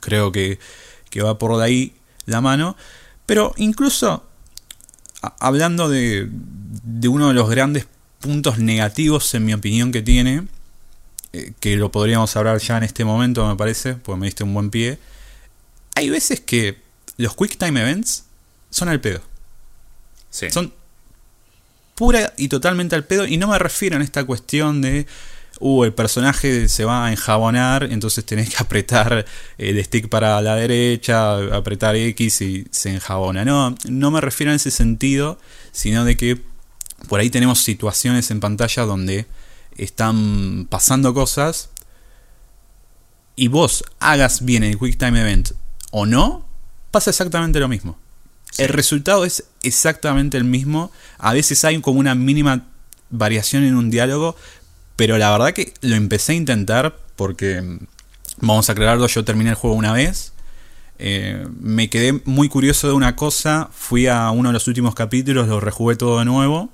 Creo 0.00 0.32
que, 0.32 0.58
que 1.10 1.22
va 1.22 1.38
por 1.38 1.56
de 1.56 1.64
ahí 1.64 1.94
la 2.26 2.40
mano. 2.40 2.76
Pero 3.26 3.54
incluso 3.56 4.24
a- 5.22 5.34
hablando 5.40 5.88
de, 5.88 6.28
de 6.30 7.08
uno 7.08 7.28
de 7.28 7.34
los 7.34 7.48
grandes 7.48 7.86
puntos 8.20 8.58
negativos, 8.58 9.32
en 9.34 9.44
mi 9.44 9.54
opinión, 9.54 9.92
que 9.92 10.02
tiene, 10.02 10.46
eh, 11.32 11.52
que 11.60 11.76
lo 11.76 11.90
podríamos 11.90 12.34
hablar 12.36 12.58
ya 12.58 12.76
en 12.78 12.84
este 12.84 13.04
momento, 13.04 13.46
me 13.48 13.56
parece, 13.56 13.94
porque 13.94 14.20
me 14.20 14.26
diste 14.26 14.44
un 14.44 14.54
buen 14.54 14.70
pie. 14.70 14.98
Hay 15.94 16.10
veces 16.10 16.40
que 16.40 16.78
los 17.16 17.34
Quick 17.36 17.56
Time 17.56 17.80
Events 17.80 18.24
son 18.70 18.88
al 18.88 19.00
pedo. 19.00 19.20
Son 20.50 20.72
pura 21.94 22.32
y 22.36 22.48
totalmente 22.48 22.96
al 22.96 23.04
pedo. 23.04 23.26
Y 23.26 23.36
no 23.36 23.48
me 23.48 23.58
refiero 23.58 23.96
en 23.96 24.02
esta 24.02 24.24
cuestión 24.24 24.82
de. 24.82 25.06
uh, 25.60 25.84
el 25.84 25.94
personaje 25.94 26.68
se 26.68 26.84
va 26.84 27.06
a 27.06 27.10
enjabonar, 27.10 27.84
entonces 27.84 28.24
tenés 28.24 28.50
que 28.50 28.56
apretar 28.62 29.24
el 29.58 29.84
stick 29.84 30.08
para 30.08 30.40
la 30.42 30.56
derecha, 30.56 31.36
apretar 31.54 31.96
X 31.96 32.40
y 32.40 32.66
se 32.70 32.90
enjabona. 32.90 33.44
No, 33.44 33.74
no 33.88 34.10
me 34.10 34.20
refiero 34.20 34.50
en 34.50 34.56
ese 34.56 34.70
sentido, 34.70 35.38
sino 35.72 36.04
de 36.04 36.16
que 36.16 36.40
por 37.08 37.20
ahí 37.20 37.30
tenemos 37.30 37.60
situaciones 37.60 38.30
en 38.30 38.40
pantalla 38.40 38.84
donde 38.84 39.26
están 39.76 40.66
pasando 40.70 41.12
cosas 41.14 41.70
y 43.36 43.48
vos 43.48 43.84
hagas 43.98 44.44
bien 44.44 44.62
el 44.62 44.78
Quick 44.78 44.96
Time 44.98 45.20
Event 45.20 45.52
o 45.90 46.06
no, 46.06 46.46
pasa 46.90 47.10
exactamente 47.10 47.60
lo 47.60 47.68
mismo. 47.68 47.98
El 48.58 48.68
resultado 48.68 49.24
es 49.24 49.44
exactamente 49.62 50.36
el 50.36 50.44
mismo. 50.44 50.92
A 51.18 51.32
veces 51.32 51.64
hay 51.64 51.80
como 51.80 51.98
una 51.98 52.14
mínima 52.14 52.66
variación 53.10 53.64
en 53.64 53.76
un 53.76 53.90
diálogo, 53.90 54.36
pero 54.96 55.18
la 55.18 55.30
verdad 55.30 55.52
que 55.52 55.74
lo 55.80 55.96
empecé 55.96 56.32
a 56.32 56.36
intentar 56.36 56.96
porque, 57.16 57.60
mm, 57.60 57.78
vamos 58.38 58.68
a 58.68 58.72
aclararlo, 58.72 59.06
yo 59.06 59.24
terminé 59.24 59.50
el 59.50 59.56
juego 59.56 59.76
una 59.76 59.92
vez. 59.92 60.32
Eh, 60.98 61.46
me 61.60 61.90
quedé 61.90 62.20
muy 62.24 62.48
curioso 62.48 62.86
de 62.86 62.94
una 62.94 63.16
cosa, 63.16 63.68
fui 63.72 64.06
a 64.06 64.30
uno 64.30 64.50
de 64.50 64.52
los 64.52 64.68
últimos 64.68 64.94
capítulos, 64.94 65.48
lo 65.48 65.58
rejugué 65.58 65.96
todo 65.96 66.20
de 66.20 66.24
nuevo 66.24 66.70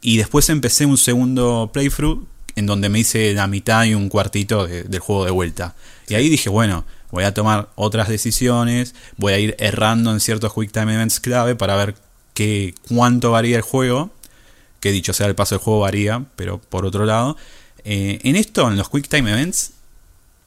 y 0.00 0.16
después 0.16 0.48
empecé 0.48 0.86
un 0.86 0.96
segundo 0.96 1.70
playthrough 1.72 2.26
en 2.56 2.66
donde 2.66 2.88
me 2.88 3.00
hice 3.00 3.34
la 3.34 3.46
mitad 3.46 3.84
y 3.84 3.94
un 3.94 4.08
cuartito 4.08 4.66
del 4.66 4.98
juego 5.00 5.24
de 5.24 5.30
vuelta. 5.30 5.76
Y 6.08 6.14
ahí 6.14 6.28
dije, 6.28 6.48
bueno, 6.48 6.84
voy 7.10 7.24
a 7.24 7.34
tomar 7.34 7.70
otras 7.74 8.08
decisiones, 8.08 8.94
voy 9.16 9.32
a 9.32 9.38
ir 9.38 9.56
errando 9.58 10.12
en 10.12 10.20
ciertos 10.20 10.52
Quick 10.52 10.72
Time 10.72 10.94
Events 10.94 11.20
clave 11.20 11.54
para 11.54 11.76
ver 11.76 11.94
qué, 12.34 12.74
cuánto 12.88 13.30
varía 13.32 13.56
el 13.56 13.62
juego. 13.62 14.10
Que 14.80 14.92
dicho 14.92 15.12
sea 15.12 15.26
el 15.26 15.34
paso 15.34 15.56
del 15.56 15.64
juego 15.64 15.80
varía, 15.80 16.24
pero 16.36 16.60
por 16.60 16.86
otro 16.86 17.04
lado, 17.04 17.36
eh, 17.84 18.20
en 18.22 18.36
esto, 18.36 18.68
en 18.68 18.76
los 18.76 18.88
Quick 18.88 19.08
Time 19.08 19.32
Events, 19.32 19.72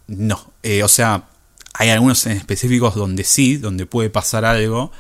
no. 0.08 0.54
Eh, 0.64 0.84
o 0.84 0.88
sea, 0.88 1.26
hay 1.74 1.90
algunos 1.90 2.26
en 2.28 2.34
específicos 2.34 2.96
donde 2.96 3.24
sí, 3.24 3.58
donde 3.58 3.86
puede 3.86 4.10
pasar 4.10 4.46
algo, 4.46 4.92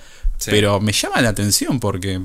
pero 0.45 0.79
me 0.79 0.91
llama 0.91 1.21
la 1.21 1.29
atención 1.29 1.79
porque, 1.79 2.21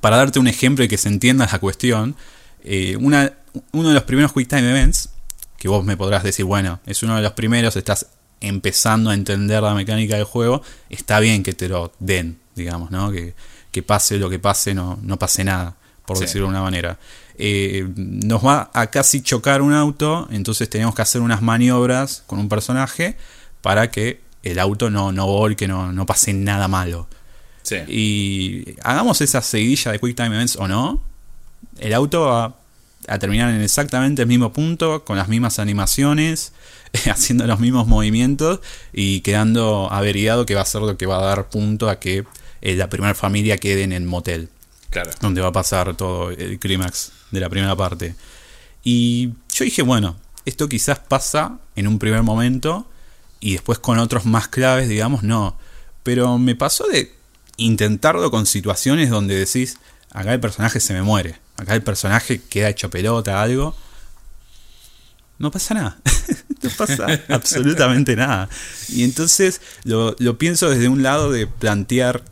para 0.00 0.16
darte 0.16 0.38
un 0.38 0.48
ejemplo 0.48 0.84
y 0.84 0.88
que 0.88 0.96
se 0.96 1.08
entienda 1.08 1.48
la 1.50 1.58
cuestión, 1.58 2.16
eh, 2.64 2.96
una, 3.00 3.32
uno 3.72 3.88
de 3.88 3.94
los 3.94 4.04
primeros 4.04 4.32
Quick 4.32 4.48
Time 4.48 4.70
Events, 4.70 5.10
que 5.58 5.68
vos 5.68 5.84
me 5.84 5.96
podrás 5.96 6.22
decir, 6.22 6.44
bueno, 6.44 6.80
es 6.86 7.02
uno 7.02 7.16
de 7.16 7.22
los 7.22 7.32
primeros, 7.32 7.76
estás 7.76 8.06
empezando 8.42 9.10
a 9.10 9.14
entender 9.14 9.62
la 9.62 9.74
mecánica 9.74 10.16
del 10.16 10.24
juego, 10.24 10.62
está 10.90 11.20
bien 11.20 11.42
que 11.42 11.52
te 11.52 11.68
lo 11.68 11.92
den, 11.98 12.38
digamos, 12.54 12.90
¿no? 12.90 13.10
Que, 13.10 13.34
pase 13.82 14.18
lo 14.18 14.28
que 14.28 14.38
pase, 14.38 14.74
no, 14.74 14.98
no 15.02 15.18
pase 15.18 15.44
nada, 15.44 15.76
por 16.04 16.18
decirlo 16.18 16.46
de 16.46 16.50
una 16.50 16.62
manera. 16.62 16.98
Eh, 17.38 17.88
nos 17.96 18.44
va 18.44 18.70
a 18.74 18.88
casi 18.88 19.22
chocar 19.22 19.62
un 19.62 19.72
auto, 19.72 20.28
entonces 20.30 20.68
tenemos 20.68 20.94
que 20.94 21.02
hacer 21.02 21.22
unas 21.22 21.40
maniobras 21.40 22.22
con 22.26 22.38
un 22.38 22.48
personaje 22.48 23.16
para 23.62 23.90
que 23.90 24.20
el 24.42 24.58
auto 24.58 24.90
no, 24.90 25.12
no 25.12 25.26
volque, 25.26 25.66
no, 25.66 25.92
no 25.92 26.04
pase 26.04 26.34
nada 26.34 26.68
malo. 26.68 27.08
Y 27.88 28.74
hagamos 28.82 29.20
esa 29.20 29.40
seguidilla 29.40 29.92
de 29.92 29.98
Quick 29.98 30.16
Time 30.16 30.34
Events 30.34 30.56
o 30.56 30.68
no, 30.68 31.00
el 31.78 31.94
auto 31.94 32.22
va 32.22 32.56
a 33.08 33.18
terminar 33.18 33.50
en 33.50 33.60
exactamente 33.60 34.22
el 34.22 34.28
mismo 34.28 34.52
punto, 34.52 35.04
con 35.04 35.16
las 35.16 35.28
mismas 35.28 35.58
animaciones, 35.58 36.52
haciendo 37.10 37.46
los 37.46 37.60
mismos 37.60 37.86
movimientos 37.86 38.60
y 38.92 39.20
quedando 39.20 39.90
averiado 39.90 40.46
que 40.46 40.54
va 40.54 40.62
a 40.62 40.66
ser 40.66 40.82
lo 40.82 40.96
que 40.96 41.06
va 41.06 41.18
a 41.18 41.24
dar 41.24 41.48
punto 41.48 41.88
a 41.88 41.98
que 41.98 42.24
eh, 42.60 42.74
la 42.74 42.88
primera 42.88 43.14
familia 43.14 43.58
quede 43.58 43.82
en 43.82 43.92
el 43.92 44.04
motel. 44.04 44.48
Claro. 44.90 45.10
Donde 45.20 45.40
va 45.40 45.48
a 45.48 45.52
pasar 45.52 45.96
todo 45.96 46.30
el 46.30 46.58
clímax 46.58 47.12
de 47.30 47.40
la 47.40 47.48
primera 47.48 47.74
parte. 47.74 48.14
Y 48.84 49.30
yo 49.54 49.64
dije, 49.64 49.82
bueno, 49.82 50.16
esto 50.44 50.68
quizás 50.68 50.98
pasa 50.98 51.58
en 51.76 51.86
un 51.86 51.98
primer 51.98 52.22
momento 52.22 52.86
y 53.40 53.52
después 53.52 53.78
con 53.78 53.98
otros 53.98 54.26
más 54.26 54.48
claves, 54.48 54.88
digamos, 54.88 55.22
no. 55.22 55.56
Pero 56.02 56.38
me 56.38 56.54
pasó 56.56 56.86
de 56.88 57.14
intentarlo 57.56 58.30
con 58.30 58.46
situaciones 58.46 59.10
donde 59.10 59.34
decís, 59.34 59.78
acá 60.12 60.32
el 60.32 60.40
personaje 60.40 60.80
se 60.80 60.92
me 60.94 61.02
muere, 61.02 61.38
acá 61.56 61.74
el 61.74 61.82
personaje 61.82 62.40
queda 62.40 62.68
hecho 62.68 62.90
pelota, 62.90 63.42
algo. 63.42 63.76
No 65.38 65.50
pasa 65.50 65.74
nada, 65.74 65.98
no 66.62 66.70
pasa 66.70 67.06
absolutamente 67.28 68.14
nada. 68.14 68.48
Y 68.88 69.04
entonces 69.04 69.60
lo, 69.84 70.16
pienso 70.38 70.70
desde 70.70 70.88
un 70.88 71.02
lado 71.02 71.30
de 71.32 71.46
plantear 71.46 72.22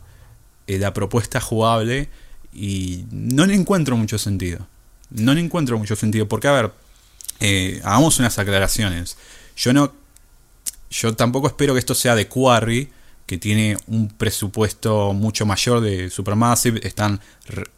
eh, 0.67 0.79
la 0.79 0.93
propuesta 0.93 1.41
jugable 1.41 2.09
y 2.53 3.05
no 3.11 3.45
le 3.45 3.55
encuentro 3.55 3.97
mucho 3.97 4.17
sentido. 4.17 4.67
No 5.09 5.33
le 5.33 5.41
encuentro 5.41 5.77
mucho 5.77 5.95
sentido, 5.95 6.27
porque 6.27 6.47
a 6.47 6.53
ver, 6.53 6.71
eh, 7.41 7.81
hagamos 7.83 8.19
unas 8.19 8.37
aclaraciones. 8.39 9.17
Yo 9.57 9.73
no, 9.73 9.93
yo 10.89 11.15
tampoco 11.15 11.47
espero 11.47 11.73
que 11.73 11.79
esto 11.79 11.95
sea 11.95 12.15
de 12.15 12.27
Quarry, 12.27 12.89
que 13.31 13.37
tiene 13.37 13.77
un 13.87 14.09
presupuesto 14.09 15.13
mucho 15.13 15.45
mayor 15.45 15.79
de 15.79 16.09
Supermassive, 16.09 16.85
están 16.85 17.21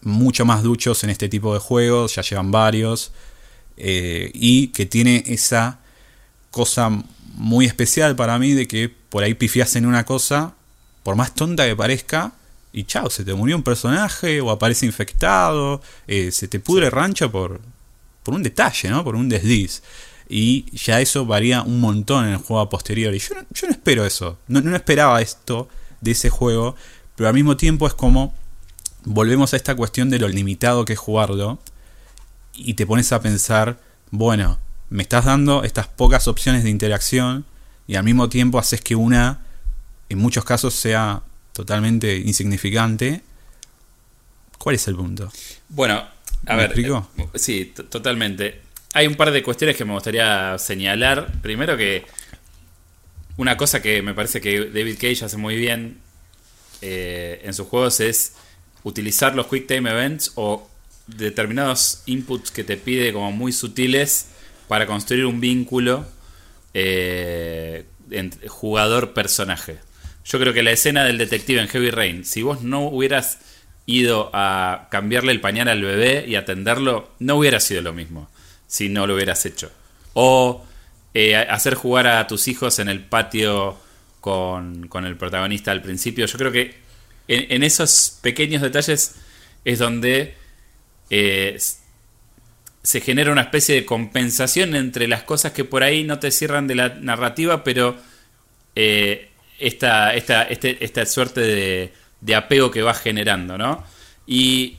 mucho 0.01 0.45
más 0.45 0.63
duchos 0.63 1.03
en 1.03 1.11
este 1.11 1.29
tipo 1.29 1.53
de 1.53 1.59
juegos, 1.59 2.15
ya 2.15 2.23
llevan 2.23 2.49
varios, 2.49 3.11
eh, 3.77 4.31
y 4.33 4.69
que 4.69 4.87
tiene 4.87 5.23
esa 5.27 5.77
cosa 6.49 6.89
muy 7.35 7.67
especial 7.67 8.15
para 8.15 8.39
mí 8.39 8.53
de 8.53 8.67
que 8.67 8.89
por 8.89 9.23
ahí 9.23 9.35
pifias 9.35 9.75
en 9.75 9.85
una 9.85 10.05
cosa, 10.05 10.55
por 11.03 11.15
más 11.15 11.35
tonta 11.35 11.67
que 11.67 11.75
parezca, 11.75 12.33
y 12.71 12.85
chao, 12.85 13.11
se 13.11 13.23
te 13.23 13.35
murió 13.35 13.55
un 13.55 13.61
personaje 13.61 14.41
o 14.41 14.49
aparece 14.49 14.87
infectado, 14.87 15.83
eh, 16.07 16.31
se 16.31 16.47
te 16.47 16.59
pudre 16.59 16.89
rancho 16.89 17.31
por, 17.31 17.61
por 18.23 18.33
un 18.33 18.41
detalle, 18.41 18.89
¿no? 18.89 19.03
Por 19.03 19.15
un 19.15 19.29
desliz. 19.29 19.83
Y 20.35 20.65
ya 20.75 20.99
eso 20.99 21.27
varía 21.27 21.61
un 21.61 21.79
montón 21.79 22.25
en 22.25 22.31
el 22.31 22.37
juego 22.37 22.67
posterior. 22.67 23.13
Y 23.13 23.19
yo 23.19 23.35
no, 23.35 23.45
yo 23.51 23.67
no 23.67 23.73
espero 23.73 24.03
eso. 24.03 24.39
No, 24.47 24.61
no 24.61 24.75
esperaba 24.75 25.21
esto 25.21 25.69
de 26.01 26.09
ese 26.09 26.31
juego. 26.31 26.75
Pero 27.15 27.27
al 27.27 27.35
mismo 27.35 27.55
tiempo 27.55 27.85
es 27.85 27.93
como. 27.93 28.33
Volvemos 29.03 29.53
a 29.53 29.57
esta 29.57 29.75
cuestión 29.75 30.09
de 30.09 30.17
lo 30.17 30.27
limitado 30.27 30.85
que 30.85 30.93
es 30.93 30.99
jugarlo. 30.99 31.59
Y 32.55 32.73
te 32.73 32.87
pones 32.87 33.11
a 33.13 33.21
pensar. 33.21 33.79
Bueno, 34.09 34.57
me 34.89 35.03
estás 35.03 35.25
dando 35.25 35.63
estas 35.63 35.87
pocas 35.87 36.27
opciones 36.27 36.63
de 36.63 36.71
interacción. 36.71 37.45
Y 37.85 37.93
al 37.93 38.03
mismo 38.03 38.27
tiempo 38.27 38.57
haces 38.57 38.81
que 38.81 38.95
una. 38.95 39.41
En 40.09 40.17
muchos 40.17 40.43
casos 40.45 40.73
sea 40.73 41.21
totalmente 41.51 42.17
insignificante. 42.17 43.21
¿Cuál 44.57 44.77
es 44.77 44.87
el 44.87 44.95
punto? 44.95 45.31
Bueno, 45.69 46.03
a 46.47 46.55
ver. 46.55 46.71
Explico? 46.71 47.07
Eh, 47.19 47.27
sí, 47.35 47.71
totalmente. 47.87 48.72
Hay 48.95 49.07
un 49.07 49.15
par 49.15 49.31
de 49.31 49.41
cuestiones 49.41 49.75
que 49.75 49.85
me 49.85 49.93
gustaría 49.93 50.55
señalar. 50.59 51.31
Primero 51.41 51.75
que 51.75 52.05
una 53.37 53.57
cosa 53.57 53.81
que 53.81 54.03
me 54.03 54.13
parece 54.13 54.39
que 54.39 54.65
David 54.65 54.97
Cage 55.01 55.25
hace 55.25 55.37
muy 55.37 55.55
bien 55.55 55.97
eh, 56.83 57.41
en 57.43 57.55
sus 57.55 57.67
juegos 57.67 57.99
es 57.99 58.35
utilizar 58.83 59.35
los 59.35 59.47
Quick 59.47 59.65
Time 59.65 59.89
Events 59.89 60.33
o 60.35 60.69
determinados 61.07 62.03
inputs 62.05 62.51
que 62.51 62.63
te 62.63 62.77
pide 62.77 63.11
como 63.13 63.31
muy 63.31 63.51
sutiles 63.51 64.27
para 64.67 64.85
construir 64.85 65.25
un 65.25 65.41
vínculo 65.41 66.05
eh, 66.75 67.85
jugador-personaje. 68.47 69.79
Yo 70.23 70.39
creo 70.39 70.53
que 70.53 70.61
la 70.61 70.71
escena 70.71 71.03
del 71.03 71.17
detective 71.17 71.59
en 71.59 71.67
Heavy 71.67 71.89
Rain, 71.89 72.25
si 72.25 72.43
vos 72.43 72.61
no 72.61 72.87
hubieras 72.89 73.39
ido 73.87 74.29
a 74.33 74.87
cambiarle 74.91 75.31
el 75.31 75.41
pañal 75.41 75.67
al 75.67 75.81
bebé 75.81 76.25
y 76.27 76.35
atenderlo, 76.35 77.09
no 77.17 77.37
hubiera 77.37 77.59
sido 77.59 77.81
lo 77.81 77.91
mismo 77.91 78.29
si 78.73 78.89
no 78.89 79.05
lo 79.05 79.13
hubieras 79.13 79.45
hecho. 79.45 79.71
O 80.13 80.65
eh, 81.13 81.35
hacer 81.35 81.75
jugar 81.75 82.07
a 82.07 82.25
tus 82.25 82.47
hijos 82.47 82.79
en 82.79 82.89
el 82.89 83.05
patio 83.05 83.77
con, 84.19 84.89
el 85.05 85.15
protagonista 85.15 85.71
al 85.71 85.83
principio. 85.83 86.25
Yo 86.25 86.39
creo 86.39 86.51
que 86.51 86.73
en, 87.27 87.61
esos 87.61 88.17
pequeños 88.23 88.63
detalles 88.63 89.13
es 89.63 89.77
donde 89.77 90.33
eh, 91.11 91.55
se 92.81 93.01
genera 93.01 93.31
una 93.31 93.41
especie 93.41 93.75
de 93.75 93.85
compensación 93.85 94.75
entre 94.75 95.07
las 95.07 95.21
cosas 95.21 95.51
que 95.51 95.65
por 95.65 95.83
ahí 95.83 96.03
no 96.03 96.17
te 96.17 96.31
cierran 96.31 96.65
de 96.65 96.73
la 96.73 96.89
narrativa, 96.95 97.63
pero 97.63 97.95
eh, 98.75 99.29
esta, 99.59 100.15
esta, 100.15 100.45
este, 100.45 100.83
esta 100.83 101.05
suerte 101.05 101.41
de, 101.41 101.93
de 102.21 102.35
apego 102.35 102.71
que 102.71 102.81
va 102.81 102.95
generando, 102.95 103.55
¿no? 103.55 103.83
Y 104.25 104.77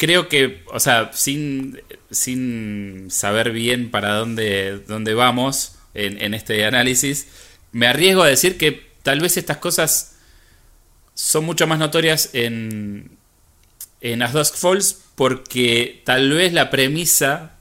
creo 0.00 0.30
que, 0.30 0.62
o 0.72 0.80
sea, 0.80 1.10
sin, 1.12 1.78
sin 2.10 3.10
saber 3.10 3.52
bien 3.52 3.90
para 3.90 4.14
dónde, 4.14 4.78
dónde 4.88 5.12
vamos 5.12 5.76
en, 5.92 6.32
este 6.32 6.64
análisis, 6.64 7.28
me 7.72 7.86
arriesgo 7.86 8.22
a 8.22 8.26
decir 8.26 8.56
que 8.56 8.88
tal 9.02 9.20
vez 9.20 9.36
estas 9.36 9.58
cosas 9.58 10.16
son 11.12 11.44
mucho 11.44 11.66
más 11.66 11.78
notorias 11.78 12.30
en, 12.32 13.10
en 14.00 14.22
As 14.22 14.32
Dusk 14.32 14.56
Falls 14.56 15.02
porque 15.16 16.00
tal 16.06 16.30
vez 16.30 16.54
la 16.54 16.70
premisa 16.70 17.56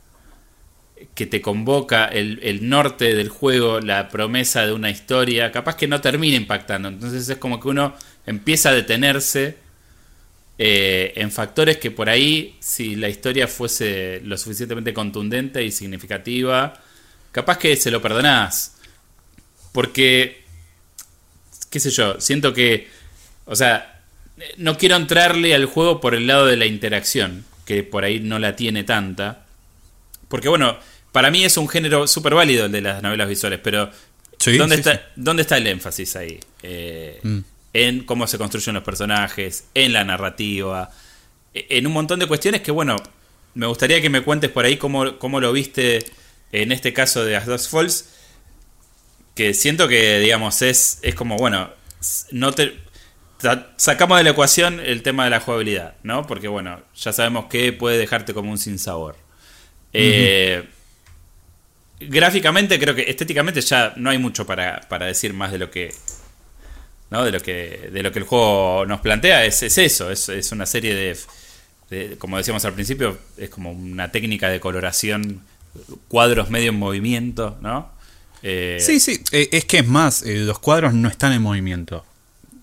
que 1.16 1.26
te 1.26 1.42
convoca, 1.42 2.06
el, 2.06 2.40
el, 2.42 2.70
norte 2.70 3.16
del 3.16 3.28
juego, 3.28 3.82
la 3.82 4.08
promesa 4.08 4.66
de 4.66 4.72
una 4.72 4.90
historia, 4.90 5.52
capaz 5.52 5.76
que 5.76 5.90
no 5.90 6.00
termina 6.00 6.38
impactando. 6.38 6.88
Entonces 6.88 7.28
es 7.28 7.38
como 7.38 7.60
que 7.60 7.68
uno 7.68 7.96
empieza 8.26 8.70
a 8.70 8.74
detenerse 8.74 9.58
eh, 10.62 11.14
en 11.16 11.32
factores 11.32 11.78
que 11.78 11.90
por 11.90 12.10
ahí, 12.10 12.58
si 12.60 12.98
la 12.98 13.08
historia 13.08 13.48
fuese 13.48 14.20
lo 14.26 14.38
suficientemente 14.38 14.94
contundente 14.94 15.64
y 15.64 15.72
significativa, 15.72 16.74
capaz 17.32 17.58
que 17.58 17.78
se 17.78 17.90
lo 17.90 18.02
perdonás. 18.02 18.76
Porque, 19.72 20.44
qué 21.70 21.80
sé 21.80 21.92
yo, 21.92 22.20
siento 22.20 22.54
que, 22.54 22.90
o 23.46 23.56
sea, 23.56 24.02
no 24.58 24.78
quiero 24.78 24.98
entrarle 24.98 25.56
al 25.56 25.64
juego 25.64 26.02
por 26.02 26.14
el 26.14 26.28
lado 26.28 26.46
de 26.46 26.58
la 26.58 26.66
interacción, 26.66 27.46
que 27.66 27.84
por 27.84 28.04
ahí 28.04 28.20
no 28.20 28.38
la 28.38 28.58
tiene 28.58 28.84
tanta. 28.84 29.46
Porque 30.28 30.50
bueno, 30.50 30.78
para 31.14 31.32
mí 31.32 31.46
es 31.46 31.56
un 31.56 31.70
género 31.70 32.06
súper 32.06 32.34
válido 32.34 32.66
el 32.66 32.74
de 32.74 32.82
las 32.82 33.02
novelas 33.02 33.30
visuales, 33.30 33.62
pero 33.64 33.90
¿dónde, 34.58 34.76
está, 34.76 35.10
¿dónde 35.16 35.44
está 35.44 35.56
el 35.56 35.68
énfasis 35.68 36.18
ahí? 36.18 36.38
Eh, 36.64 37.22
mm 37.24 37.40
en 37.74 38.04
cómo 38.04 38.28
se 38.28 38.38
construyen 38.38 38.76
los 38.76 38.84
personajes, 38.84 39.66
en 39.74 39.94
la 39.94 40.04
narrativa, 40.04 40.92
e, 41.54 41.66
en 41.70 41.88
un 41.88 41.94
montón 41.94 42.20
de 42.20 42.28
cuestiones 42.28 42.62
que, 42.62 42.72
bueno, 42.72 42.96
me 43.54 43.68
gustaría 43.68 44.02
que 44.02 44.10
me 44.10 44.22
cuentes 44.22 44.50
por 44.50 44.66
ahí 44.66 44.78
cómo, 44.78 45.06
lo 45.06 45.52
viste 45.52 46.06
en 46.52 46.72
este 46.72 46.94
caso 46.94 47.24
de 47.26 47.36
As 47.36 47.46
Dusk 47.46 47.70
Falls, 47.70 48.10
que 49.36 49.54
siento 49.54 49.88
que, 49.88 50.20
digamos, 50.20 50.62
es, 50.62 51.00
es 51.02 51.16
como, 51.16 51.38
bueno, 51.38 51.70
no 52.32 52.52
te, 52.52 52.78
sacamos 53.78 54.18
de 54.18 54.24
la 54.24 54.30
ecuación 54.32 54.80
el 54.80 55.02
tema 55.02 55.24
de 55.24 55.30
la 55.30 55.40
jugabilidad, 55.40 55.96
¿no? 56.04 56.28
Porque, 56.28 56.48
bueno, 56.48 56.82
ya 56.96 57.14
sabemos 57.14 57.46
que 57.46 57.72
puede 57.74 57.98
dejarte 57.98 58.34
como 58.34 58.52
un 58.52 58.58
sinsabor. 58.58 59.16
Eh, 59.94 60.68
gráficamente, 62.00 62.80
creo 62.80 62.96
que 62.96 63.04
estéticamente 63.04 63.62
ya 63.62 63.94
no 63.96 64.10
hay 64.10 64.18
mucho 64.18 64.46
para, 64.46 64.82
para 64.90 65.06
decir 65.06 65.34
más 65.34 65.52
de 65.52 65.58
lo 65.58 65.72
que 65.72 65.94
¿no? 67.10 67.24
de, 67.24 67.32
lo 67.32 67.40
que, 67.42 67.90
de 67.92 68.04
lo 68.04 68.12
que 68.12 68.20
el 68.20 68.26
juego 68.26 68.86
nos 68.86 69.02
plantea, 69.02 69.46
es, 69.46 69.62
eso, 69.64 70.12
es, 70.12 70.52
una 70.52 70.66
serie 70.66 71.18
de, 71.90 72.18
como 72.18 72.38
decíamos 72.38 72.64
al 72.66 72.74
principio, 72.74 73.18
es 73.38 73.50
como 73.50 73.72
una 73.72 74.12
técnica 74.12 74.50
de 74.50 74.60
coloración, 74.60 75.42
cuadros 76.08 76.50
medio 76.50 76.70
en 76.70 76.80
movimiento, 76.80 77.58
¿no? 77.62 77.92
Eh, 78.42 78.78
sí, 78.80 79.00
sí, 79.00 79.22
eh, 79.32 79.50
es 79.52 79.66
que 79.66 79.80
es 79.80 79.88
más, 79.88 80.24
eh, 80.24 80.38
los 80.38 80.60
cuadros 80.60 80.94
no 80.94 81.10
están 81.10 81.34
en 81.34 81.42
movimiento. 81.42 82.06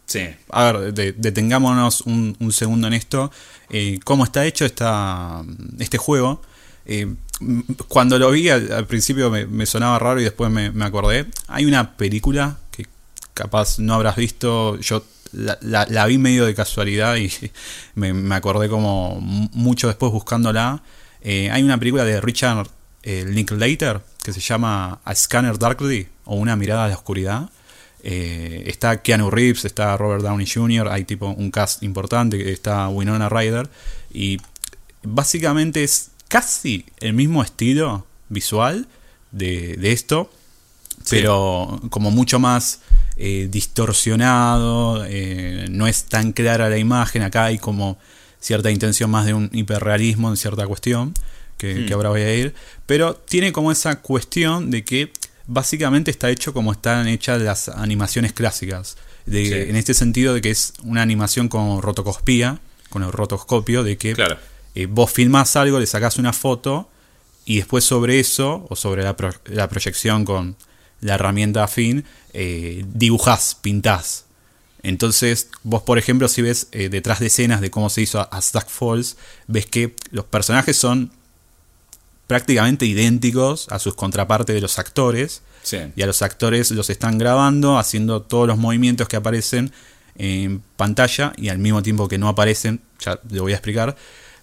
Sí. 0.07 0.29
A 0.51 0.73
ver, 0.73 0.95
detengámonos 0.95 2.03
un, 2.03 2.37
segundo 2.53 2.87
en 2.87 2.93
esto. 2.93 3.33
¿Cómo 4.05 4.25
está 4.25 4.47
hecho 4.47 4.65
esta, 4.65 5.43
este 5.79 5.99
juego? 5.99 6.43
cuando 7.89 8.17
lo 8.17 8.31
vi 8.31 8.49
al, 8.49 8.87
principio 8.87 9.29
me, 9.31 9.67
sonaba 9.67 9.99
raro 9.99 10.21
y 10.21 10.25
después 10.25 10.49
me, 10.49 10.71
me, 10.71 10.85
acordé. 10.85 11.27
Hay 11.49 11.65
una 11.65 11.97
película 11.97 12.59
capaz 13.37 13.79
no 13.79 13.95
habrás 13.95 14.17
visto, 14.17 14.81
yo 14.81 15.05
la, 15.33 16.07
vi 16.07 16.19
medio 16.19 16.47
de 16.47 16.55
casualidad 16.55 17.17
y 17.17 17.31
me, 17.95 18.35
acordé 18.35 18.69
como 18.69 19.21
mucho 19.21 19.89
después 19.89 20.11
buscándola. 20.11 20.83
Eh, 21.21 21.51
hay 21.51 21.63
una 21.63 21.79
película 21.79 22.05
de 22.05 22.21
Richard 22.21 22.69
eh, 23.03 23.25
Linklater 23.27 24.01
que 24.23 24.33
se 24.33 24.41
llama 24.41 25.01
A 25.05 25.15
Scanner 25.15 25.59
Darkly 25.59 26.09
o 26.25 26.37
Una 26.37 26.57
mirada 26.57 26.87
a 26.87 26.89
la 26.89 26.95
oscuridad. 26.95 27.51
Eh, 28.03 28.65
está 28.67 29.03
Keanu 29.03 29.31
Reeves, 29.31 29.65
está 29.65 29.97
Robert 29.97 30.23
Downey 30.23 30.47
Jr., 30.47 30.89
hay 30.89 31.05
tipo 31.05 31.27
un 31.29 31.51
cast 31.51 31.83
importante, 31.83 32.53
está 32.53 32.89
Winona 32.89 33.29
Ryder 33.29 33.69
y 34.13 34.39
básicamente 35.03 35.83
es 35.83 36.11
casi 36.29 36.87
el 37.01 37.15
mismo 37.15 37.43
estilo 37.43 38.07
visual 38.29 38.87
de, 39.33 39.93
esto, 39.93 40.31
pero 41.11 41.81
como 41.91 42.11
mucho 42.11 42.39
más 42.39 42.81
eh, 43.17 43.49
distorsionado, 43.51 45.05
eh, 45.09 45.67
no 45.71 45.87
es 45.87 46.05
tan 46.05 46.33
clara 46.33 46.69
la 46.69 46.77
imagen, 46.77 47.23
acá 47.23 47.47
hay 47.47 47.59
como 47.59 47.99
cierta 48.41 48.71
intención 48.71 49.11
más 49.11 49.25
de 49.25 49.33
un 49.33 49.49
hiperrealismo 49.53 50.29
en 50.29 50.37
cierta 50.37 50.67
cuestión, 50.67 51.15
que, 51.57 51.75
hmm. 51.75 51.93
ahora 51.95 52.11
voy 52.11 52.21
a 52.21 52.35
ir, 52.35 52.55
pero 52.85 53.15
tiene 53.15 53.53
como 53.53 53.73
esa 53.73 54.03
cuestión 54.03 54.71
de 54.71 54.85
que 54.85 55.13
básicamente 55.47 56.11
está 56.11 56.29
hecho 56.31 56.53
como 56.53 56.73
están 56.73 57.09
hechas 57.09 57.41
las 57.41 57.69
animaciones 57.71 58.33
clásicas, 58.33 58.97
de, 59.25 59.71
en 59.71 59.77
este 59.77 59.95
sentido 59.95 60.35
de 60.35 60.41
que 60.41 60.51
es 60.51 60.75
una 60.85 61.03
animación 61.03 61.49
con 61.49 61.81
rotoscopía, 61.81 62.59
con 62.91 63.03
el 63.03 63.13
rotoscopio, 63.13 63.83
de 63.83 63.97
que 63.97 64.15
eh, 64.75 64.87
vos 64.87 65.11
filmás 65.11 65.57
algo, 65.57 65.81
le 65.81 65.87
sacás 65.87 66.19
una 66.19 66.33
foto 66.33 66.89
y 67.45 67.57
después 67.57 67.83
sobre 67.83 68.21
eso, 68.21 68.67
o 68.69 68.77
sobre 68.77 69.03
la, 69.03 69.17
la 69.47 69.69
proyección 69.69 70.25
con 70.25 70.57
la 71.01 71.15
herramienta 71.15 71.65
afín, 71.65 72.05
eh, 72.33 72.85
dibujás, 72.95 73.57
pintás. 73.61 74.27
Entonces, 74.83 75.49
vos, 75.63 75.83
por 75.83 75.99
ejemplo, 75.99 76.29
si 76.29 76.43
ves 76.43 76.69
eh, 76.73 76.89
detrás 76.89 77.19
de 77.19 77.27
escenas 77.27 77.61
de 77.61 77.71
cómo 77.71 77.91
se 77.91 78.03
hizo 78.03 78.21
a, 78.21 78.41
Stack 78.41 78.69
Falls, 78.69 79.17
ves 79.49 79.67
que 79.67 79.97
los 80.11 80.25
personajes 80.25 80.77
son 80.77 81.11
prácticamente 82.27 82.87
idénticos 82.87 83.67
a 83.71 83.79
sus 83.79 83.95
contrapartes 83.95 84.55
de 84.55 84.61
los 84.61 84.79
actores. 84.79 85.43
Y 85.97 86.03
a 86.03 86.07
los 86.07 86.23
actores 86.23 86.71
los 86.71 86.91
están 86.91 87.19
grabando, 87.19 87.77
haciendo 87.77 88.23
todos 88.23 88.47
los 88.47 88.57
movimientos 88.57 89.09
que 89.09 89.17
aparecen 89.17 89.73
en 90.15 90.63
pantalla 90.77 91.33
y 91.37 91.49
al 91.49 91.59
mismo 91.59 91.83
tiempo 91.83 92.07
que 92.07 92.19
no 92.19 92.29
aparecen, 92.29 92.81
ya 93.01 93.19
le 93.29 93.41
voy 93.41 93.51
a 93.51 93.57
explicar. 93.57 93.97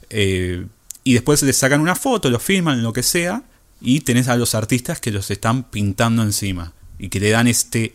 Eh, 0.10 0.66
y 1.06 1.14
después 1.14 1.42
les 1.44 1.56
sacan 1.56 1.80
una 1.80 1.96
foto, 1.96 2.30
lo 2.30 2.40
filman, 2.40 2.84
lo 2.84 2.92
que 2.92 3.04
sea, 3.04 3.44
y 3.84 4.00
tenés 4.00 4.30
a 4.30 4.38
los 4.38 4.56
artistas 4.56 5.02
que 5.02 5.12
los 5.12 5.30
están 5.30 5.64
pintando 5.64 6.24
encima 6.24 6.72
y 6.98 7.10
que 7.10 7.20
le 7.20 7.30
dan 7.30 7.48
este, 7.48 7.92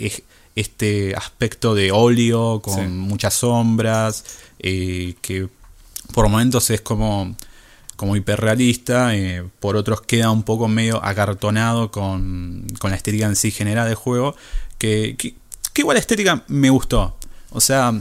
este 0.55 1.17
aspecto 1.17 1.75
de 1.75 1.91
óleo 1.93 2.61
con 2.61 2.99
muchas 2.99 3.35
sombras, 3.35 4.25
eh, 4.59 5.15
que 5.23 5.49
por 6.13 6.29
momentos 6.29 6.69
es 6.69 6.83
como, 6.83 7.35
como 7.97 8.17
hiperrealista, 8.17 9.17
eh, 9.17 9.43
por 9.61 9.77
otros 9.77 10.03
queda 10.03 10.31
un 10.31 10.43
poco 10.43 10.69
medio 10.69 11.03
acartonado 11.03 11.91
con, 11.91 12.67
con 12.79 12.91
la 12.91 12.97
estética 12.99 13.25
en 13.25 13.35
sí 13.35 13.51
general 13.51 13.87
del 13.87 13.95
juego, 13.95 14.37
que, 14.77 15.17
que, 15.17 15.37
que 15.73 15.81
igual 15.81 15.95
la 15.95 16.01
estética 16.01 16.45
me 16.49 16.69
gustó. 16.69 17.17
O 17.51 17.63
sea, 17.63 17.95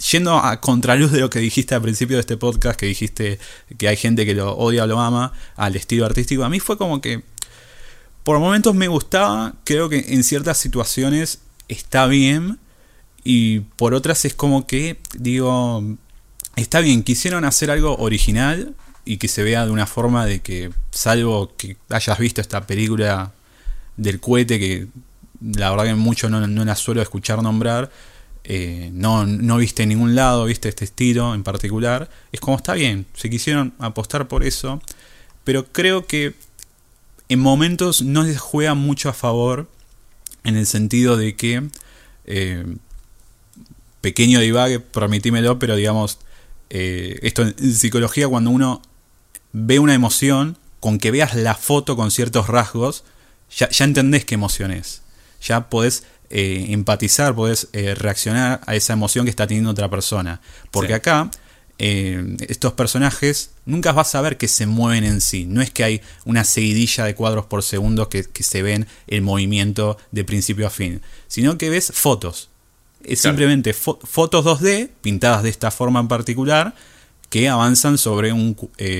yendo 0.00 0.38
a 0.38 0.60
contraluz 0.60 1.12
de 1.12 1.20
lo 1.20 1.30
que 1.30 1.38
dijiste 1.38 1.74
al 1.74 1.82
principio 1.82 2.16
de 2.16 2.20
este 2.20 2.36
podcast, 2.36 2.78
que 2.78 2.86
dijiste 2.86 3.38
que 3.76 3.88
hay 3.88 3.96
gente 3.96 4.24
que 4.24 4.34
lo 4.34 4.56
odia 4.56 4.84
o 4.84 4.86
lo 4.86 5.00
ama 5.00 5.32
al 5.56 5.76
estilo 5.76 6.06
artístico, 6.06 6.44
a 6.44 6.48
mí 6.48 6.60
fue 6.60 6.78
como 6.78 7.00
que 7.00 7.22
por 8.24 8.38
momentos 8.38 8.74
me 8.74 8.88
gustaba, 8.88 9.54
creo 9.64 9.88
que 9.88 10.04
en 10.08 10.24
ciertas 10.24 10.58
situaciones 10.58 11.40
está 11.68 12.06
bien 12.06 12.58
y 13.24 13.60
por 13.60 13.94
otras 13.94 14.24
es 14.24 14.34
como 14.34 14.66
que 14.66 14.98
digo, 15.18 15.82
está 16.56 16.80
bien, 16.80 17.02
quisieron 17.02 17.44
hacer 17.44 17.70
algo 17.70 17.96
original 17.96 18.74
y 19.04 19.16
que 19.18 19.28
se 19.28 19.42
vea 19.42 19.64
de 19.64 19.72
una 19.72 19.86
forma 19.86 20.26
de 20.26 20.40
que, 20.40 20.70
salvo 20.90 21.52
que 21.56 21.76
hayas 21.88 22.18
visto 22.18 22.40
esta 22.40 22.66
película 22.66 23.32
del 23.96 24.20
cohete 24.20 24.58
que 24.58 24.86
la 25.40 25.70
verdad 25.70 25.84
que 25.84 25.94
mucho 25.94 26.28
no, 26.28 26.46
no 26.46 26.64
la 26.64 26.76
suelo 26.76 27.00
escuchar 27.00 27.42
nombrar, 27.42 27.90
eh, 28.44 28.90
no, 28.92 29.26
no 29.26 29.56
viste 29.58 29.82
en 29.82 29.90
ningún 29.90 30.14
lado, 30.14 30.46
viste 30.46 30.68
este 30.68 30.84
estilo 30.84 31.34
en 31.34 31.42
particular, 31.42 32.10
es 32.32 32.40
como 32.40 32.56
está 32.56 32.74
bien, 32.74 33.06
se 33.14 33.28
quisieron 33.30 33.74
apostar 33.78 34.28
por 34.28 34.44
eso, 34.44 34.80
pero 35.44 35.66
creo 35.66 36.06
que 36.06 36.34
en 37.28 37.40
momentos 37.40 38.02
no 38.02 38.22
les 38.24 38.40
juega 38.40 38.74
mucho 38.74 39.08
a 39.08 39.12
favor 39.12 39.68
en 40.44 40.56
el 40.56 40.66
sentido 40.66 41.16
de 41.16 41.36
que, 41.36 41.68
eh, 42.26 42.64
pequeño 44.00 44.40
divague, 44.40 44.80
permitímelo, 44.80 45.58
pero 45.58 45.76
digamos, 45.76 46.18
eh, 46.70 47.18
esto 47.22 47.42
en 47.42 47.74
psicología 47.74 48.28
cuando 48.28 48.50
uno 48.50 48.82
ve 49.52 49.78
una 49.78 49.94
emoción, 49.94 50.56
con 50.80 50.98
que 50.98 51.10
veas 51.10 51.34
la 51.34 51.54
foto 51.54 51.94
con 51.94 52.10
ciertos 52.10 52.48
rasgos, 52.48 53.04
ya, 53.54 53.68
ya 53.68 53.84
entendés 53.84 54.24
qué 54.24 54.34
emoción 54.34 54.70
es. 54.70 55.02
Ya 55.42 55.68
podés 55.68 56.04
eh, 56.32 56.66
empatizar, 56.68 57.34
podés 57.34 57.68
eh, 57.72 57.96
reaccionar 57.96 58.60
a 58.64 58.76
esa 58.76 58.92
emoción 58.92 59.26
que 59.26 59.30
está 59.30 59.48
teniendo 59.48 59.70
otra 59.70 59.90
persona. 59.90 60.40
Porque 60.70 60.94
acá, 60.94 61.28
eh, 61.78 62.36
estos 62.48 62.74
personajes 62.74 63.50
nunca 63.66 63.90
vas 63.90 64.14
a 64.14 64.20
ver 64.20 64.36
que 64.36 64.46
se 64.46 64.66
mueven 64.66 65.02
en 65.02 65.20
sí. 65.20 65.44
No 65.44 65.60
es 65.60 65.70
que 65.72 65.82
hay 65.82 66.00
una 66.24 66.44
seguidilla 66.44 67.04
de 67.04 67.16
cuadros 67.16 67.46
por 67.46 67.64
segundo 67.64 68.08
que, 68.08 68.24
se 68.40 68.62
ven 68.62 68.86
el 69.08 69.22
movimiento 69.22 69.98
de 70.12 70.22
principio 70.22 70.68
a 70.68 70.70
fin, 70.70 71.02
sino 71.26 71.58
que 71.58 71.68
ves 71.68 71.90
fotos. 71.92 72.48
Es 73.02 73.20
simplemente 73.20 73.72
fotos 73.72 74.44
2D 74.44 74.90
pintadas 75.00 75.42
de 75.42 75.48
esta 75.48 75.70
forma 75.70 75.98
en 75.98 76.06
particular 76.06 76.74
que 77.28 77.48
avanzan 77.48 77.96
sobre 77.96 78.32
un, 78.32 78.56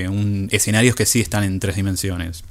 un 0.08 0.48
escenarios 0.50 0.96
que 0.96 1.06
sí 1.06 1.20
están 1.20 1.44
en 1.44 1.60
tres 1.60 1.76
dimensiones. 1.76 2.42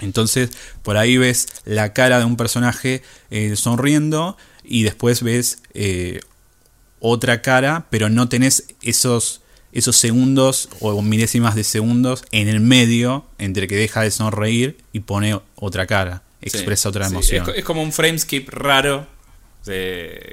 Entonces, 0.00 0.50
por 0.82 0.96
ahí 0.96 1.16
ves 1.16 1.46
la 1.64 1.92
cara 1.92 2.18
de 2.18 2.24
un 2.24 2.36
personaje 2.36 3.02
eh, 3.30 3.56
sonriendo 3.56 4.36
y 4.64 4.82
después 4.82 5.22
ves 5.22 5.62
eh, 5.74 6.20
otra 7.00 7.42
cara, 7.42 7.86
pero 7.90 8.08
no 8.08 8.28
tenés 8.28 8.66
esos, 8.82 9.42
esos 9.72 9.96
segundos 9.96 10.68
o 10.80 11.00
milésimas 11.02 11.54
de 11.54 11.64
segundos 11.64 12.24
en 12.30 12.48
el 12.48 12.60
medio 12.60 13.26
entre 13.38 13.66
que 13.68 13.76
deja 13.76 14.02
de 14.02 14.10
sonreír 14.10 14.78
y 14.92 15.00
pone 15.00 15.40
otra 15.56 15.86
cara, 15.86 16.22
expresa 16.40 16.88
otra 16.88 17.06
emoción. 17.06 17.46
Es, 17.54 17.64
como 17.64 17.82
un 17.82 17.92
frameskip 17.92 18.48
raro, 18.50 19.06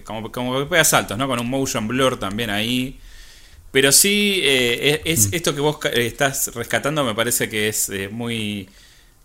como, 0.04 0.32
como 0.32 0.60
que 0.60 0.66
pega 0.66 0.84
saltos, 0.84 1.18
¿no? 1.18 1.28
Con 1.28 1.40
un 1.40 1.50
motion 1.50 1.88
blur 1.88 2.20
también 2.20 2.50
ahí. 2.50 3.00
Pero 3.72 3.92
sí, 3.92 4.40
eh, 4.44 5.02
es, 5.06 5.30
esto 5.34 5.54
que 5.54 5.62
vos 5.62 5.78
estás 5.94 6.54
rescatando 6.56 7.04
me 7.04 7.14
parece 7.14 7.50
que 7.50 7.68
es 7.68 7.92
muy 8.12 8.70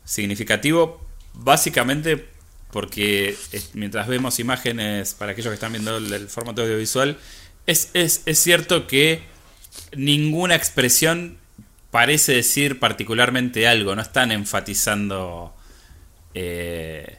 significativo, 0.04 1.04
básicamente 1.34 2.28
porque 2.70 3.36
mientras 3.74 4.08
vemos 4.08 4.38
imágenes, 4.38 5.14
para 5.14 5.32
aquellos 5.32 5.50
que 5.50 5.54
están 5.54 5.72
viendo 5.72 5.98
el, 5.98 6.28
formato 6.28 6.62
audiovisual, 6.62 7.18
es, 7.66 7.90
es, 7.92 8.22
es, 8.24 8.38
cierto 8.38 8.86
que 8.86 9.22
ninguna 9.94 10.54
expresión 10.54 11.38
parece 11.90 12.32
decir 12.32 12.80
particularmente 12.80 13.68
algo, 13.68 13.94
no 13.94 14.00
están 14.00 14.32
enfatizando 14.32 15.54
eh, 16.32 17.18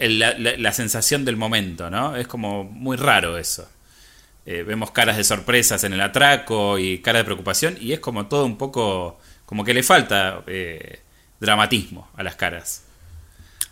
la, 0.00 0.72
sensación 0.72 1.24
del 1.24 1.36
momento, 1.36 1.88
¿no? 1.88 2.16
Es 2.16 2.26
como 2.26 2.64
muy 2.64 2.96
raro 2.96 3.38
eso. 3.38 3.68
Eh, 4.46 4.62
vemos 4.62 4.90
caras 4.90 5.16
de 5.16 5.24
sorpresas 5.24 5.84
en 5.84 5.92
el 5.92 6.00
atraco 6.00 6.78
y 6.78 6.98
cara 6.98 7.18
de 7.18 7.24
preocupación 7.24 7.76
y 7.80 7.92
es 7.92 8.00
como 8.00 8.26
todo 8.26 8.46
un 8.46 8.56
poco, 8.56 9.20
como 9.44 9.64
que 9.64 9.74
le 9.74 9.82
falta 9.82 10.42
eh, 10.46 11.00
dramatismo 11.40 12.08
a 12.16 12.22
las 12.22 12.36
caras. 12.36 12.82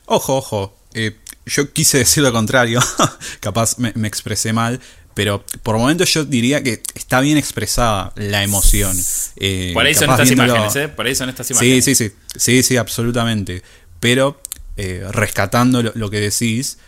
Ojo, 0.06 0.36
ojo. 0.36 0.76
Eh, 0.94 1.16
yo 1.44 1.72
quise 1.72 1.98
decir 1.98 2.22
lo 2.22 2.32
contrario. 2.32 2.80
Capaz 3.40 3.78
me, 3.78 3.90
expresé 4.06 4.52
mal. 4.52 4.80
Pero 5.14 5.44
por 5.62 5.78
momentos 5.78 6.12
yo 6.12 6.24
diría 6.24 6.62
que 6.62 6.82
está 6.94 7.20
bien 7.20 7.38
expresada 7.38 8.12
la 8.16 8.42
emoción. 8.42 8.94
Eh, 9.36 9.70
por 9.72 9.86
ahí 9.86 9.94
son 9.94 10.10
estas 10.10 10.30
imágenes, 10.30 10.76
¿eh? 10.76 10.88
Por 10.88 11.06
ahí 11.06 11.14
son 11.14 11.30
estas 11.30 11.50
imágenes. 11.50 11.84
Sí, 11.84 11.94
sí, 11.94 12.08
sí. 12.08 12.14
Sí, 12.36 12.62
sí, 12.62 12.76
absolutamente. 12.76 13.62
Pero 13.98 14.40
eh, 14.76 15.06
rescatando 15.10 15.82
lo, 15.82 16.10
que 16.10 16.20
decís, 16.20 16.78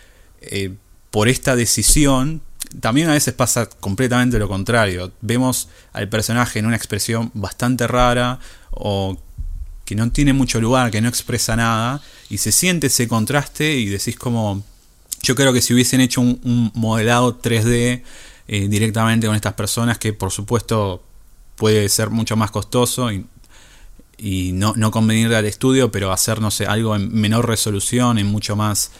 por 1.10 1.28
esta 1.28 1.56
decisión, 1.56 2.42
también 2.80 3.08
a 3.08 3.14
veces 3.14 3.32
pasa 3.32 3.66
completamente 3.66 4.38
lo 4.38 4.46
contrario. 4.46 5.10
Vemos 5.22 5.70
al 5.94 6.10
personaje 6.10 6.58
en 6.58 6.66
una 6.66 6.76
expresión 6.76 7.30
bastante 7.32 7.86
rara 7.86 8.40
o 8.70 9.18
que 9.88 9.94
no 9.94 10.12
tiene 10.12 10.34
mucho 10.34 10.60
lugar, 10.60 10.90
que 10.90 11.00
no 11.00 11.08
expresa 11.08 11.56
nada, 11.56 12.02
y 12.28 12.36
se 12.36 12.52
siente 12.52 12.88
ese 12.88 13.08
contraste 13.08 13.76
y 13.76 13.86
decís 13.86 14.16
como, 14.16 14.62
yo 15.22 15.34
creo 15.34 15.50
que 15.54 15.62
si 15.62 15.72
hubiesen 15.72 16.02
hecho 16.02 16.20
un, 16.20 16.70
modelado 16.74 17.40
3D 17.40 18.02
eh, 18.48 18.68
directamente 18.68 19.26
con 19.26 19.34
estas 19.34 19.54
personas, 19.54 19.96
que 19.96 20.12
por 20.12 20.30
supuesto 20.30 21.02
puede 21.56 21.88
ser 21.88 22.10
mucho 22.10 22.36
más 22.36 22.50
costoso 22.50 23.10
y, 23.10 23.24
no, 24.52 24.74
no 24.76 24.90
convenir 24.90 25.32
al 25.32 25.46
estudio, 25.46 25.90
pero 25.90 26.12
hacer, 26.12 26.42
no 26.42 26.50
sé, 26.50 26.66
algo 26.66 26.94
en 26.94 27.10
menor 27.14 27.48
resolución, 27.48 28.18
en 28.18 28.26
mucho 28.26 28.56
más, 28.56 28.90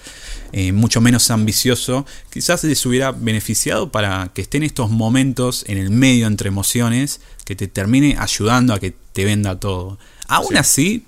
eh, 0.53 0.73
mucho 0.73 1.03
menos 1.03 1.31
ambicioso, 1.31 2.07
quizás 2.31 2.65
les 2.65 2.87
hubiera 2.87 3.13
beneficiado 3.13 3.93
para 3.93 4.31
que 4.33 4.41
estén 4.41 4.63
estos 4.63 4.89
momentos 4.89 5.65
en 5.67 5.77
el 5.77 5.91
medio 5.91 6.29
entre 6.29 6.49
emociones, 6.49 7.21
que 7.45 7.57
te 7.57 7.69
termine 7.69 8.17
ayudando 8.19 8.73
a 8.73 8.79
que 8.79 8.95
te 9.13 9.27
venda 9.27 9.61
todo. 9.61 9.99
Aún 10.29 10.57
así, 10.57 11.05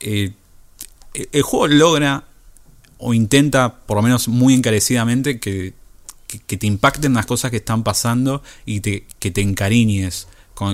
eh, 0.00 0.32
el 1.14 1.42
juego 1.42 1.68
logra 1.68 2.24
o 2.98 3.14
intenta, 3.14 3.74
por 3.86 3.96
lo 3.96 4.02
menos 4.02 4.28
muy 4.28 4.54
encarecidamente, 4.54 5.40
que, 5.40 5.74
te 6.46 6.66
impacten 6.66 7.12
las 7.12 7.26
cosas 7.26 7.50
que 7.50 7.58
están 7.58 7.82
pasando 7.82 8.42
y 8.64 8.80
que 8.80 9.30
te 9.30 9.42
encariñes 9.42 10.28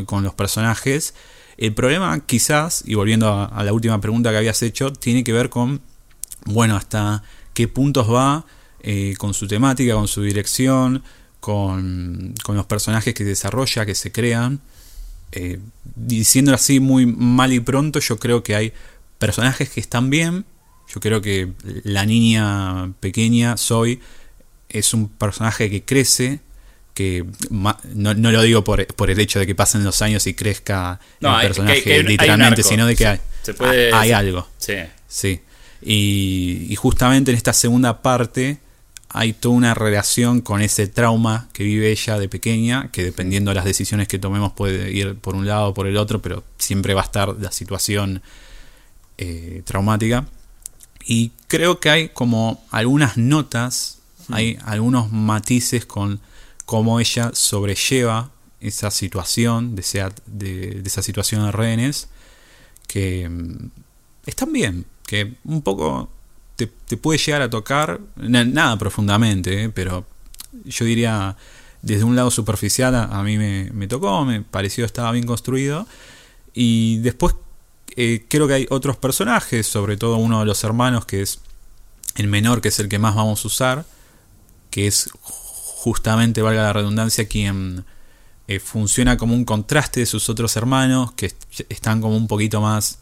con, 0.07 0.23
los 0.23 0.35
personajes. 0.35 1.15
El 1.57 1.75
problema 1.75 2.21
quizás, 2.25 2.85
y 2.87 2.95
volviendo 2.95 3.29
a, 3.29 3.63
la 3.63 3.73
última 3.73 4.01
pregunta 4.01 4.31
que 4.31 4.37
habías 4.37 4.63
hecho, 4.63 4.93
tiene 4.93 5.25
que 5.25 5.33
ver 5.33 5.49
con, 5.51 5.81
bueno, 6.45 6.77
hasta 6.77 7.23
qué 7.55 7.69
puntos 7.69 8.13
va 8.13 8.45
eh, 8.81 9.15
con 9.19 9.35
su 9.35 9.49
temática, 9.49 9.95
con 9.95 10.09
su 10.09 10.23
dirección, 10.23 11.03
con, 11.41 12.35
con 12.45 12.57
los 12.57 12.67
personajes 12.67 13.15
que 13.15 13.25
desarrolla, 13.25 13.87
que 13.87 13.95
se 13.95 14.13
crean. 14.13 14.61
Eh, 15.33 15.59
diciéndolo 15.95 16.55
así 16.55 16.81
muy 16.81 17.07
mal 17.07 17.53
y 17.53 17.61
pronto, 17.61 17.99
yo 18.01 18.19
creo 18.19 18.43
que 18.43 18.55
hay 18.55 18.73
personajes 19.19 19.69
que 19.71 19.81
están 19.81 20.11
bien. 20.11 20.45
Yo 20.93 21.01
creo 21.01 21.21
que 21.21 21.53
la 21.85 22.07
niña 22.07 22.93
pequeña, 23.01 23.57
Soy, 23.57 24.01
es 24.69 24.95
un 24.95 25.09
personaje 25.09 25.69
que 25.69 25.83
crece, 25.83 26.41
que 26.95 27.25
no, 27.51 27.75
lo 28.15 28.43
digo 28.43 28.65
por, 28.65 28.81
el 28.81 29.21
hecho 29.21 29.39
de 29.39 29.47
que 29.47 29.55
pasen 29.55 29.85
los 29.85 30.01
años 30.01 30.27
y 30.27 30.35
crezca 30.35 30.99
el 31.21 31.41
personaje 31.43 32.03
literalmente, 32.03 32.63
sino 32.63 32.87
de 32.87 32.97
que 32.97 33.07
hay, 33.07 33.21
hay 33.93 34.13
algo. 34.13 34.49
Sí. 34.59 34.75
sí. 35.07 35.41
y, 35.83 36.75
justamente 36.77 37.31
en 37.31 37.37
esta 37.37 37.53
segunda 37.53 38.01
parte 38.01 38.59
hay 39.11 39.33
toda 39.33 39.55
una 39.55 39.75
relación 39.75 40.41
con 40.41 40.61
ese 40.61 40.87
trauma 40.87 41.49
que 41.53 41.65
vive 41.65 41.91
ella 41.91 42.19
de 42.19 42.29
pequeña, 42.29 42.91
que 42.93 43.03
dependiendo 43.03 43.51
de 43.51 43.55
las 43.55 43.65
decisiones 43.65 44.07
que 44.07 44.19
tomemos 44.19 44.53
puede 44.53 44.93
ir 44.93 45.17
por 45.17 45.35
un 45.35 45.47
lado 45.47 45.69
o 45.69 45.75
por 45.75 45.87
el 45.87 45.97
otro, 45.97 46.21
pero 46.21 46.45
siempre 46.59 46.95
va 46.95 47.01
a 47.01 47.05
estar 47.05 47.35
la 47.41 47.51
situación 47.51 48.23
eh, 49.17 49.63
traumática. 49.65 50.27
Y 51.07 51.33
creo 51.47 51.81
que 51.81 51.89
hay 51.89 52.09
como 52.11 52.63
algunas 52.71 53.17
notas, 53.17 53.99
hay 54.31 54.59
algunos 54.65 55.11
matices 55.11 55.87
con 55.87 56.21
cómo 56.67 57.01
ella 57.01 57.31
sobrelleva 57.33 58.31
esa 58.61 58.91
situación, 58.91 59.75
de, 59.75 60.13
de, 60.27 60.83
esa 60.85 61.01
situación 61.01 61.47
de 61.47 61.53
rehenes, 61.53 62.09
que 62.87 63.27
mm, 63.27 63.71
están 64.27 64.53
bien, 64.53 64.85
que 65.07 65.35
un 65.45 65.63
poco 65.63 66.11
te, 66.67 66.97
puede 66.97 67.19
llegar 67.19 67.43
a 67.43 67.51
tocar, 67.51 68.01
nada 68.17 68.77
profundamente, 68.79 69.65
¿eh? 69.65 69.69
pero 69.69 70.05
yo 70.65 70.85
diría, 70.85 71.37
desde 71.83 72.03
un 72.03 72.17
lado 72.17 72.33
superficial 72.33 72.95
a, 72.97 73.23
mí 73.23 73.39
me, 73.39 73.87
tocó, 73.87 74.25
me 74.25 74.43
pareció 74.43 74.85
estaba 74.85 75.13
bien 75.13 75.25
construido. 75.25 75.87
Y 76.55 76.99
después 76.99 77.37
eh, 77.97 78.25
creo 78.29 78.49
que 78.49 78.55
hay 78.55 78.67
otros 78.71 78.97
personajes, 78.97 79.67
sobre 79.69 79.97
todo 79.97 80.17
uno 80.17 80.41
de 80.41 80.47
los 80.47 80.65
hermanos 80.65 81.05
que 81.05 81.23
es 81.23 81.39
el 82.17 82.27
menor, 82.27 82.61
que 82.61 82.69
es 82.69 82.81
el 82.81 82.89
que 82.89 82.99
más 82.99 83.15
vamos 83.15 83.45
a 83.45 83.47
usar, 83.47 83.85
que 84.71 84.89
es 84.89 85.09
justamente, 85.13 86.43
valga 86.43 86.63
la 86.63 86.73
redundancia, 86.73 87.29
quien 87.29 87.85
eh, 88.49 88.59
funciona 88.59 89.17
como 89.17 89.35
un 89.35 89.45
contraste 89.45 90.01
de 90.01 90.07
sus 90.07 90.29
otros 90.29 90.57
hermanos, 90.57 91.13
que 91.13 91.33
están 91.69 92.01
como 92.01 92.17
un 92.17 92.27
poquito 92.27 92.61
más 92.61 92.99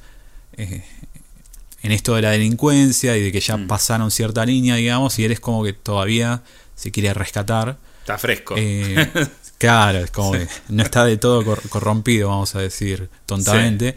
en 1.87 1.93
esto 1.93 2.17
de 2.17 2.23
la 2.23 2.33
delincuencia 2.33 3.17
y 3.17 3.23
de 3.23 3.31
que 3.31 3.41
ya 3.41 3.57
mm. 3.57 3.69
pasaron 3.69 4.11
cierta 4.11 4.45
línea, 4.45 4.75
digamos, 4.75 5.17
y 5.21 5.25
él 5.25 5.31
es 5.31 5.39
como 5.39 5.63
que 5.63 5.73
todavía 5.73 6.43
se 6.75 6.91
quiere 6.91 7.15
rescatar. 7.15 7.79
Está 8.01 8.19
fresco. 8.19 8.57
Eh, 8.59 9.09
claro, 9.59 10.01
es 10.01 10.11
como 10.11 10.33
que 10.33 10.49
no 10.69 10.83
está 10.83 11.05
de 11.05 11.17
todo 11.17 11.45
corrompido, 11.69 12.29
vamos 12.29 12.57
a 12.57 12.61
decir 12.61 13.09
tontamente. 13.25 13.95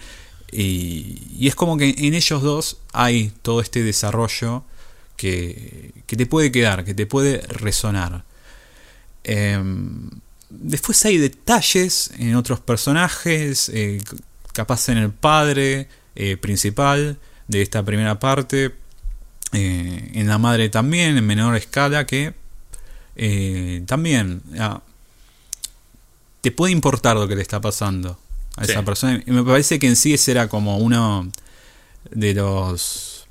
Y, 0.52 1.48
es 1.48 1.56
como 1.56 1.78
que 1.78 1.96
en 1.98 2.14
ellos 2.14 2.44
dos 2.44 2.78
hay 2.94 3.34
todo 3.42 3.60
este 3.60 3.82
desarrollo 3.82 4.64
que, 5.16 6.04
te 6.06 6.26
puede 6.28 6.52
quedar, 6.52 6.86
que 6.86 6.94
te 6.94 7.08
puede 7.08 7.42
resonar. 7.48 8.24
Em, 9.24 10.12
después 10.52 11.04
hay 11.06 11.18
detalles 11.18 12.12
en 12.20 12.36
otros 12.36 12.60
personajes, 12.60 13.70
eh, 13.74 14.00
capaz 14.54 14.90
en 14.90 15.00
el 15.00 15.12
padre 15.12 15.88
eh, 16.16 16.38
principal, 16.38 17.18
de 17.50 17.62
esta 17.64 17.84
primera 17.84 18.20
parte. 18.20 18.74
Eh, 19.52 20.12
en 20.14 20.28
la 20.28 20.38
madre 20.38 20.70
también, 20.70 21.18
en 21.18 21.26
menor 21.26 21.56
escala, 21.56 22.06
que 22.06 22.34
eh, 23.16 23.84
también 23.88 24.44
ah, 24.60 24.82
te 26.42 26.52
puede 26.52 26.72
importar 26.72 27.18
lo 27.18 27.28
que 27.28 27.36
le 27.36 27.42
está 27.42 27.60
pasando 27.60 28.18
a 28.56 28.64
esa 28.64 28.86
persona. 28.86 29.22
Y 29.26 29.32
me 29.32 29.44
parece 29.44 29.80
que 29.80 29.88
en 29.88 29.96
sí 29.96 30.14
ese 30.14 30.32
era 30.32 30.48
como 30.48 30.78
uno 30.78 31.30
de 32.12 32.34
los 32.36 33.28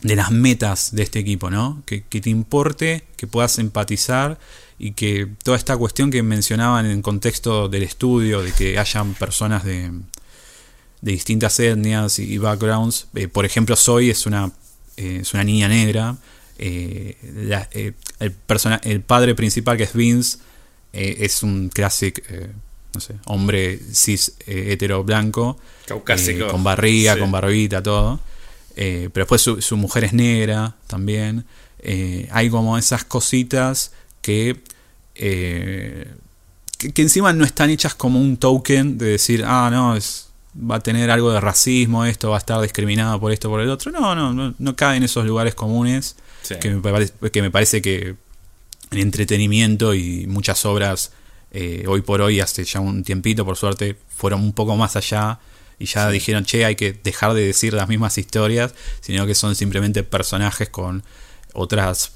de 0.00 0.14
las 0.14 0.30
metas 0.30 0.94
de 0.94 1.02
este 1.02 1.18
equipo, 1.18 1.50
¿no? 1.50 1.82
Que, 1.84 2.04
que, 2.04 2.20
te 2.20 2.30
importe, 2.30 3.04
que 3.16 3.26
puedas 3.26 3.58
empatizar 3.58 4.38
y 4.78 4.92
que 4.92 5.26
toda 5.42 5.56
esta 5.56 5.76
cuestión 5.76 6.12
que 6.12 6.22
mencionaban 6.22 6.86
en 6.86 6.92
el 6.92 7.02
contexto 7.02 7.68
del 7.68 7.82
estudio, 7.82 8.42
de 8.42 8.52
que 8.52 8.78
hayan 8.78 9.14
personas 9.14 9.64
de, 9.64 9.90
de 11.00 11.12
distintas 11.12 11.58
etnias 11.60 12.18
y 12.18 12.38
backgrounds. 12.38 13.06
Eh, 13.14 13.28
por 13.28 13.44
ejemplo, 13.44 13.76
Zoe 13.76 14.10
es 14.10 14.26
una, 14.26 14.50
eh, 14.96 15.18
es 15.22 15.34
una 15.34 15.44
niña 15.44 15.68
negra. 15.68 16.16
Eh, 16.58 17.16
el, 18.18 18.34
el 18.82 19.00
padre 19.02 19.34
principal, 19.34 19.76
que 19.76 19.84
es 19.84 19.92
Vince, 19.92 20.38
es 20.92 21.42
un 21.42 21.68
clásico 21.68 22.22
no 22.94 23.00
sé, 23.00 23.14
hombre 23.26 23.78
cis 23.92 24.32
hetero 24.46 25.04
blanco. 25.04 25.58
Caucásico. 25.86 26.48
con 26.48 26.64
barriga, 26.64 27.18
con 27.18 27.30
barbita, 27.30 27.82
todo. 27.82 28.18
pero 28.74 29.12
después 29.14 29.42
su, 29.42 29.76
mujer 29.76 30.04
es 30.04 30.12
negra 30.12 30.74
también. 30.88 31.44
hay 32.30 32.50
como 32.50 32.76
esas 32.76 33.04
cositas 33.04 33.92
que, 34.22 34.56
que, 35.14 36.08
que 36.92 37.02
encima 37.02 37.32
no 37.32 37.44
están 37.44 37.70
hechas 37.70 37.94
como 37.94 38.20
un 38.20 38.38
token 38.38 38.98
de 38.98 39.06
decir, 39.06 39.44
ah, 39.46 39.68
no, 39.70 39.94
es 39.94 40.27
va 40.58 40.76
a 40.76 40.80
tener 40.80 41.10
algo 41.10 41.32
de 41.32 41.40
racismo, 41.40 42.04
esto 42.04 42.30
va 42.30 42.36
a 42.36 42.38
estar 42.38 42.60
discriminado 42.60 43.20
por 43.20 43.32
esto 43.32 43.48
por 43.48 43.60
el 43.60 43.70
otro. 43.70 43.92
No, 43.92 44.14
no, 44.14 44.32
no, 44.32 44.54
no 44.58 44.76
cae 44.76 44.96
en 44.96 45.02
esos 45.02 45.24
lugares 45.24 45.54
comunes 45.54 46.16
que, 46.60 46.70
me 46.70 46.80
parece, 46.80 47.12
que 47.30 47.42
me 47.42 47.50
parece 47.50 47.82
que 47.82 48.16
el 48.90 48.98
entretenimiento 48.98 49.94
y 49.94 50.26
muchas 50.26 50.64
obras 50.64 51.12
eh, 51.50 51.84
hoy 51.86 52.02
por 52.02 52.20
hoy, 52.20 52.40
hace 52.40 52.64
ya 52.64 52.80
un 52.80 53.04
tiempito, 53.04 53.44
por 53.44 53.56
suerte, 53.56 53.96
fueron 54.08 54.42
un 54.42 54.52
poco 54.52 54.76
más 54.76 54.96
allá 54.96 55.38
y 55.78 55.86
ya 55.86 56.10
dijeron, 56.10 56.44
che, 56.44 56.64
hay 56.64 56.76
que 56.76 56.92
dejar 56.92 57.34
de 57.34 57.46
decir 57.46 57.72
las 57.72 57.88
mismas 57.88 58.18
historias, 58.18 58.74
sino 59.00 59.26
que 59.26 59.34
son 59.34 59.54
simplemente 59.54 60.02
personajes 60.02 60.68
con 60.68 61.04
otras 61.54 62.12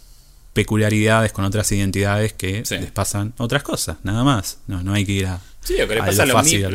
peculiaridades, 0.53 1.33
con 1.33 1.45
otras 1.45 1.71
identidades 1.73 2.33
que 2.33 2.63
les 2.69 2.91
pasan 2.91 3.33
otras 3.39 3.63
cosas, 3.63 3.99
nada 4.03 4.25
más. 4.25 4.59
No, 4.67 4.83
no 4.83 4.93
hay 4.93 5.05
que 5.05 5.13
ir 5.13 5.27
a... 5.27 5.41
Sí, 5.65 5.81
o 5.81 5.87
que, 5.87 5.95
le 5.95 6.01
pasa 6.01 6.27
lo, 6.27 6.43
mismo, 6.43 6.69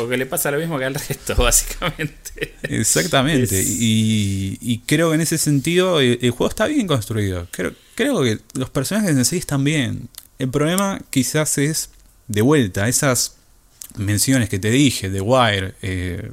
o 0.00 0.08
que 0.08 0.16
le 0.16 0.26
pasa 0.26 0.50
lo 0.50 0.58
mismo 0.58 0.78
que 0.78 0.86
al 0.86 0.94
resto, 0.94 1.36
básicamente. 1.38 2.54
Exactamente. 2.62 3.62
Y, 3.62 4.82
creo 4.86 5.10
que 5.10 5.16
en 5.16 5.20
ese 5.20 5.36
sentido 5.36 6.00
el, 6.00 6.30
juego 6.30 6.48
está 6.48 6.66
bien 6.66 6.86
construido. 6.86 7.46
Creo, 7.50 7.72
creo 7.94 8.22
que 8.22 8.38
los 8.54 8.70
personajes 8.70 9.10
en 9.10 9.24
sí 9.26 9.36
están 9.36 9.62
bien. 9.62 10.08
El 10.38 10.48
problema 10.48 11.00
quizás 11.10 11.58
es, 11.58 11.90
de 12.28 12.40
vuelta, 12.40 12.88
esas 12.88 13.36
menciones 13.96 14.48
que 14.48 14.58
te 14.58 14.70
dije, 14.70 15.10
de 15.10 15.20
Wire. 15.20 15.74
Eh, 15.82 16.30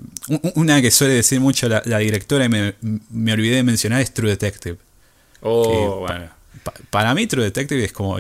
una 0.56 0.82
que 0.82 0.92
suele 0.92 1.16
decir 1.16 1.42
mucho 1.42 1.68
la, 1.68 1.82
directora 2.00 2.46
y 2.46 2.50
me, 2.50 2.76
me, 3.10 3.34
olvidé 3.34 3.58
de 3.58 3.64
mencionar 3.64 4.02
es 4.02 4.14
True 4.14 4.30
Detective. 4.30 4.78
Oh, 5.42 6.06
bueno. 6.08 6.37
Para 6.90 7.14
mí 7.14 7.28
True 7.28 7.44
Detective 7.44 7.86
es 7.86 7.92
como 7.92 8.18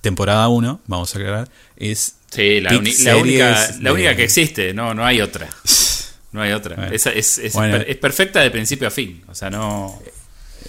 temporada 0.00 0.48
1, 0.48 0.80
vamos 0.86 1.14
a 1.14 1.18
aclarar, 1.18 1.48
es... 1.76 2.16
Sí, 2.30 2.60
la, 2.60 2.78
única, 2.78 3.74
la 3.80 3.92
única 3.92 4.14
que 4.14 4.22
existe, 4.22 4.72
no, 4.72 4.94
no 4.94 5.04
hay 5.04 5.20
otra. 5.20 5.48
No 6.32 6.42
hay 6.42 6.52
otra. 6.52 6.90
es, 6.92 7.06
es, 7.06 7.56
perfecta 7.96 8.40
de 8.40 8.52
principio 8.52 8.86
a 8.86 8.90
fin. 8.92 9.20
O 9.26 9.34
sea, 9.34 9.50
no... 9.50 10.00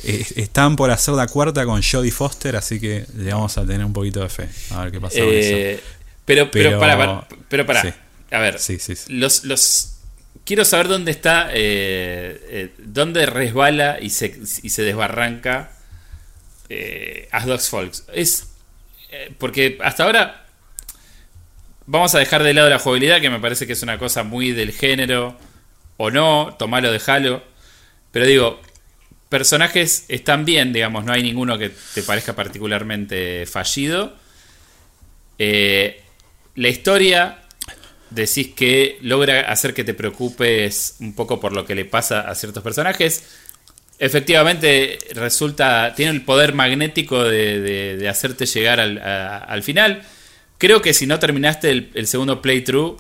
Están 0.04 0.76
por 0.76 0.90
hacer 0.90 1.14
la 1.14 1.28
cuarta 1.28 1.66
con 1.66 1.82
Jodie 1.84 2.12
Foster, 2.12 2.56
así 2.56 2.80
que 2.80 3.06
le 3.18 3.32
vamos 3.32 3.58
a 3.58 3.66
tener 3.66 3.86
un 3.86 3.94
poquito 3.94 4.22
de 4.22 4.30
fe. 4.30 4.48
A 4.72 4.84
ver 4.84 4.92
qué 4.92 5.02
pasa. 5.02 5.18
Eh, 5.20 5.80
pero, 6.24 6.50
pero, 6.50 6.80
para, 6.80 7.28
pero 7.50 7.66
para. 7.66 7.96
A 8.32 8.40
ver, 8.40 8.58
Los, 9.10 9.44
los, 9.44 9.96
quiero 10.46 10.64
saber 10.64 10.88
dónde 10.88 11.12
está, 11.12 11.50
eh, 11.52 12.42
eh, 12.50 12.74
dónde 12.78 13.26
resbala 13.26 13.98
y 14.02 14.12
se, 14.12 14.40
y 14.64 14.70
se 14.70 14.84
desbarranca 14.84 15.72
eh, 16.72 17.28
As 17.32 17.46
Dogs 17.46 17.70
Folks. 17.70 18.06
Es, 18.14 18.54
eh, 19.12 19.34
porque 19.38 19.78
hasta 19.84 20.06
ahora 20.06 20.46
vamos 21.86 22.16
a 22.16 22.20
dejar 22.20 22.44
de 22.44 22.54
lado 22.54 22.70
la 22.70 22.80
jugabilidad, 22.80 23.20
que 23.20 23.30
me 23.30 23.40
parece 23.40 23.68
que 23.68 23.74
es 23.74 23.84
una 23.84 23.98
cosa 23.98 24.24
muy 24.24 24.54
del 24.54 24.72
género, 24.72 25.38
o 25.98 26.10
no, 26.10 26.56
tomarlo, 26.58 26.92
dejalo. 26.92 27.44
Pero 28.12 28.26
digo, 28.26 28.62
personajes 29.28 30.06
están 30.08 30.46
bien, 30.46 30.72
digamos, 30.72 31.04
no 31.04 31.12
hay 31.12 31.24
ninguno 31.24 31.58
que 31.58 31.72
te 31.94 32.04
parezca 32.04 32.34
particularmente 32.34 33.46
fallido. 33.46 34.16
Eh, 35.38 36.02
la 36.56 36.70
historia 36.70 37.42
decís 38.10 38.54
que 38.56 38.98
logra 39.02 39.52
hacer 39.52 39.74
que 39.74 39.84
te 39.84 39.94
preocupes 39.94 40.96
un 41.00 41.16
poco 41.16 41.40
por 41.40 41.54
lo 41.54 41.66
que 41.66 41.76
le 41.76 41.86
pasa 41.86 42.22
a 42.22 42.36
ciertos 42.36 42.64
personajes. 42.64 43.26
Efectivamente, 44.02 44.98
resulta. 45.14 45.94
Tiene 45.96 46.12
el 46.12 46.24
poder 46.24 46.56
magnético 46.56 47.24
de, 47.24 48.04
hacerte 48.10 48.48
llegar 48.48 48.80
al, 48.80 49.62
final. 49.62 50.02
Creo 50.58 50.82
que 50.82 50.96
si 50.96 51.06
no 51.06 51.20
terminaste 51.20 51.70
el, 51.70 52.08
segundo 52.08 52.42
playthrough, 52.42 53.00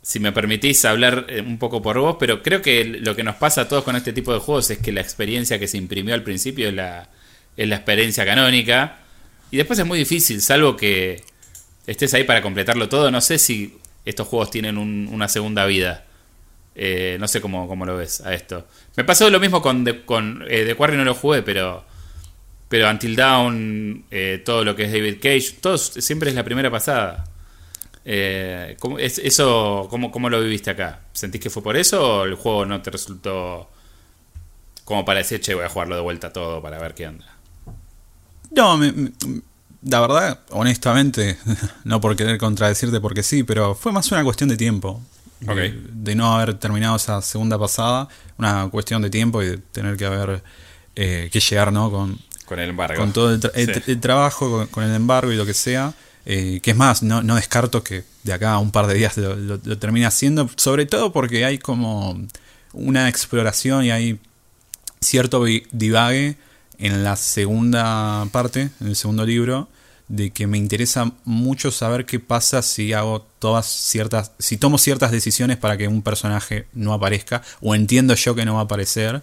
si 0.00 0.20
me 0.20 0.30
permitís 0.30 0.84
hablar 0.84 1.26
eh, 1.28 1.40
un 1.40 1.58
poco 1.58 1.82
por 1.82 1.98
vos, 1.98 2.16
pero 2.20 2.44
creo 2.44 2.62
que 2.62 2.84
lo 2.84 3.16
que 3.16 3.24
nos 3.24 3.34
pasa 3.36 3.62
a 3.62 3.68
todos 3.68 3.82
con 3.82 3.96
este 3.96 4.12
tipo 4.12 4.32
de 4.32 4.38
juegos 4.38 4.70
es 4.70 4.78
que 4.78 4.92
la 4.92 5.00
experiencia 5.00 5.58
que 5.58 5.66
se 5.66 5.78
imprimió 5.78 6.14
al 6.14 6.22
principio 6.22 6.68
es 6.68 6.74
la, 6.74 7.10
es 7.56 7.68
la 7.68 7.74
experiencia 7.74 8.24
canónica. 8.24 9.00
Y 9.50 9.56
después 9.56 9.80
es 9.80 9.86
muy 9.86 9.98
difícil, 9.98 10.40
salvo 10.42 10.76
que 10.76 11.24
estés 11.88 12.14
ahí 12.14 12.22
para 12.22 12.40
completarlo 12.40 12.88
todo. 12.88 13.10
No 13.10 13.20
sé 13.20 13.36
si 13.36 13.78
estos 14.04 14.28
juegos 14.28 14.52
tienen 14.52 14.78
una 14.78 15.26
segunda 15.26 15.66
vida. 15.66 16.04
Eh, 16.74 17.16
no 17.20 17.28
sé 17.28 17.40
cómo, 17.40 17.68
cómo, 17.68 17.84
lo 17.84 17.96
ves 17.96 18.20
a 18.22 18.32
esto. 18.34 18.66
Me 18.96 19.04
pasó 19.04 19.28
lo 19.28 19.40
mismo 19.40 19.60
con, 19.60 19.84
The, 19.84 20.04
con 20.04 20.44
eh, 20.48 20.74
Quarry, 20.76 20.96
no 20.96 21.04
lo 21.04 21.14
jugué, 21.14 21.42
pero 21.42 21.84
pero 22.72 22.88
Until 22.88 23.14
Dawn, 23.14 24.06
eh, 24.10 24.40
todo 24.42 24.64
lo 24.64 24.74
que 24.74 24.84
es 24.84 24.92
David 24.92 25.18
Cage, 25.20 25.58
todo 25.60 25.76
siempre 25.76 26.30
es 26.30 26.34
la 26.34 26.42
primera 26.42 26.70
pasada. 26.70 27.26
Eh, 28.02 28.78
¿cómo, 28.80 28.98
es, 28.98 29.18
eso, 29.18 29.88
¿cómo, 29.90 30.10
¿Cómo 30.10 30.30
lo 30.30 30.40
viviste 30.40 30.70
acá? 30.70 31.00
¿Sentís 31.12 31.38
que 31.38 31.50
fue 31.50 31.62
por 31.62 31.76
eso 31.76 32.20
o 32.20 32.24
el 32.24 32.34
juego 32.34 32.64
no 32.64 32.80
te 32.80 32.90
resultó 32.90 33.68
como 34.86 35.04
para 35.04 35.18
decir, 35.18 35.42
che, 35.42 35.54
voy 35.54 35.64
a 35.64 35.68
jugarlo 35.68 35.96
de 35.96 36.00
vuelta 36.00 36.32
todo 36.32 36.62
para 36.62 36.78
ver 36.78 36.94
qué 36.94 37.08
onda? 37.08 37.26
No, 38.52 38.78
me, 38.78 39.12
la 39.82 40.00
verdad, 40.00 40.40
honestamente, 40.48 41.36
no 41.84 42.00
por 42.00 42.16
querer 42.16 42.38
contradecirte 42.38 43.02
porque 43.02 43.22
sí, 43.22 43.42
pero 43.42 43.74
fue 43.74 43.92
más 43.92 44.10
una 44.12 44.24
cuestión 44.24 44.48
de 44.48 44.56
tiempo. 44.56 45.02
De, 45.46 46.14
no 46.14 46.34
haber 46.34 46.54
terminado 46.54 46.96
esa 46.96 47.20
segunda 47.22 47.58
pasada, 47.58 48.08
una 48.38 48.68
cuestión 48.70 49.02
de 49.02 49.10
tiempo 49.10 49.42
y 49.42 49.48
de 49.48 49.58
tener 49.58 49.96
que 49.96 50.06
haber 50.06 50.42
eh, 50.94 51.28
que 51.32 51.40
llegar, 51.40 51.72
¿no? 51.72 51.90
Con, 51.90 52.18
con 52.44 52.58
el 52.60 52.70
embargo. 52.70 53.00
Con 53.00 53.12
todo 53.12 53.32
el, 53.32 54.00
trabajo, 54.00 54.68
con, 54.70 54.84
el 54.84 54.94
embargo 54.94 55.32
y 55.32 55.36
lo 55.36 55.46
que 55.46 55.54
sea. 55.54 55.94
Eh, 56.24 56.60
que 56.62 56.70
es 56.70 56.76
más, 56.76 57.02
no, 57.02 57.20
no, 57.24 57.34
descarto 57.34 57.82
que 57.82 58.04
de 58.22 58.32
acá 58.32 58.52
a 58.52 58.58
un 58.58 58.70
par 58.70 58.86
de 58.86 58.94
días 58.94 59.16
lo, 59.16 59.34
lo 59.34 59.78
termine 59.78 60.06
haciendo, 60.06 60.48
sobre 60.54 60.86
todo 60.86 61.12
porque 61.12 61.44
hay 61.44 61.58
como 61.58 62.16
una 62.72 63.08
exploración 63.08 63.84
y 63.84 63.90
hay 63.90 64.20
cierto 65.00 65.44
divague 65.72 66.36
en 66.78 67.04
la 67.04 67.16
segunda 67.16 68.26
parte, 68.32 68.70
en 68.80 68.86
el 68.88 68.96
segundo 68.96 69.24
libro, 69.26 69.68
de 70.12 70.30
que 70.30 70.46
me 70.46 70.58
interesa 70.58 71.10
mucho 71.24 71.70
saber 71.70 72.04
qué 72.04 72.20
pasa 72.20 72.60
si 72.60 72.92
hago 72.92 73.26
todas 73.38 73.64
ciertas, 73.64 74.32
si 74.38 74.58
tomo 74.58 74.76
ciertas 74.76 75.10
decisiones 75.10 75.56
para 75.56 75.78
que 75.78 75.88
un 75.88 76.02
personaje 76.02 76.66
no 76.74 76.92
aparezca, 76.92 77.40
o 77.62 77.74
entiendo 77.74 78.14
yo 78.14 78.34
que 78.34 78.44
no 78.44 78.54
va 78.54 78.60
a 78.60 78.64
aparecer. 78.64 79.22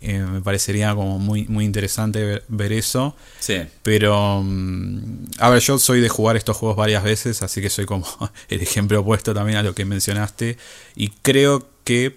Eh, 0.00 0.18
me 0.18 0.40
parecería 0.40 0.94
como 0.94 1.18
muy, 1.18 1.44
muy 1.44 1.66
interesante 1.66 2.42
ver, 2.48 2.72
eso. 2.72 3.14
Sí. 3.38 3.58
Pero, 3.82 4.40
mm, 4.42 5.26
a 5.40 5.50
ver, 5.50 5.60
yo 5.60 5.78
soy 5.78 6.00
de 6.00 6.08
jugar 6.08 6.38
estos 6.38 6.56
juegos 6.56 6.74
varias 6.74 7.04
veces, 7.04 7.42
así 7.42 7.60
que 7.60 7.68
soy 7.68 7.84
como 7.84 8.06
el 8.48 8.62
ejemplo 8.62 8.98
opuesto 9.00 9.34
también 9.34 9.58
a 9.58 9.62
lo 9.62 9.74
que 9.74 9.84
mencionaste. 9.84 10.56
Y 10.96 11.10
creo 11.20 11.68
que, 11.84 12.16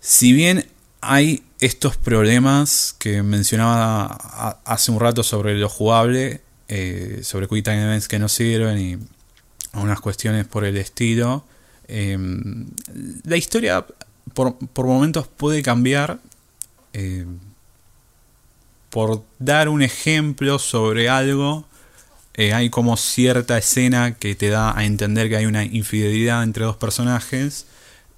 si 0.00 0.34
bien 0.34 0.66
hay 1.00 1.42
estos 1.62 1.96
problemas 1.96 2.96
que 2.98 3.22
mencionaba 3.22 4.58
hace 4.64 4.90
un 4.90 4.98
rato 4.98 5.22
sobre 5.22 5.54
lo 5.56 5.68
jugable, 5.68 6.40
eh, 6.66 7.20
sobre 7.22 7.46
Quick 7.46 7.64
Time 7.64 7.84
Events 7.84 8.08
que 8.08 8.18
no 8.18 8.28
sirven 8.28 8.78
y 8.80 8.98
unas 9.74 10.00
cuestiones 10.00 10.44
por 10.44 10.64
el 10.64 10.76
estilo. 10.76 11.44
Em, 11.86 12.66
la 13.22 13.36
historia 13.36 13.86
por, 14.34 14.56
momentos 14.74 15.28
puede 15.28 15.62
cambiar. 15.62 16.18
Eh, 16.94 17.26
por 18.90 19.22
dar 19.38 19.68
un 19.68 19.82
ejemplo 19.82 20.58
sobre 20.58 21.08
algo, 21.08 21.64
eh, 22.34 22.52
hay 22.52 22.70
como 22.70 22.96
cierta 22.96 23.56
escena 23.56 24.16
que 24.16 24.34
te 24.34 24.48
da 24.48 24.76
a 24.76 24.84
entender 24.84 25.28
que 25.28 25.36
hay 25.36 25.46
una 25.46 25.64
infidelidad 25.64 26.42
entre 26.42 26.64
dos 26.64 26.76
personajes 26.76 27.66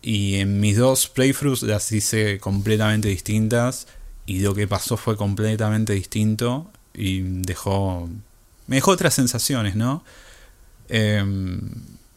y 0.07 0.35
en 0.37 0.61
mis 0.61 0.77
dos 0.77 1.09
playthroughs 1.09 1.63
las 1.63 1.91
hice 1.91 2.39
completamente 2.39 3.09
distintas. 3.09 3.87
Y 4.27 4.41
lo 4.41 4.55
que 4.55 4.69
pasó 4.69 4.99
fue 4.99 5.17
completamente 5.17 5.95
distinto. 5.95 6.71
Y 6.93 7.23
dejó. 7.23 8.11
Me 8.67 8.77
dejó 8.77 8.91
otras 8.91 9.15
sensaciones, 9.15 9.77
¿no? 9.77 10.05
Em, 10.91 11.59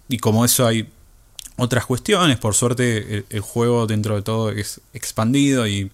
y 0.10 0.18
como 0.18 0.44
eso 0.44 0.68
hay 0.68 0.90
otras 1.56 1.86
cuestiones. 1.86 2.38
Por 2.38 2.56
suerte, 2.56 3.24
el, 3.30 3.40
juego 3.40 3.88
dentro 3.88 4.18
de 4.18 4.22
todo 4.22 4.52
es 4.52 4.82
expandido 4.94 5.66
y 5.66 5.90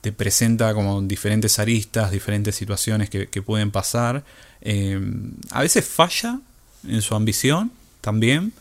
te 0.00 0.12
presenta 0.12 0.72
como 0.72 1.02
diferentes 1.02 1.58
aristas, 1.58 2.12
diferentes 2.12 2.56
situaciones 2.56 3.10
que, 3.10 3.42
pueden 3.42 3.70
pasar. 3.70 4.24
Em, 4.62 5.32
a 5.50 5.60
veces 5.60 5.84
falla 5.84 6.40
en 6.88 7.02
su 7.02 7.14
ambición 7.14 7.72
también 8.00 8.54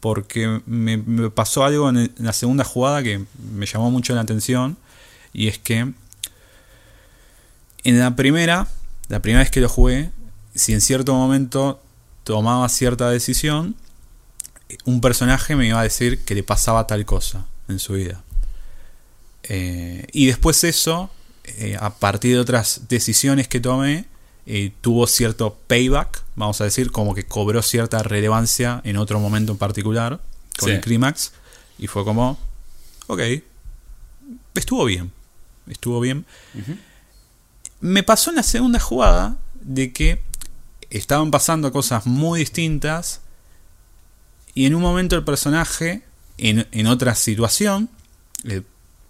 porque 0.00 0.60
me, 0.66 0.98
pasó 1.30 1.64
algo 1.64 1.88
en, 1.88 2.12
la 2.18 2.32
segunda 2.32 2.64
jugada 2.64 3.02
que 3.02 3.24
me 3.52 3.66
llamó 3.66 3.90
mucho 3.90 4.14
la 4.14 4.20
atención 4.20 4.76
y 5.32 5.48
es 5.48 5.58
que 5.58 5.92
en 7.84 7.98
la 7.98 8.14
primera, 8.16 8.68
la 9.08 9.20
primera 9.20 9.42
vez 9.42 9.50
que 9.50 9.60
lo 9.60 9.68
jugué, 9.68 10.10
si 10.54 10.72
en 10.72 10.80
cierto 10.80 11.14
momento 11.14 11.80
tomaba 12.24 12.68
cierta 12.68 13.10
decisión, 13.10 13.76
un 14.84 15.00
personaje 15.00 15.56
me 15.56 15.68
iba 15.68 15.80
a 15.80 15.84
decir 15.84 16.24
que 16.24 16.34
le 16.34 16.42
pasaba 16.42 16.86
tal 16.86 17.04
cosa 17.06 17.46
en 17.68 17.78
su 17.78 17.94
vida. 17.94 18.22
Eh, 19.44 20.06
y 20.12 20.26
después 20.26 20.62
eso, 20.64 21.10
eh, 21.44 21.76
a 21.80 21.94
partir 21.94 22.34
de 22.34 22.40
otras 22.40 22.82
decisiones 22.88 23.48
que 23.48 23.60
tomé, 23.60 24.04
eh, 24.50 24.72
tuvo 24.80 25.06
cierto 25.06 25.58
payback, 25.66 26.24
vamos 26.34 26.58
a 26.62 26.64
decir, 26.64 26.90
como 26.90 27.14
que 27.14 27.26
cobró 27.26 27.60
cierta 27.60 28.02
relevancia 28.02 28.80
en 28.82 28.96
otro 28.96 29.20
momento 29.20 29.52
en 29.52 29.58
particular, 29.58 30.22
con 30.58 30.70
el 30.70 30.80
clímax, 30.80 31.32
y 31.78 31.86
fue 31.86 32.02
como, 32.02 32.38
ok, 33.08 33.20
estuvo 34.54 34.86
bien, 34.86 35.12
estuvo 35.66 36.00
bien. 36.00 36.24
Me 37.80 38.02
pasó 38.02 38.30
en 38.30 38.36
la 38.36 38.42
segunda 38.42 38.80
jugada 38.80 39.36
de 39.60 39.92
que 39.92 40.22
estaban 40.88 41.30
pasando 41.30 41.70
cosas 41.70 42.06
muy 42.06 42.40
distintas 42.40 43.20
y 44.54 44.64
en 44.64 44.74
un 44.74 44.80
momento 44.80 45.14
el 45.14 45.24
personaje, 45.24 46.04
en, 46.38 46.66
en 46.72 46.86
otra 46.86 47.14
situación, 47.14 47.90
eh, 48.44 48.62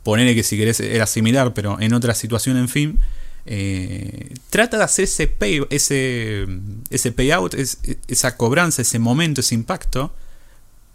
ponele 0.02 0.34
que 0.34 0.42
si 0.42 0.56
querés 0.58 0.80
era 0.80 1.06
similar, 1.06 1.54
pero 1.54 1.80
en 1.80 1.94
otra 1.94 2.14
situación, 2.14 2.56
en 2.56 2.68
fin, 2.68 2.98
eh, 3.50 4.34
trata 4.50 4.76
de 4.76 4.84
hacer 4.84 5.04
ese, 5.04 5.26
pay, 5.26 5.62
ese, 5.70 6.46
ese 6.90 7.12
payout, 7.12 7.54
esa 7.54 8.36
cobranza, 8.36 8.82
ese 8.82 8.98
momento, 8.98 9.40
ese 9.40 9.54
impacto, 9.54 10.14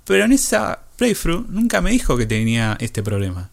pero 0.06 0.24
en 0.24 0.34
esa 0.34 0.84
playthrough 0.97 1.47
nunca 1.49 1.82
me 1.82 1.89
dijo 1.89 2.16
que 2.16 2.28
tenía 2.28 2.78
este 2.80 3.01
problema. 3.01 3.49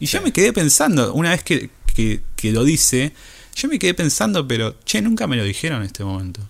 Y 0.00 0.06
yo 0.06 0.22
me 0.22 0.32
quedé 0.32 0.54
pensando, 0.54 1.12
una 1.12 1.32
vez 1.32 1.42
que, 1.42 1.68
que, 1.94 2.52
lo 2.52 2.64
dice, 2.64 3.12
yo 3.54 3.68
me 3.68 3.78
quedé 3.78 3.92
pensando, 3.92 4.48
pero 4.48 4.74
che, 4.86 5.02
nunca 5.02 5.26
me 5.26 5.36
lo 5.36 5.44
dijeron 5.44 5.80
en 5.82 5.86
este 5.86 6.02
momento. 6.02 6.40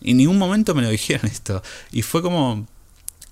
En 0.00 0.16
ningún 0.16 0.38
momento 0.38 0.74
me 0.74 0.80
lo 0.80 0.88
dijeron 0.88 1.26
esto. 1.30 1.62
Y 1.92 2.00
fue 2.00 2.22
como. 2.22 2.66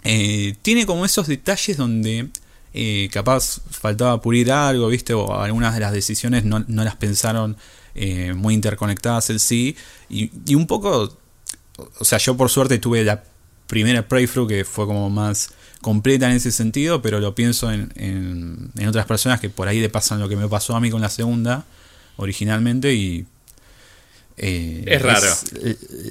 Eh, 0.05 0.55
tiene 0.61 0.85
como 0.85 1.07
esos 1.07 1.27
detalles 1.27 1.79
donde 1.79 2.29
eh, 2.75 3.09
capaz 3.13 3.61
faltaba 3.71 4.21
pulir 4.21 4.53
algo, 4.53 4.89
¿viste? 4.89 5.15
O 5.15 5.41
algunas 5.41 5.75
de 5.75 5.81
las 5.81 5.93
decisiones 5.93 6.45
no, 6.45 6.65
las 6.69 6.97
pensaron 6.97 7.57
eh, 7.95 8.33
muy 8.35 8.55
interconectadas 8.55 9.31
en 9.31 9.39
sí. 9.39 9.77
Y, 10.09 10.31
y, 10.47 10.55
un 10.55 10.67
poco. 10.67 11.17
O 11.99 12.05
sea, 12.05 12.19
yo 12.19 12.37
por 12.37 12.51
suerte 12.51 12.79
tuve 12.79 13.05
la 13.05 13.23
primera 13.69 14.07
playthrough 14.07 14.49
que 14.49 14.65
fue 14.65 14.87
como 14.87 15.09
más 15.11 15.51
completa 15.81 16.29
en 16.29 16.37
ese 16.37 16.51
sentido, 16.51 17.01
pero 17.03 17.21
lo 17.21 17.35
pienso 17.35 17.71
en, 17.71 17.93
en, 17.95 18.89
otras 18.89 19.07
personas 19.07 19.41
que 19.41 19.49
por 19.49 19.69
ahí 19.69 19.81
le 19.81 19.89
pasan 19.89 20.19
lo 20.19 20.29
que 20.29 20.37
me 20.37 20.49
pasó 20.49 20.75
a 20.75 20.81
mí 20.81 20.91
con 20.91 21.01
la 21.01 21.09
segunda 21.09 21.65
originalmente 22.17 22.95
y... 22.95 23.27
Eh, 24.41 24.85
es 24.87 25.03
raro. 25.03 25.27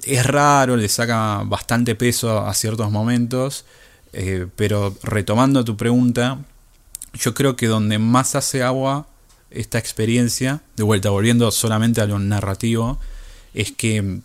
Es, 0.03 0.25
raro, 0.25 0.75
le 0.75 0.89
saca 0.89 1.43
bastante 1.45 1.95
peso 1.95 2.45
a 2.45 2.53
ciertos 2.53 2.91
momentos, 2.91 3.63
eh, 4.19 4.47
pero 4.55 4.97
retomando 5.03 5.63
tu 5.63 5.77
pregunta, 5.77 6.39
yo 7.13 7.35
creo 7.35 7.55
que 7.55 7.67
donde 7.67 7.99
más 7.99 8.33
hace 8.33 8.63
agua 8.63 9.05
esta 9.51 9.77
experiencia, 9.77 10.61
de 10.75 10.81
vuelta 10.81 11.11
volviendo 11.11 11.51
solamente 11.51 12.01
a 12.01 12.07
lo 12.07 12.17
narrativo, 12.17 12.99
es 13.53 13.71
que 13.71 14.21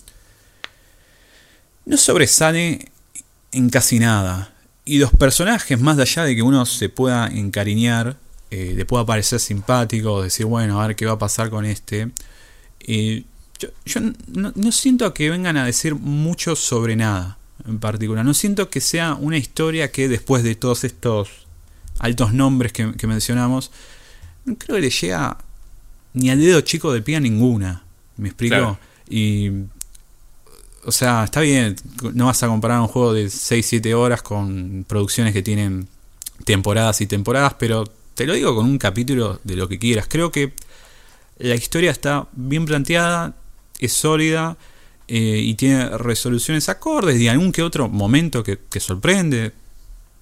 no 1.85 1.97
sobresale 1.99 2.89
en 3.53 3.69
casi 3.69 3.99
nada. 3.99 4.55
Y 4.87 4.97
los 4.99 5.13
personajes, 5.13 5.79
más 5.79 5.99
allá 5.99 6.25
de 6.25 6.37
que 6.37 6.43
uno 6.43 6.65
se 6.65 6.89
pueda 6.89 7.27
encariñar, 7.27 8.17
eh, 8.51 8.73
le 8.75 8.87
pueda 8.87 9.05
parecer 9.05 9.41
simpático, 9.41 10.23
decir, 10.23 10.47
bueno, 10.47 10.81
a 10.81 10.87
ver 10.87 10.97
qué 10.97 11.05
va 11.05 11.13
a 11.13 11.19
pasar 11.19 11.51
con 11.51 11.67
este, 11.67 12.11
eh, 12.81 13.25
yo, 13.85 14.01
no, 14.27 14.73
siento 14.73 15.13
que 15.13 15.29
vengan 15.29 15.59
a 15.59 15.67
decir 15.67 15.95
mucho 15.95 16.57
sobre 16.57 16.97
nada 16.97 17.37
en 17.67 17.79
particular. 17.79 18.25
No 18.25 18.35
siento 18.35 18.71
que 18.71 18.81
sea 18.81 19.15
una 19.15 19.37
historia 19.37 19.91
que 19.93 20.09
después 20.09 20.43
de 20.43 20.55
todos 20.55 20.85
estos 20.85 21.29
altos 21.99 22.33
nombres 22.33 22.73
que, 22.73 23.07
mencionamos, 23.07 23.71
no 24.45 24.57
creo 24.57 24.77
que 24.77 24.83
le 24.83 24.91
llega 24.91 25.39
ni 26.15 26.31
al 26.31 26.41
dedo 26.41 26.61
chico 26.63 26.93
de 26.93 27.03
pie 27.03 27.17
a 27.17 27.21
ninguna. 27.21 27.85
¿Me 28.17 28.29
explico? 28.29 28.79
Y 29.09 29.51
o 30.85 30.93
sea, 30.93 31.25
está 31.25 31.41
bien, 31.41 31.77
no 32.15 32.27
vas 32.27 32.43
a 32.43 32.49
comparar 32.49 32.81
un 32.81 32.89
juego 32.89 33.13
de 33.13 33.27
6-7 33.27 33.95
horas 33.95 34.23
con 34.23 34.85
producciones 34.89 35.33
que 35.33 35.43
tienen 35.43 35.87
temporadas 36.45 37.01
y 37.01 37.07
temporadas, 37.07 37.55
pero 37.59 37.85
te 38.15 38.27
lo 38.27 38.35
digo 38.35 38.55
con 38.55 38.67
un 38.67 38.79
capítulo 38.79 39.41
de 39.45 39.57
lo 39.57 39.69
que 39.69 39.79
quieras. 39.79 40.07
Creo 40.09 40.33
que 40.33 40.53
la 41.39 41.55
historia 41.55 41.91
está 41.91 42.27
bien 42.33 42.65
planteada, 42.65 43.35
es 43.79 43.93
sólida 43.93 44.57
eh, 45.15 45.43
y 45.43 45.57
tiene 45.57 45.91
resoluciones 45.99 46.71
acordes 46.71 47.21
y 47.21 47.29
algún 47.29 47.53
que 47.53 47.63
otro 47.63 47.87
momento 47.87 48.43
que, 48.43 48.59
sorprende, 48.81 49.53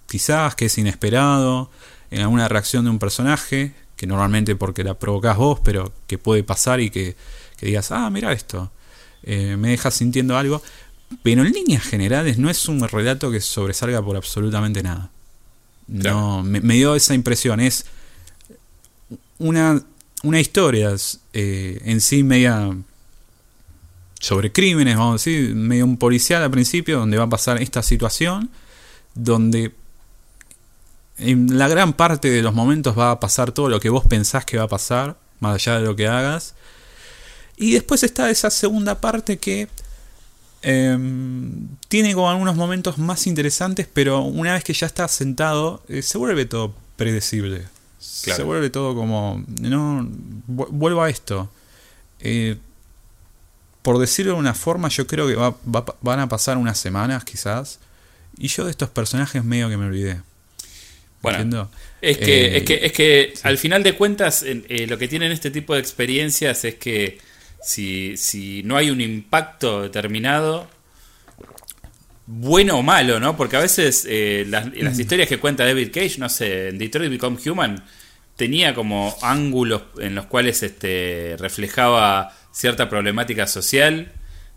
quizás 0.09 0.57
que 0.57 0.65
es 0.65 0.79
inesperado, 0.79 1.71
en 2.11 2.23
alguna 2.23 2.49
reacción 2.49 2.83
de 2.83 2.91
un 2.91 2.99
personaje, 2.99 3.73
que 3.95 4.09
normalmente 4.09 4.57
porque 4.57 4.83
la 4.83 4.95
provocas 4.95 5.37
vos, 5.37 5.61
pero 5.63 5.93
que 6.09 6.19
puede 6.19 6.43
pasar 6.43 6.81
y 6.81 6.91
que, 6.91 7.15
que 7.57 7.67
digas, 7.67 7.93
ah, 7.93 8.11
mira 8.11 8.33
esto. 8.33 8.73
Eh, 9.23 9.57
me 9.57 9.69
deja 9.69 9.93
sintiendo 9.93 10.37
algo, 10.37 10.61
pero 11.23 11.45
en 11.45 11.53
líneas 11.53 11.85
generales 11.85 12.37
no 12.39 12.51
es 12.51 12.67
un 12.67 12.81
relato 12.81 13.31
que 13.31 13.41
sobresalga 13.41 14.03
por 14.03 14.17
absolutamente 14.17 14.83
nada. 14.83 15.09
No, 15.87 16.43
me, 16.43 16.75
dio 16.75 16.97
esa 16.97 17.15
impresión, 17.15 17.61
es 17.61 17.87
una, 19.39 19.81
una 20.25 20.41
historia 20.41 20.97
eh, 21.33 21.81
en 21.85 22.01
sí 22.01 22.25
media 22.25 22.75
sobre 24.21 24.53
crímenes, 24.53 24.97
vamos 24.97 25.11
a 25.11 25.15
decir, 25.15 25.55
medio 25.55 25.85
un 25.87 25.97
policial 25.97 26.43
al 26.43 26.51
principio, 26.51 26.99
donde 26.99 27.17
va 27.17 27.25
a 27.25 27.29
pasar 27.29 27.61
esta 27.61 27.83
situación, 27.83 28.51
donde 29.15 29.73
en 31.19 31.59
la 31.59 31.69
gran 31.69 31.95
parte 31.95 32.31
de 32.31 32.43
los 32.43 32.55
momentos 32.55 32.97
va 32.97 33.11
a 33.11 33.21
pasar 33.21 33.53
todo 33.53 33.69
lo 33.69 33.81
que 33.81 33.89
vos 33.89 34.05
pensás 34.07 34.45
que 34.45 34.59
va 34.59 34.65
a 34.65 34.69
pasar, 34.69 35.17
más 35.41 35.55
allá 35.55 35.81
de 35.81 35.87
lo 35.87 35.97
que 35.97 36.07
hagas, 36.07 36.55
y 37.57 37.73
después 37.73 38.03
está 38.03 38.31
esa 38.31 38.51
segunda 38.51 39.01
parte 39.01 39.39
que 39.39 39.69
em, 40.63 41.69
tiene 41.89 42.15
como 42.15 42.31
algunos 42.31 42.57
momentos 42.57 42.99
más 42.99 43.27
interesantes, 43.27 43.89
pero 43.93 44.21
una 44.21 44.53
vez 44.53 44.65
que 44.65 44.75
ya 44.75 44.87
está 44.87 45.09
sentado, 45.09 45.83
eh, 45.89 46.03
se 46.03 46.19
vuelve 46.19 46.45
todo 46.45 46.75
predecible. 46.97 47.67
Se 47.99 48.43
vuelve 48.43 48.71
todo 48.71 48.95
como. 48.95 49.45
No. 49.61 50.09
Vuelvo 50.47 51.03
a 51.03 51.11
esto. 51.11 51.51
Eh, 52.19 52.57
por 53.83 53.99
decirlo 53.99 54.35
de 54.35 54.39
una 54.39 54.55
forma, 54.55 54.89
yo 54.89 55.07
creo 55.07 55.27
que 55.27 55.55
van 56.01 56.21
a 56.21 56.29
pasar 56.29 56.57
unas 56.57 56.79
semanas 56.79 57.25
quizás. 57.25 57.81
Y 58.37 58.49
yo 58.49 58.65
de 58.65 58.71
estos 58.71 58.91
personajes 58.91 59.45
medio 59.45 59.69
que 59.69 59.77
me 59.77 59.87
olvidé. 59.87 60.21
Bueno, 61.23 61.71
es 62.01 62.17
que, 62.17 62.57
es 62.57 62.63
que, 62.63 62.87
es 62.87 62.93
que 62.93 63.35
al 63.43 63.59
final 63.59 63.83
de 63.83 63.95
cuentas, 63.95 64.43
eh, 64.47 64.87
lo 64.89 64.97
que 64.97 65.07
tienen 65.07 65.33
este 65.33 65.51
tipo 65.51 65.75
de 65.75 65.81
experiencias 65.81 66.65
es 66.65 66.77
que 66.77 67.19
si, 67.63 68.17
si 68.17 68.63
no 68.63 68.77
hay 68.79 68.91
un 68.91 69.03
impacto 69.03 69.83
determinado, 69.83 70.69
bueno 72.27 72.79
o 72.79 72.83
malo, 72.83 73.21
¿no? 73.21 73.37
Porque 73.37 73.57
a 73.57 73.61
veces 73.61 74.07
eh, 74.09 74.47
las, 74.49 74.75
las, 74.75 74.97
mm. 74.97 75.01
historias 75.01 75.29
que 75.29 75.39
cuenta 75.39 75.67
David 75.67 75.91
Cage, 75.93 76.17
no 76.19 76.31
sé, 76.31 76.69
en 76.69 76.79
Detroit 76.79 77.11
Become 77.11 77.37
Human, 77.45 77.85
tenía 78.37 78.73
como 78.73 79.15
ángulos 79.21 79.83
en 79.99 80.15
los 80.15 80.25
cuales 80.25 80.63
este, 80.63 81.37
reflejaba 81.39 82.35
cierta 82.53 82.89
problemática 82.89 83.47
social 83.47 84.13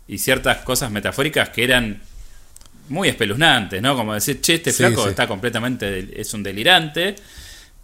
y 0.06 0.18
ciertas 0.18 0.58
cosas 0.58 0.90
metafóricas 0.90 1.48
que 1.50 1.64
eran 1.64 2.02
muy 2.88 3.08
espeluznantes, 3.08 3.80
¿no? 3.80 3.96
Como 3.96 4.14
decir, 4.14 4.40
che, 4.40 4.54
este 4.54 4.72
flaco 4.72 5.08
está 5.08 5.26
completamente, 5.26 6.20
es 6.20 6.34
un 6.34 6.42
delirante, 6.42 7.16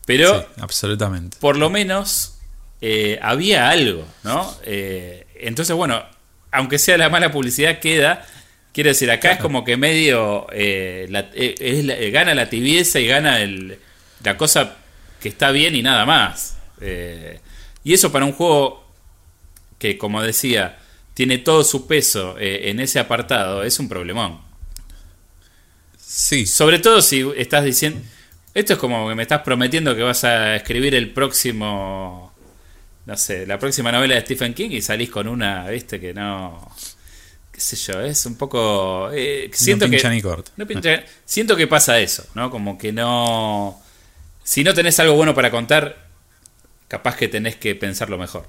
pero... 0.05 0.47
absolutamente. 0.59 1.39
Por 1.41 1.57
lo 1.57 1.71
menos 1.71 2.39
eh, 2.81 3.19
había 3.23 3.71
algo, 3.71 4.07
¿no? 4.25 4.55
Eh, 4.65 5.27
entonces, 5.37 5.75
bueno, 5.75 6.03
aunque 6.51 6.79
sea 6.79 6.99
la 6.99 7.09
mala 7.09 7.31
publicidad, 7.31 7.79
queda. 7.79 8.27
Quiero 8.73 8.89
decir, 8.89 9.11
acá 9.11 9.33
es 9.33 9.39
como 9.41 9.65
que 9.65 9.77
medio 9.77 10.47
eh, 10.53 11.09
gana 12.13 12.35
la 12.35 12.49
tibieza 12.49 13.01
y 13.01 13.07
gana 13.07 13.41
el, 13.41 13.79
la 14.23 14.37
cosa 14.37 14.77
que 15.21 15.29
está 15.29 15.51
bien 15.51 15.75
y 15.75 15.83
nada 15.83 16.07
más. 16.07 16.57
y 17.83 17.93
eso 17.93 18.13
para 18.13 18.25
un 18.25 18.33
juego 18.33 18.90
que, 19.81 19.99
como 19.99 20.23
decía, 20.23 20.79
tiene 21.15 21.39
todo 21.39 21.65
su 21.65 21.89
peso 21.89 22.37
en 22.39 22.79
ese 22.79 23.01
apartado, 23.01 23.65
es 23.65 23.81
un 23.81 23.89
problemón. 23.89 24.41
Sí. 25.99 26.47
Sobre 26.47 26.79
todo 26.79 27.03
si 27.03 27.29
estás 27.37 27.65
diciendo. 27.65 28.01
Esto 28.55 28.75
es 28.75 28.79
como 28.79 29.09
que 29.09 29.15
me 29.17 29.23
estás 29.23 29.43
prometiendo 29.43 29.95
que 29.97 30.03
vas 30.03 30.25
a 30.25 30.57
escribir 30.57 30.95
el 30.95 31.13
próximo 31.13 32.31
no 33.07 33.17
sé, 33.17 33.47
la 33.47 33.59
próxima 33.59 33.91
novela 33.91 34.15
de 34.15 34.21
Stephen 34.21 34.55
King 34.55 34.71
y 34.71 34.83
salís 34.83 35.11
con 35.11 35.27
una, 35.27 35.69
viste, 35.69 35.99
que 35.99 36.15
no 36.15 36.71
qué 37.51 37.61
sé 37.61 37.75
yo, 37.75 38.01
es 38.01 38.25
un 38.25 38.37
poco 38.37 39.11
eh, 39.13 39.51
siento 39.53 39.87
no 39.89 39.91
que 39.91 40.09
ni 40.11 40.23
corto. 40.23 40.53
siento 41.25 41.57
que 41.57 41.67
pasa 41.67 41.99
eso, 41.99 42.25
¿no? 42.35 42.51
Como 42.51 42.79
que 42.79 42.93
no 42.93 43.83
si 44.45 44.63
no 44.63 44.75
tenés 44.75 45.01
algo 45.01 45.15
bueno 45.15 45.35
para 45.35 45.51
contar, 45.51 46.07
capaz 46.89 47.17
que 47.17 47.29
tenés 47.29 47.57
que 47.57 47.75
pensarlo 47.75 48.17
mejor. 48.17 48.47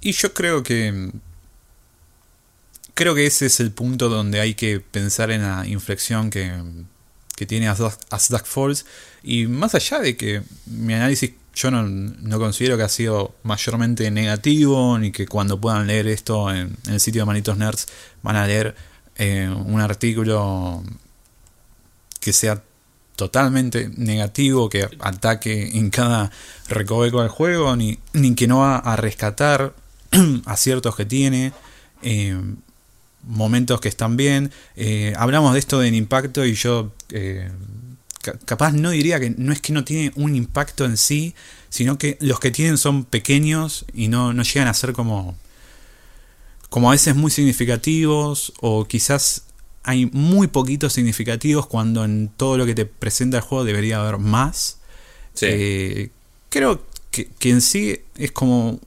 Y 0.00 0.12
yo 0.12 0.32
creo 0.32 0.62
que 0.62 1.10
creo 2.94 3.14
que 3.14 3.26
ese 3.26 3.46
es 3.46 3.60
el 3.60 3.72
punto 3.72 4.08
donde 4.08 4.40
hay 4.40 4.54
que 4.54 4.80
pensar 4.80 5.30
en 5.30 5.42
la 5.42 5.66
inflexión 5.66 6.28
que, 6.28 6.52
que 7.36 7.46
tiene 7.46 7.68
As 7.68 8.28
Duck 8.28 8.44
Falls 8.44 8.84
y 9.22 9.46
más 9.46 9.74
allá 9.74 10.00
de 10.00 10.16
que 10.16 10.42
mi 10.66 10.92
análisis 10.94 11.32
yo 11.54 11.70
no, 11.70 12.38
considero 12.38 12.76
que 12.76 12.84
ha 12.84 12.88
sido 12.88 13.34
mayormente 13.42 14.10
negativo, 14.10 14.98
ni 14.98 15.12
que 15.12 15.26
cuando 15.26 15.60
puedan 15.60 15.86
leer 15.86 16.06
esto 16.08 16.52
en, 16.52 16.76
el 16.88 17.00
sitio 17.00 17.22
de 17.22 17.26
Manitos 17.26 17.56
Nerds 17.56 17.86
van 18.22 18.36
a 18.36 18.46
leer 18.46 18.74
eh, 19.16 19.48
un 19.48 19.80
artículo 19.80 20.82
que 22.20 22.32
sea 22.32 22.62
totalmente 23.16 23.90
negativo, 23.96 24.70
que 24.70 24.88
ataque 25.00 25.76
en 25.76 25.90
cada 25.90 26.30
recoveco 26.68 27.20
del 27.20 27.28
juego, 27.28 27.76
ni, 27.76 27.98
ni 28.12 28.34
que 28.34 28.46
no 28.46 28.60
va 28.60 28.76
a 28.76 28.96
rescatar 28.96 29.74
aciertos 30.46 30.96
que 30.96 31.04
tiene, 31.04 31.52
eh, 32.02 32.38
momentos 33.22 33.80
que 33.80 33.88
están 33.88 34.16
bien. 34.16 34.50
Eh, 34.76 35.12
hablamos 35.16 35.52
de 35.52 35.58
esto 35.58 35.82
en 35.82 35.94
impacto 35.94 36.44
y 36.44 36.54
yo 36.54 36.92
eh, 37.10 37.50
capaz 38.44 38.72
no 38.72 38.90
diría 38.90 39.20
que 39.20 39.30
no 39.30 39.52
es 39.52 39.60
que 39.60 39.72
no 39.72 39.84
tiene 39.84 40.12
un 40.16 40.34
impacto 40.34 40.84
en 40.84 40.96
sí, 40.96 41.34
sino 41.68 41.98
que 41.98 42.16
los 42.20 42.40
que 42.40 42.50
tienen 42.50 42.78
son 42.78 43.04
pequeños 43.04 43.84
y 43.94 44.08
no, 44.08 44.32
no 44.32 44.42
llegan 44.42 44.68
a 44.68 44.74
ser 44.74 44.92
como, 44.92 45.36
como 46.68 46.88
a 46.88 46.92
veces 46.92 47.14
muy 47.14 47.30
significativos 47.30 48.52
o 48.60 48.86
quizás 48.86 49.44
hay 49.82 50.06
muy 50.06 50.46
poquitos 50.46 50.92
significativos 50.92 51.66
cuando 51.66 52.04
en 52.04 52.28
todo 52.36 52.58
lo 52.58 52.66
que 52.66 52.74
te 52.74 52.84
presenta 52.84 53.38
el 53.38 53.42
juego 53.42 53.64
debería 53.64 54.00
haber 54.00 54.18
más. 54.18 54.78
Sí. 55.32 56.10
creo 56.50 56.84
que, 57.10 57.28
que 57.38 57.50
en 57.50 57.62
sí 57.62 58.00
es 58.16 58.32
como 58.32 58.80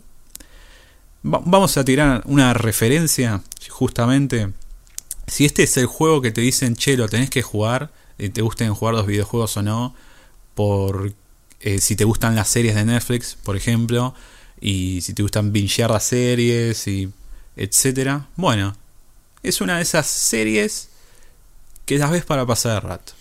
vamos 1.23 1.77
a 1.77 1.85
tirar 1.85 2.21
una 2.25 2.53
referencia, 2.53 3.41
justamente. 3.69 4.49
Si 5.27 5.45
este 5.45 5.63
es 5.63 5.77
el 5.77 5.85
juego 5.85 6.21
que 6.21 6.31
te 6.31 6.41
dicen, 6.41 6.75
che, 6.75 6.97
lo 6.97 7.07
tenés 7.07 7.29
que 7.29 7.41
jugar, 7.41 7.91
y 8.17 8.29
te 8.29 8.41
gusten 8.41 8.73
jugar 8.73 8.93
los 8.93 9.07
videojuegos 9.07 9.57
o 9.57 9.63
no, 9.63 9.95
por 10.53 11.13
eh, 11.61 11.79
si 11.79 11.95
te 11.95 12.03
gustan 12.03 12.35
las 12.35 12.49
series 12.49 12.75
de 12.75 12.85
Netflix, 12.85 13.37
por 13.41 13.55
ejemplo, 13.55 14.13
y 14.61 15.01
si 15.01 15.13
te 15.13 15.23
gustan 15.23 15.51
bingear 15.51 15.89
las 15.89 16.03
series, 16.03 16.87
y 16.87 17.09
etcétera. 17.55 18.27
Bueno, 18.35 18.75
es 19.41 19.61
una 19.61 19.77
de 19.77 19.83
esas 19.83 20.07
series 20.07 20.89
que 21.85 21.97
las 21.97 22.11
ves 22.11 22.25
para 22.25 22.45
pasar 22.45 22.83
el 22.83 22.89
rato. 22.89 23.13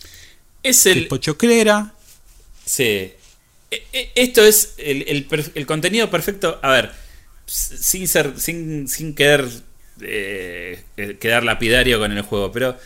Es 0.62 0.86
el. 0.86 1.08
Pochoclera. 1.08 1.94
Sí. 2.64 3.12
E, 3.70 3.86
e, 3.92 4.12
esto 4.14 4.44
es 4.44 4.74
el, 4.76 5.02
el, 5.08 5.50
el 5.54 5.66
contenido 5.66 6.10
perfecto. 6.10 6.58
A 6.62 6.70
ver 6.70 7.01
sin 7.52 8.08
ser 8.08 8.38
sin, 8.38 8.88
sin 8.88 9.14
querer 9.14 9.46
eh, 10.00 10.82
quedar 11.20 11.44
lapidario 11.44 11.98
con 11.98 12.12
el 12.12 12.22
juego, 12.22 12.50
pero 12.50 12.76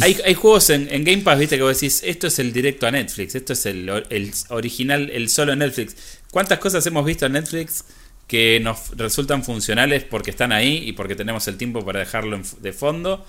hay, 0.00 0.16
hay 0.24 0.34
juegos 0.34 0.70
en, 0.70 1.04
Game 1.04 1.22
Pass, 1.22 1.38
viste, 1.38 1.56
que 1.56 1.62
vos 1.62 1.78
decís, 1.78 2.02
esto 2.04 2.26
es 2.26 2.38
el 2.38 2.52
directo 2.52 2.86
a 2.86 2.90
Netflix, 2.90 3.34
esto 3.34 3.52
es 3.52 3.66
el, 3.66 3.88
el 4.10 4.32
original, 4.48 5.10
el 5.10 5.28
solo 5.28 5.54
Netflix. 5.54 6.20
¿Cuántas 6.30 6.58
cosas 6.58 6.84
hemos 6.86 7.04
visto 7.04 7.26
en 7.26 7.32
Netflix 7.32 7.84
que 8.26 8.58
nos 8.60 8.96
resultan 8.96 9.44
funcionales 9.44 10.04
porque 10.04 10.30
están 10.30 10.52
ahí 10.52 10.82
y 10.86 10.92
porque 10.92 11.14
tenemos 11.14 11.46
el 11.46 11.56
tiempo 11.56 11.84
para 11.84 12.00
dejarlo 12.00 12.40
de 12.60 12.72
fondo? 12.72 13.26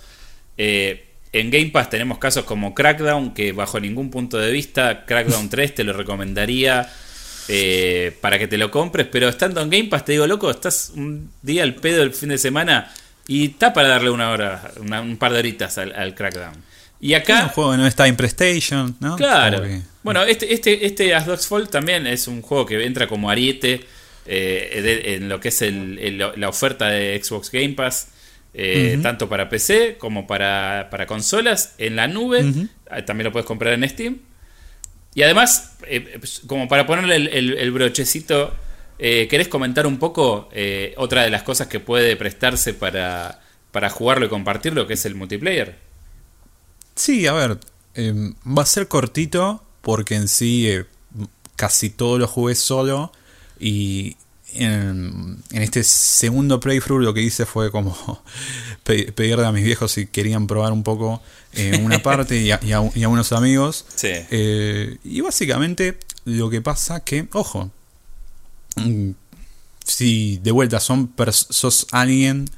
Eh, 0.57 1.05
en 1.33 1.51
Game 1.51 1.67
Pass 1.67 1.89
tenemos 1.89 2.17
casos 2.17 2.45
como 2.45 2.73
Crackdown, 2.73 3.33
que 3.33 3.51
bajo 3.51 3.79
ningún 3.79 4.09
punto 4.09 4.37
de 4.37 4.51
vista, 4.51 5.05
Crackdown 5.05 5.49
3 5.51 5.75
te 5.75 5.83
lo 5.83 5.93
recomendaría 5.93 6.89
eh, 7.47 8.15
para 8.21 8.39
que 8.39 8.47
te 8.47 8.57
lo 8.57 8.71
compres, 8.71 9.07
pero 9.11 9.29
estando 9.29 9.61
en 9.61 9.69
Game 9.69 9.85
Pass 9.85 10.05
te 10.05 10.13
digo, 10.13 10.27
loco, 10.27 10.49
estás 10.49 10.91
un 10.95 11.31
día 11.41 11.63
al 11.63 11.75
pedo 11.75 12.03
el 12.03 12.13
fin 12.13 12.29
de 12.29 12.37
semana 12.37 12.91
y 13.27 13.45
está 13.51 13.73
para 13.73 13.89
darle 13.89 14.09
una 14.09 14.31
hora, 14.31 14.71
un 14.79 15.17
par 15.17 15.33
de 15.33 15.39
horitas 15.39 15.77
al, 15.77 16.15
Crackdown. 16.15 16.55
Y 16.99 17.13
acá... 17.13 17.39
Es 17.39 17.43
un 17.43 17.49
juego 17.49 17.71
que 17.71 17.77
no 17.77 17.87
está 17.87 18.07
en 18.07 18.15
PlayStation, 18.15 18.95
¿no? 18.99 19.15
Claro. 19.15 19.63
Bueno, 20.03 20.23
este, 20.23 20.53
este, 20.53 20.85
este 20.85 21.13
As 21.13 21.25
Dogs 21.25 21.47
Fall 21.47 21.69
también 21.69 22.07
es 22.07 22.27
un 22.27 22.41
juego 22.41 22.65
que 22.65 22.83
entra 22.83 23.07
como 23.07 23.29
ariete 23.29 23.85
eh, 24.25 25.17
en 25.19 25.29
lo 25.29 25.39
que 25.39 25.49
es 25.49 25.63
la 26.37 26.49
oferta 26.49 26.87
de 26.89 27.21
Xbox 27.21 27.51
Game 27.51 27.73
Pass. 27.73 28.09
Eh, 28.57 28.99
tanto 29.03 29.27
para 29.27 29.49
PC 29.49 29.97
como 29.97 30.25
para, 30.27 30.87
para 30.89 31.05
consolas 31.05 31.75
en 31.77 31.97
la 31.97 32.07
nube. 32.07 32.69
También 33.05 33.25
lo 33.25 33.31
puedes 33.31 33.45
comprar 33.45 33.73
en 33.73 33.87
Steam. 33.89 34.19
Y 35.16 35.24
además, 35.24 35.72
eh, 35.88 36.18
pues, 36.20 36.41
como 36.45 36.68
para 36.68 36.86
ponerle 36.86 37.16
el, 37.16 37.72
brochecito, 37.72 38.53
eh, 38.99 39.28
¿querés 39.30 39.47
comentar 39.47 39.88
un 39.88 39.97
poco 39.97 40.49
eh, 40.51 40.93
otra 40.97 41.24
de 41.24 41.30
las 41.30 41.43
cosas 41.43 41.68
que 41.68 41.80
puede 41.80 42.18
prestarse 42.18 42.74
para, 42.74 43.41
para 43.72 43.89
jugarlo 43.89 44.26
y 44.26 44.30
compartirlo, 44.30 44.86
que 44.86 44.93
es 44.93 45.05
el 45.05 45.16
multiplayer? 45.16 45.78
Sí, 46.95 47.26
a 47.28 47.34
ver, 47.34 47.59
em, 47.93 48.36
va 48.45 48.63
a 48.63 48.66
ser 48.66 48.89
cortito 48.89 49.63
porque 49.82 50.16
en 50.16 50.28
sí 50.28 50.70
casi 51.55 51.89
todo 51.89 52.20
lo 52.20 52.28
jugué 52.28 52.55
solo 52.55 53.13
y 53.57 54.18
en, 54.56 55.43
este 55.51 55.84
segundo 55.84 56.60
playthrough 56.60 57.01
lo 57.01 57.14
que 57.14 57.22
hice 57.22 57.45
fue 57.45 57.72
como 57.72 58.24
pedirle 58.84 59.45
a 59.45 59.51
mis 59.51 59.64
viejos 59.64 59.91
si 59.91 60.08
querían 60.08 60.47
probar 60.47 60.72
un 60.72 60.84
poco 60.84 61.22
eh, 61.53 61.80
una 61.84 61.99
parte 62.03 62.38
y, 62.38 62.51
a, 62.51 62.80
unos 62.80 63.32
amigos. 63.32 63.86
Eh, 64.03 64.97
y 65.03 65.22
básicamente 65.22 65.97
lo 66.26 66.49
que 66.49 66.62
pasa 66.62 67.01
que, 67.01 67.28
ojo, 67.34 67.72
mm, 68.76 69.12
si 69.84 70.38
de 70.38 70.51
vuelta 70.51 70.80
son 70.80 71.14
sos 71.32 71.88
alguien 71.91 72.49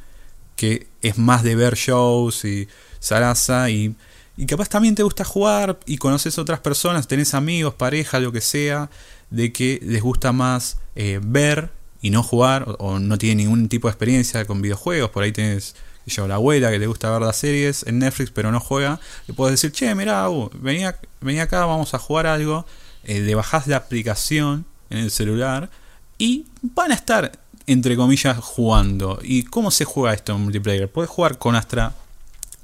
que 0.55 0.87
es 1.01 1.17
más 1.17 1.43
de 1.43 1.55
ver 1.55 1.75
shows 1.75 2.45
y 2.45 2.67
zaraza 2.99 3.69
y, 3.69 3.95
y 4.37 4.45
capaz 4.45 4.69
también 4.69 4.95
te 4.95 5.03
gusta 5.03 5.23
jugar 5.23 5.79
y 5.85 5.97
conoces 5.97 6.37
otras 6.37 6.59
personas, 6.59 7.07
tenés 7.07 7.33
amigos, 7.33 7.73
pareja, 7.73 8.19
lo 8.19 8.31
que 8.31 8.41
sea, 8.41 8.89
de 9.29 9.51
que 9.51 9.79
les 9.83 10.01
gusta 10.01 10.31
más 10.31 10.77
eh, 10.95 11.19
ver 11.21 11.71
y 12.01 12.09
no 12.09 12.23
jugar 12.23 12.75
o, 12.79 12.99
no 12.99 13.17
tiene 13.17 13.43
ningún 13.43 13.69
tipo 13.69 13.87
de 13.87 13.91
experiencia 13.91 14.45
con 14.45 14.61
videojuegos, 14.61 15.09
por 15.09 15.23
ahí 15.23 15.31
tienes 15.31 15.75
yo, 16.05 16.27
la 16.27 16.35
abuela 16.35 16.71
que 16.71 16.79
le 16.79 16.87
gusta 16.87 17.11
ver 17.11 17.21
las 17.21 17.35
series 17.35 17.83
en 17.85 17.99
Netflix 17.99 18.31
pero 18.31 18.51
no 18.51 18.59
juega, 18.59 18.99
le 19.27 19.33
puedes 19.33 19.59
decir, 19.59 19.71
che, 19.71 19.93
mira, 19.93 20.29
uh, 20.29 20.49
venía, 20.53 20.97
acá, 21.41 21.65
vamos 21.65 21.93
a 21.93 21.99
jugar 21.99 22.27
algo, 22.27 22.65
eh, 23.03 23.19
le 23.19 23.35
bajás 23.35 23.67
la 23.67 23.77
aplicación 23.77 24.65
en 24.89 24.99
el 24.99 25.11
celular 25.11 25.69
y 26.17 26.45
van 26.61 26.91
a 26.91 26.95
estar, 26.95 27.37
entre 27.67 27.95
comillas, 27.95 28.37
jugando. 28.37 29.19
¿Y 29.21 29.43
cómo 29.43 29.69
se 29.69 29.85
juega 29.85 30.13
esto 30.13 30.33
en 30.33 30.41
multiplayer? 30.41 30.89
Puedes 30.89 31.09
jugar 31.09 31.37
con 31.37 31.55
hasta 31.55 31.93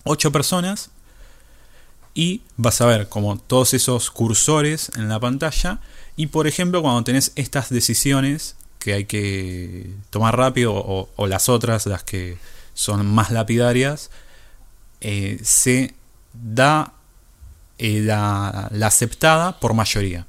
8 0.05 0.31
personas 0.31 0.89
y 2.13 2.41
vas 2.57 2.81
a 2.81 2.85
ver 2.85 3.09
como 3.09 3.37
todos 3.37 3.73
esos 3.73 4.11
cursores 4.11 4.91
en 4.95 5.09
la 5.09 5.19
pantalla 5.19 5.79
y 6.15 6.27
por 6.27 6.45
ejemplo 6.45 6.81
cuando 6.81 7.03
tenés 7.03 7.31
estas 7.35 7.69
decisiones 7.69 8.55
que 8.83 8.93
hay 8.93 9.05
que 9.05 9.91
tomar 10.09 10.35
rápido 10.35 10.73
o, 10.75 11.27
las 11.27 11.47
otras, 11.47 11.85
las 11.85 12.03
que 12.03 12.37
son 12.73 13.05
más 13.05 13.31
lapidarias, 13.31 14.11
eh, 14.99 15.39
se 15.41 15.93
da 16.33 16.91
eh, 17.77 18.01
la, 18.01 18.69
aceptada 18.81 19.57
por 19.57 19.73
mayoría. 19.73 20.27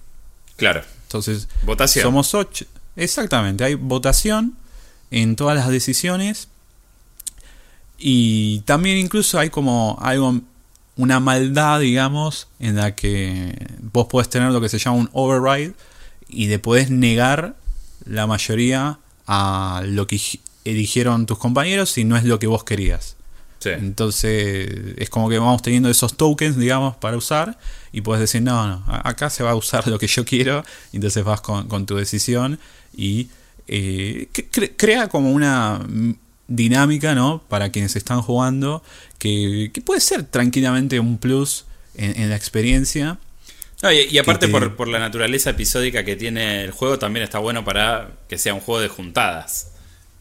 Claro. 0.55 0.85
Entonces, 1.03 1.49
votación. 1.63 2.05
Somos 2.05 2.33
ocho. 2.33 2.65
Exactamente, 2.95 3.65
hay 3.65 3.75
votación 3.75 4.57
en 5.11 5.35
todas 5.35 5.57
las 5.57 5.69
decisiones. 5.69 6.47
Y 7.99 8.61
también 8.61 8.99
incluso 8.99 9.41
hay 9.41 9.51
como 9.51 9.99
algo, 10.01 10.41
una 10.95 11.19
maldad, 11.19 11.81
digamos, 11.81 12.47
en 12.61 12.77
la 12.77 12.95
que 12.95 13.67
vos 13.81 14.07
podés 14.07 14.29
tener 14.29 14.53
lo 14.53 14.61
que 14.61 14.69
se 14.69 14.79
llama 14.79 14.99
un 14.99 15.11
override 15.13 15.75
y 16.29 16.47
le 16.47 16.61
podés 16.61 16.91
negar 16.91 17.57
la 18.07 18.27
mayoría 18.27 18.99
a 19.27 19.83
lo 19.87 20.07
que 20.07 20.21
eligieron 20.65 21.27
tus 21.27 21.39
compañeros 21.39 21.97
y 21.99 22.05
no 22.05 22.17
es 22.17 22.25
lo 22.25 22.39
que 22.39 22.47
vos 22.47 22.65
querías. 22.65 23.17
Entonces 23.65 24.69
es 24.99 25.09
como 25.09 25.31
que 25.31 25.39
vamos 25.39 25.63
teniendo 25.63 25.89
esos 25.89 26.19
tokens, 26.19 26.59
digamos, 26.59 26.97
para 26.97 27.17
usar 27.17 27.59
y 27.93 28.03
puedes 28.03 28.21
decir, 28.21 28.43
no, 28.43 28.67
no, 28.67 28.85
acá 28.87 29.31
se 29.31 29.43
va 29.43 29.53
a 29.53 29.55
usar 29.55 29.89
lo 29.89 29.99
que 29.99 30.07
yo 30.07 30.25
quiero, 30.25 30.63
y 30.93 30.97
entonces 30.97 31.25
vas 31.25 31.41
con, 31.41 31.87
tu 31.87 31.97
decisión 31.97 32.59
y 32.95 33.29
eh, 33.67 34.29
crea 34.77 35.09
como 35.09 35.33
una 35.33 35.81
dinámica, 36.47 37.15
¿no? 37.15 37.43
Para 37.49 37.71
quienes 37.71 37.97
están 37.97 38.21
jugando, 38.21 38.83
que, 39.19 39.73
puede 39.85 40.01
ser 40.01 40.25
tranquilamente 40.25 41.01
un 41.01 41.17
plus 41.17 41.65
en 41.97 42.29
la 42.29 42.37
experiencia 42.37 43.19
y, 43.93 44.18
aparte 44.18 44.49
por, 44.49 44.89
la 44.89 44.99
naturaleza 44.99 45.51
episódica 45.51 46.05
que 46.05 46.16
tiene 46.16 46.64
el 46.64 46.70
juego, 46.70 46.99
también 46.99 47.24
está 47.24 47.39
bueno 47.39 47.64
para 47.64 48.12
que 48.28 48.39
sea 48.39 48.55
un 48.55 48.61
juego 48.61 48.80
de 48.80 48.89
juntadas, 48.89 49.72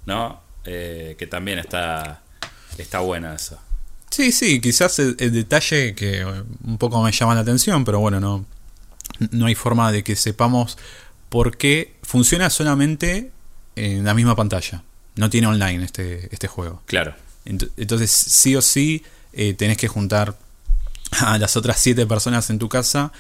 ¿no? 0.06 0.42
Eh, 0.66 1.16
que 1.18 1.28
también 1.28 1.60
está, 1.60 2.24
está 2.78 3.00
bueno 3.00 3.32
eso. 3.34 3.60
Sí, 4.10 4.32
sí, 4.32 4.60
quizás 4.62 5.00
el, 5.00 5.16
detalle 5.16 5.96
que 5.96 6.26
un 6.64 6.78
poco 6.78 7.02
me 7.02 7.12
llama 7.12 7.36
la 7.36 7.42
atención, 7.42 7.84
pero 7.84 8.00
bueno, 8.00 8.20
no, 8.20 8.46
no 9.32 9.46
hay 9.46 9.56
forma 9.56 9.92
de 9.92 10.04
que 10.04 10.16
sepamos 10.16 10.78
por 11.30 11.58
qué 11.58 11.96
funciona 12.04 12.50
solamente 12.50 13.32
en 13.76 14.04
la 14.04 14.14
misma 14.14 14.36
pantalla. 14.36 14.84
No 15.16 15.30
tiene 15.30 15.48
online 15.48 15.84
este, 15.84 16.28
este 16.32 16.48
juego. 16.48 16.82
Claro. 16.86 17.16
Entonces, 17.46 18.12
sí 18.12 18.56
o 18.56 18.62
sí, 18.62 19.04
eh, 19.34 19.54
tenés 19.54 19.78
que 19.78 19.88
juntar 19.88 20.38
a 21.20 21.38
las 21.38 21.58
otras 21.58 21.80
siete 21.80 22.06
personas 22.06 22.50
en 22.50 22.60
tu 22.60 22.70
casa 22.70 23.12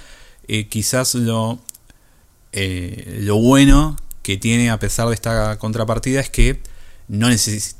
eh, 0.47 0.67
quizás 0.67 1.15
lo, 1.15 1.59
eh, 2.51 3.19
lo 3.21 3.37
bueno 3.37 3.97
que 4.21 4.37
tiene 4.37 4.69
a 4.69 4.79
pesar 4.79 5.07
de 5.07 5.15
esta 5.15 5.57
contrapartida 5.57 6.19
es 6.19 6.29
que 6.29 6.61
no, 7.07 7.27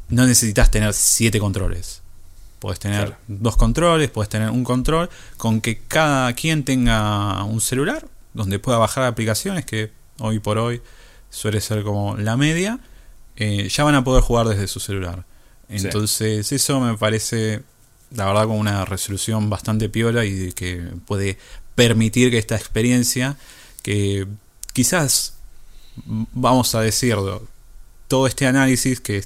no 0.10 0.28
necesitas 0.28 0.72
tener 0.72 0.94
siete 0.94 1.40
controles. 1.40 2.02
Puedes 2.60 2.80
tener 2.80 3.18
dos 3.28 3.58
controles, 3.58 4.10
puedes 4.10 4.30
tener 4.30 4.50
un 4.50 4.64
control 4.64 5.10
con 5.38 5.60
que 5.60 5.80
cada 5.80 6.32
quien 6.34 6.64
tenga 6.64 7.44
un 7.44 7.60
celular 7.60 8.08
donde 8.34 8.60
pueda 8.60 8.78
bajar 8.78 9.04
aplicaciones, 9.04 9.66
que 9.66 9.92
hoy 10.20 10.40
por 10.40 10.58
hoy 10.58 10.82
suele 11.30 11.62
ser 11.62 11.84
como 11.84 12.16
la 12.16 12.38
media, 12.38 12.80
eh, 13.36 13.68
ya 13.70 13.84
van 13.84 13.96
a 13.96 14.04
poder 14.04 14.24
jugar 14.24 14.48
desde 14.48 14.68
su 14.68 14.80
celular. 14.80 15.26
Entonces, 15.70 16.52
eso 16.52 16.80
me 16.80 16.98
parece, 16.98 17.64
la 18.12 18.26
verdad, 18.26 18.44
como 18.44 18.60
una 18.60 18.86
resolución 18.86 19.50
bastante 19.50 19.90
piola 19.90 20.24
y 20.24 20.54
que 20.54 20.78
puede 21.06 21.38
permitir 21.76 22.32
que 22.32 22.38
esta 22.38 22.56
experiencia, 22.56 23.38
que 23.82 24.28
quizás, 24.74 25.36
vamos 26.06 26.76
a 26.76 26.82
decirlo, 26.82 27.48
todo 28.08 28.28
este 28.28 28.48
análisis 28.48 29.00
que, 29.00 29.24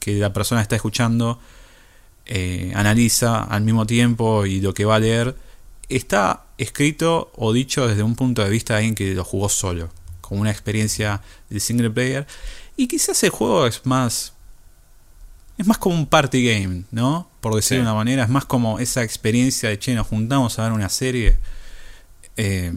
que 0.00 0.14
la 0.14 0.32
persona 0.32 0.62
está 0.62 0.76
escuchando 0.76 1.38
eh, 2.28 2.72
analiza 2.74 3.44
al 3.44 3.62
mismo 3.62 3.86
tiempo 3.86 4.46
y 4.46 4.60
lo 4.60 4.74
que 4.74 4.84
va 4.84 4.96
a 4.96 4.98
leer 4.98 5.36
está 5.88 6.44
escrito 6.58 7.30
o 7.36 7.52
dicho 7.52 7.86
desde 7.86 8.02
un 8.02 8.16
punto 8.16 8.42
de 8.42 8.50
vista 8.50 8.74
de 8.74 8.78
alguien 8.78 8.94
que 8.96 9.14
lo 9.14 9.24
jugó 9.24 9.48
solo, 9.48 9.90
como 10.20 10.40
una 10.40 10.50
experiencia 10.50 11.22
de 11.48 11.60
single 11.60 11.90
player. 11.90 12.26
Y 12.76 12.88
quizás 12.88 13.22
el 13.22 13.30
juego 13.30 13.66
es 13.66 13.86
más. 13.86 14.32
Es 15.56 15.66
más 15.66 15.78
como 15.78 15.94
un 15.94 16.06
party 16.06 16.44
game, 16.44 16.82
¿no? 16.90 17.30
Por 17.40 17.54
decirlo 17.54 17.84
de 17.84 17.90
una 17.90 17.94
manera, 17.94 18.24
es 18.24 18.28
más 18.28 18.44
como 18.44 18.78
esa 18.78 19.02
experiencia 19.02 19.70
de 19.70 19.78
che, 19.78 19.94
nos 19.94 20.06
juntamos 20.06 20.58
a 20.58 20.64
ver 20.64 20.72
una 20.72 20.90
serie 20.90 21.38
eh, 22.38 22.70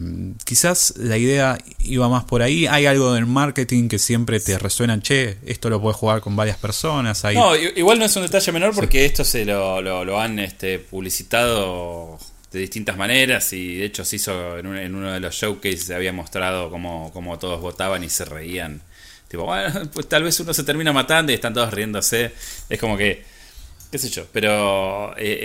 quizás 0.44 0.94
la 0.96 1.18
idea 1.18 1.58
iba 1.80 2.08
más 2.08 2.24
por 2.24 2.42
ahí. 2.42 2.66
Hay 2.66 2.86
algo 2.86 3.12
del 3.12 3.26
marketing 3.26 3.88
que 3.88 3.98
siempre 3.98 4.40
te 4.40 4.58
resuena, 4.58 5.00
che, 5.00 5.36
esto 5.44 5.68
lo 5.68 5.80
puedes 5.80 5.96
jugar 5.96 6.20
con 6.20 6.34
varias 6.34 6.56
personas. 6.56 7.22
No, 7.34 7.54
igual 7.54 7.98
no 7.98 8.06
es 8.06 8.16
un 8.16 8.22
detalle 8.22 8.52
menor 8.52 8.74
porque 8.74 9.04
esto 9.04 9.24
se 9.24 9.44
lo, 9.44 9.82
lo, 9.82 10.20
han 10.20 10.38
este, 10.38 10.78
publicitado 10.78 12.18
de 12.50 12.58
distintas 12.58 12.96
maneras 12.96 13.52
y 13.52 13.76
de 13.76 13.84
hecho 13.84 14.04
se 14.04 14.16
hizo 14.16 14.58
en, 14.58 14.94
uno 14.94 15.12
de 15.12 15.20
los 15.20 15.34
showcases, 15.34 15.84
se 15.84 15.94
había 15.94 16.12
mostrado 16.12 16.70
cómo, 16.70 17.10
cómo 17.12 17.38
todos 17.38 17.60
votaban 17.60 18.02
y 18.02 18.08
se 18.08 18.24
reían. 18.24 18.80
Tipo, 19.28 19.44
bueno, 19.44 19.88
pues 19.92 20.08
tal 20.08 20.22
vez 20.22 20.40
uno 20.40 20.54
se 20.54 20.64
termina 20.64 20.92
matando 20.92 21.32
y 21.32 21.34
están 21.34 21.52
todos 21.52 21.72
riéndose. 21.72 22.32
Es 22.68 22.80
como 22.80 22.96
que 22.96 23.24
qué 23.90 23.98
sé 23.98 24.08
yo, 24.08 24.26
pero 24.32 25.16
eh, 25.16 25.38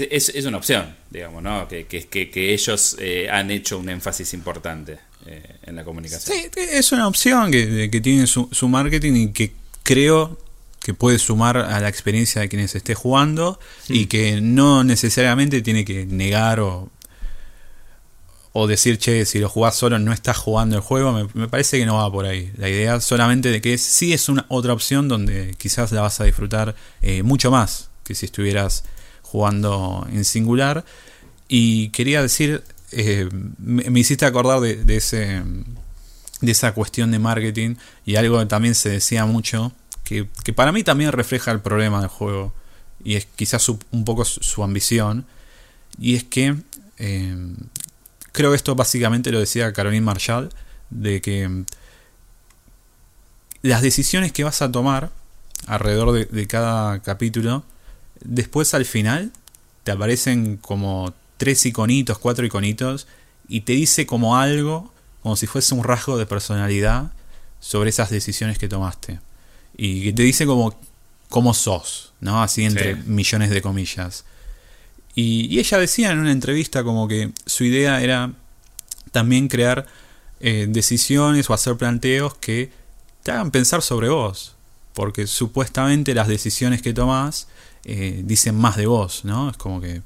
eh, 0.00 0.08
es, 0.10 0.30
es, 0.30 0.44
una 0.46 0.56
opción, 0.56 0.94
digamos, 1.10 1.42
¿no? 1.42 1.68
Que, 1.68 1.86
que, 1.86 2.06
que, 2.08 2.54
ellos 2.54 2.96
eh, 2.98 3.28
han 3.30 3.50
hecho 3.50 3.78
un 3.78 3.88
énfasis 3.88 4.32
importante 4.34 4.98
en 5.64 5.76
la 5.76 5.84
comunicación. 5.84 6.36
Sí, 6.36 6.50
es 6.56 6.90
una 6.90 7.06
opción 7.06 7.52
que, 7.52 7.88
que 7.92 8.00
tiene 8.00 8.26
su, 8.26 8.48
su, 8.50 8.68
marketing 8.68 9.12
y 9.14 9.32
que 9.32 9.52
creo 9.84 10.36
que 10.80 10.94
puede 10.94 11.20
sumar 11.20 11.56
a 11.56 11.78
la 11.78 11.88
experiencia 11.88 12.40
de 12.40 12.48
quienes 12.48 12.74
esté 12.74 12.94
jugando 12.96 13.60
y 13.88 14.06
que 14.06 14.40
no 14.40 14.82
necesariamente 14.82 15.62
tiene 15.62 15.84
que 15.84 16.06
negar 16.06 16.58
o 16.58 16.90
o 18.52 18.66
decir, 18.66 18.98
che, 18.98 19.24
si 19.24 19.38
lo 19.38 19.48
jugás 19.48 19.76
solo 19.76 19.98
no 19.98 20.12
estás 20.12 20.36
jugando 20.36 20.76
el 20.76 20.82
juego, 20.82 21.28
me, 21.34 21.48
parece 21.48 21.78
que 21.78 21.86
no 21.86 21.96
va 21.96 22.12
por 22.12 22.26
ahí. 22.26 22.52
La 22.56 22.68
idea 22.68 23.00
solamente 23.00 23.50
de 23.50 23.60
que 23.62 23.78
sí 23.78 24.12
es 24.12 24.28
una 24.28 24.44
otra 24.48 24.74
opción 24.74 25.08
donde 25.08 25.54
quizás 25.58 25.90
la 25.92 26.02
vas 26.02 26.20
a 26.20 26.24
disfrutar 26.24 26.74
eh, 27.00 27.22
mucho 27.22 27.50
más 27.50 27.88
que 28.04 28.14
si 28.14 28.26
estuvieras 28.26 28.84
jugando 29.22 30.06
en 30.12 30.24
singular. 30.24 30.84
Y 31.48 31.88
quería 31.90 32.20
decir, 32.20 32.62
eh, 32.92 33.28
me, 33.58 33.98
hiciste 33.98 34.26
acordar 34.26 34.60
de, 34.60 34.96
ese, 34.96 35.42
de 36.40 36.52
esa 36.52 36.72
cuestión 36.72 37.10
de 37.10 37.18
marketing 37.18 37.76
y 38.04 38.16
algo 38.16 38.38
que 38.38 38.46
también 38.46 38.74
se 38.74 38.90
decía 38.90 39.24
mucho, 39.24 39.72
que, 40.04 40.26
para 40.54 40.72
mí 40.72 40.82
también 40.82 41.12
refleja 41.12 41.52
el 41.52 41.60
problema 41.60 42.00
del 42.00 42.08
juego 42.08 42.52
y 43.02 43.14
es 43.14 43.26
quizás 43.34 43.66
un 43.68 44.04
poco 44.04 44.26
su, 44.26 44.62
ambición. 44.62 45.24
Y 45.98 46.16
es 46.16 46.24
que 46.24 46.56
eh, 46.98 47.36
Creo 48.32 48.50
que 48.50 48.56
esto 48.56 48.74
básicamente 48.74 49.30
lo 49.30 49.38
decía 49.38 49.72
Caroline 49.72 50.04
Marshall, 50.04 50.50
de 50.90 51.20
que 51.20 51.48
mm, 51.48 51.64
las 53.62 53.82
decisiones 53.82 54.32
que 54.32 54.44
vas 54.44 54.62
a 54.62 54.72
tomar 54.72 55.10
alrededor 55.66 56.28
de, 56.28 56.46
cada 56.46 57.00
capítulo, 57.00 57.64
después 58.20 58.74
al 58.74 58.84
final 58.84 59.32
te 59.84 59.92
aparecen 59.92 60.56
como 60.56 61.14
tres 61.36 61.64
iconitos, 61.66 62.18
cuatro 62.18 62.44
iconitos, 62.44 63.06
y 63.48 63.62
te 63.62 63.72
dice 63.72 64.06
como 64.06 64.36
algo, 64.36 64.92
como 65.22 65.36
si 65.36 65.46
fuese 65.46 65.74
un 65.74 65.84
rasgo 65.84 66.16
de 66.16 66.26
personalidad 66.26 67.12
sobre 67.60 67.90
esas 67.90 68.10
decisiones 68.10 68.58
que 68.58 68.68
tomaste. 68.68 69.20
Y 69.76 70.12
te 70.12 70.22
dice 70.22 70.46
como 70.46 70.74
cómo 71.28 71.54
sos, 71.54 72.12
¿no? 72.20 72.42
Así 72.42 72.64
entre 72.64 72.96
millones 72.96 73.50
de 73.50 73.62
comillas. 73.62 74.24
Y, 75.14 75.58
ella 75.58 75.78
decía 75.78 76.10
en 76.10 76.18
una 76.18 76.32
entrevista 76.32 76.84
como 76.84 77.06
que 77.08 77.30
su 77.46 77.64
idea 77.64 78.02
era 78.02 78.32
también 79.10 79.48
crear 79.48 79.86
eh, 80.40 80.66
decisiones 80.68 81.48
o 81.50 81.54
hacer 81.54 81.76
planteos 81.76 82.34
que 82.36 82.70
te 83.22 83.30
hagan 83.30 83.50
pensar 83.50 83.82
sobre 83.82 84.08
vos. 84.08 84.56
Porque 84.94 85.26
supuestamente 85.26 86.14
las 86.14 86.28
decisiones 86.28 86.82
que 86.82 86.92
tomás 86.92 87.48
eh, 87.84 88.22
dicen 88.24 88.56
más 88.56 88.76
de 88.76 88.86
vos, 88.86 89.24
¿no? 89.24 89.50
Es 89.50 89.56
como 89.56 89.80
que, 89.80 90.02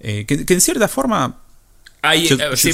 eh, 0.00 0.24
que, 0.26 0.44
en 0.52 0.60
cierta 0.60 0.88
forma... 0.88 1.40
Hay, 2.02 2.28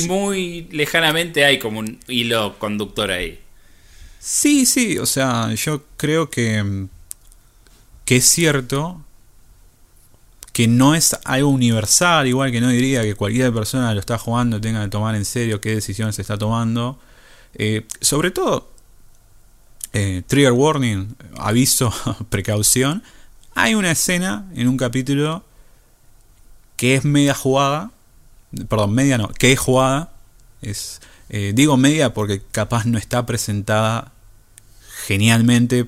muy 0.07 0.69
lejanamente 0.71 1.45
hay 1.47 1.59
como 1.59 1.79
un 1.79 1.99
hilo 2.07 2.59
conductor 2.59 3.11
ahí. 3.11 3.41
Sí, 4.19 4.67
sí, 4.67 4.99
o 4.99 5.07
sea, 5.07 5.55
yo 5.55 5.85
creo 5.97 6.29
que, 6.29 6.87
que 8.05 8.17
es 8.17 8.29
cierto 8.29 9.03
que 10.53 10.69
no 10.69 10.95
es 10.95 11.17
algo 11.25 11.49
universal, 11.49 12.27
igual 12.27 12.53
que 12.53 12.61
no 12.61 12.69
diría 12.69 13.03
que 13.03 13.15
cualquier 13.15 13.53
persona 13.53 13.95
lo 13.95 14.01
está 14.01 14.19
jugando 14.19 14.61
tenga 14.61 14.83
que 14.85 14.91
tomar 14.91 15.15
en 15.15 15.25
serio 15.25 15.61
qué 15.61 15.75
decisiones 15.75 16.19
está 16.19 16.37
tomando. 16.37 16.99
Eh, 17.55 17.87
sobre 18.01 18.31
todo, 18.31 18.71
eh, 19.95 20.23
trigger 20.27 20.53
warning, 20.53 21.17
aviso, 21.39 21.93
precaución. 22.29 23.03
Hay 23.55 23.75
una 23.75 23.91
escena 23.91 24.47
en 24.55 24.69
un 24.69 24.77
capítulo 24.77 25.45
que 26.77 26.97
es 26.97 27.05
media 27.05 27.35
jugada, 27.35 27.91
perdón, 28.69 28.93
media 28.93 29.19
no, 29.19 29.29
que 29.29 29.53
es 29.53 29.59
jugada. 29.59 30.13
Es, 30.61 31.01
eh, 31.31 31.53
digo 31.55 31.77
media 31.77 32.13
porque 32.13 32.43
capaz 32.51 32.85
no 32.85 32.99
está 32.99 33.25
presentada 33.25 34.13
genialmente. 35.07 35.87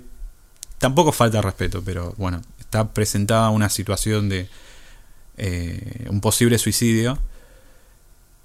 Tampoco 0.79 1.13
falta 1.13 1.41
respeto, 1.41 1.83
pero 1.85 2.15
bueno, 2.17 2.43
está 2.75 2.93
presentada 2.93 3.51
una 3.51 3.69
situación 3.69 4.29
de 4.29 4.49
eh, 5.37 6.07
un 6.09 6.21
posible 6.21 6.59
suicidio. 6.59 7.19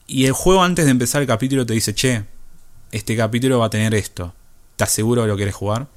Y 0.06 0.26
el 0.26 0.34
juego 0.34 0.64
antes 0.64 0.86
de 0.86 0.92
empezar 0.92 1.22
el 1.22 1.28
capítulo 1.28 1.66
te 1.66 1.74
dice, 1.74 1.96
che, 1.96 2.26
este 2.92 3.18
capítulo 3.18 3.60
va 3.60 3.66
a 3.66 3.70
tener 3.72 3.96
esto. 3.96 4.34
¿Estás 4.72 4.92
seguro 4.92 5.24
de 5.24 5.28
lo 5.30 5.36
que 5.36 5.40
quieres 5.40 5.56
jugar? 5.56 5.88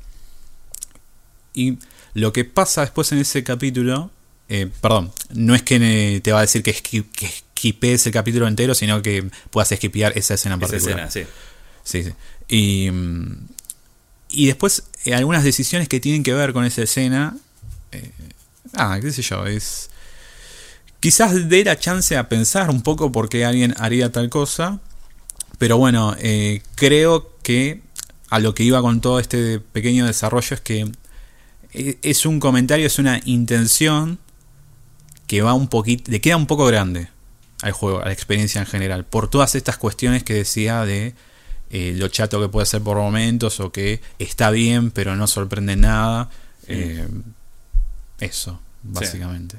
Y 1.52 1.78
lo 2.14 2.32
que 2.32 2.44
pasa 2.46 2.80
después 2.80 3.12
en 3.12 3.18
ese 3.18 3.44
capítulo, 3.44 4.10
eh, 4.48 4.70
perdón, 4.80 5.12
no 5.34 5.54
es 5.54 5.62
que 5.62 6.20
te 6.22 6.32
va 6.32 6.38
a 6.38 6.42
decir 6.42 6.62
que, 6.62 6.72
que 6.72 7.28
el 7.82 8.12
capítulo 8.12 8.48
entero, 8.48 8.74
sino 8.74 9.02
que 9.02 9.30
puedas 9.50 9.70
esquipear 9.72 10.16
esa 10.16 10.34
escena 10.34 10.54
en 10.54 10.60
particular. 10.60 11.10
sí. 11.10 11.24
Sí, 11.84 12.04
Y, 12.48 12.90
y 14.30 14.46
después 14.46 14.84
eh, 15.04 15.14
algunas 15.14 15.44
decisiones 15.44 15.88
que 15.88 16.00
tienen 16.00 16.22
que 16.22 16.32
ver 16.32 16.52
con 16.52 16.64
esa 16.64 16.82
escena 16.82 17.36
eh, 17.92 18.10
ah, 18.74 18.98
qué 19.00 19.12
sé 19.12 19.22
yo, 19.22 19.46
es... 19.46 19.90
Quizás 21.00 21.48
dé 21.48 21.64
la 21.64 21.78
chance 21.78 22.16
a 22.16 22.28
pensar 22.28 22.70
un 22.70 22.82
poco 22.82 23.10
por 23.10 23.28
qué 23.28 23.44
alguien 23.44 23.74
haría 23.78 24.12
tal 24.12 24.30
cosa, 24.30 24.78
pero 25.58 25.76
bueno, 25.76 26.14
eh, 26.20 26.62
creo 26.76 27.36
que 27.42 27.82
a 28.30 28.38
lo 28.38 28.54
que 28.54 28.62
iba 28.62 28.80
con 28.80 29.00
todo 29.00 29.18
este 29.18 29.58
pequeño 29.58 30.06
desarrollo 30.06 30.54
es 30.54 30.60
que 30.60 30.92
eh, 31.72 31.98
es 32.02 32.24
un 32.24 32.38
comentario, 32.38 32.86
es 32.86 33.00
una 33.00 33.20
intención 33.24 34.20
que 35.26 35.42
va 35.42 35.54
un 35.54 35.66
poquito, 35.66 36.10
le 36.10 36.20
queda 36.20 36.36
un 36.36 36.46
poco 36.46 36.66
grande 36.66 37.08
al 37.62 37.72
juego, 37.72 38.00
a 38.00 38.06
la 38.06 38.12
experiencia 38.12 38.60
en 38.60 38.66
general, 38.66 39.04
por 39.04 39.28
todas 39.28 39.56
estas 39.56 39.78
cuestiones 39.78 40.22
que 40.22 40.34
decía 40.34 40.84
de 40.84 41.14
lo 41.70 42.08
chato 42.08 42.38
que 42.40 42.48
puede 42.48 42.66
ser 42.66 42.82
por 42.82 42.98
momentos 42.98 43.58
o 43.58 43.72
que 43.72 44.02
está 44.18 44.50
bien 44.50 44.90
pero 44.90 45.16
no 45.16 45.26
sorprende 45.26 45.74
nada. 45.74 46.28
Eso, 48.22 48.60
básicamente. 48.82 49.58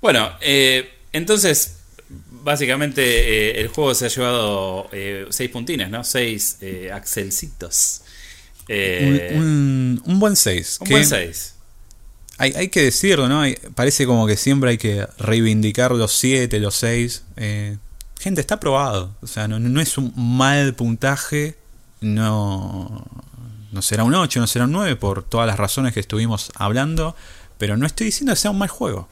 Bueno, 0.00 0.30
eh, 0.40 0.92
entonces, 1.12 1.78
básicamente 2.30 3.02
eh, 3.02 3.60
el 3.60 3.68
juego 3.68 3.94
se 3.94 4.06
ha 4.06 4.08
llevado 4.08 4.88
eh, 4.92 5.26
seis 5.30 5.50
puntines, 5.50 5.90
¿no? 5.90 6.04
Seis 6.04 6.58
axelcitos. 6.92 8.02
Un, 8.68 10.00
buen 10.04 10.36
seis. 10.36 10.78
Un 10.80 10.88
buen 10.88 11.04
seis. 11.04 11.54
Hay, 12.38 12.52
hay, 12.56 12.68
que 12.68 12.82
decirlo, 12.82 13.28
¿no? 13.28 13.42
parece 13.74 14.06
como 14.06 14.26
que 14.26 14.36
siempre 14.36 14.70
hay 14.70 14.78
que 14.78 15.06
reivindicar 15.18 15.92
los 15.92 16.12
siete, 16.12 16.60
los 16.60 16.76
seis. 16.76 17.24
gente, 18.20 18.40
está 18.40 18.60
probado. 18.60 19.16
O 19.20 19.26
sea, 19.26 19.48
no, 19.48 19.58
no 19.58 19.80
es 19.80 19.98
un 19.98 20.12
mal 20.16 20.74
puntaje. 20.74 21.56
No, 22.00 23.04
no 23.74 23.82
será 23.82 24.04
un 24.04 24.14
8, 24.14 24.38
no 24.38 24.46
será 24.46 24.66
un 24.66 24.72
9 24.72 24.96
por 24.96 25.24
todas 25.24 25.46
las 25.48 25.58
razones 25.58 25.92
que 25.92 26.00
estuvimos 26.00 26.52
hablando. 26.54 27.16
Pero 27.64 27.78
no 27.78 27.86
estoy 27.86 28.04
diciendo 28.04 28.34
que 28.34 28.36
sea 28.36 28.50
un 28.50 28.58
mal 28.58 28.68
juego. 28.68 29.08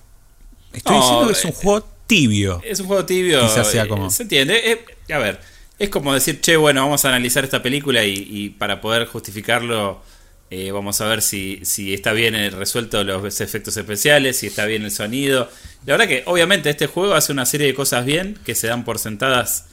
Estoy 0.74 0.96
diciendo 0.96 1.26
que 1.26 1.32
es 1.32 1.44
un 1.46 1.53
eh, 1.53 1.57
juego 1.57 1.88
tibio. 2.07 2.61
Es 2.62 2.80
un 2.80 2.86
juego 2.86 3.07
tibio. 3.07 3.40
Quizás 3.40 3.70
sea 3.70 3.88
como. 3.88 4.11
Se 4.11 4.24
entiende. 4.24 4.72
Eh, 4.72 4.84
a 5.14 5.16
ver, 5.16 5.40
es 5.78 5.88
como 5.88 6.12
decir, 6.12 6.42
che, 6.42 6.59
bueno, 6.59 6.82
vamos 6.82 7.03
a 7.07 7.09
analizar 7.09 7.44
esta 7.44 7.62
película 7.62 8.05
y, 8.05 8.50
para 8.50 8.82
poder 8.82 9.07
justificarlo 9.07 10.03
Eh, 10.50 10.70
vamos 10.70 11.00
a 11.00 11.07
ver 11.07 11.22
si, 11.22 11.61
si 11.62 11.94
está 11.94 12.12
bien 12.12 12.34
resuelto 12.53 13.03
los 13.05 13.40
efectos 13.40 13.74
especiales, 13.78 14.36
si 14.36 14.48
está 14.48 14.66
bien 14.66 14.82
el 14.82 14.90
sonido. 14.90 15.48
La 15.86 15.94
verdad 15.94 16.07
que 16.09 16.22
obviamente 16.26 16.68
este 16.68 16.88
juego 16.88 17.14
hace 17.14 17.32
una 17.32 17.46
serie 17.46 17.68
de 17.68 17.72
cosas 17.72 18.05
bien 18.05 18.38
que 18.44 18.55
se 18.55 18.66
dan 18.66 18.84
por 18.84 18.98
sentadas 18.98 19.64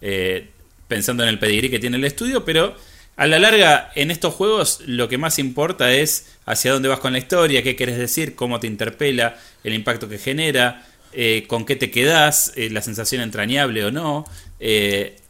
eh, 0.00 0.50
pensando 0.86 1.24
en 1.24 1.30
el 1.30 1.40
pedigrí 1.40 1.70
que 1.70 1.80
tiene 1.80 1.96
el 1.96 2.04
estudio, 2.04 2.44
pero 2.44 2.76
a 3.18 3.26
la 3.26 3.40
larga 3.40 3.90
en 3.96 4.12
estos 4.12 4.32
juegos 4.32 4.80
lo 4.86 5.08
que 5.08 5.18
más 5.18 5.40
importa 5.40 5.92
es 5.92 6.36
hacia 6.46 6.72
dónde 6.72 6.88
vas 6.88 7.00
con 7.00 7.12
la 7.12 7.18
historia, 7.18 7.64
qué 7.64 7.74
quieres 7.74 7.98
decir, 7.98 8.36
cómo 8.36 8.60
te 8.60 8.68
interpela, 8.68 9.36
el 9.64 9.74
impacto 9.74 10.08
que 10.08 10.18
genera, 10.18 10.86
eh, 11.12 11.44
con 11.48 11.66
qué 11.66 11.74
te 11.74 11.90
quedas, 11.90 12.52
la 12.56 12.80
sensación 12.80 13.20
entrañable 13.20 13.84
o 13.84 13.90
no. 13.90 14.24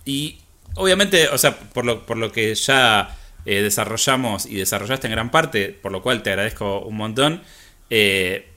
y 0.05 0.39
obviamente, 0.75 1.29
o 1.29 1.39
sea, 1.39 1.59
por 1.59 1.87
lo, 1.87 2.05
por 2.05 2.19
lo 2.19 2.31
que 2.31 2.55
ya 2.55 3.17
eh, 3.47 3.63
desarrollamos 3.63 4.45
y 4.45 4.57
desarrollaste 4.57 5.07
en 5.07 5.13
gran 5.13 5.31
parte, 5.31 5.71
por 5.71 5.91
lo 5.91 6.03
cual 6.03 6.23
te 6.23 6.29
agradezco 6.29 6.81
un 6.81 6.97
montón. 6.97 7.43
Eh, 7.89 8.49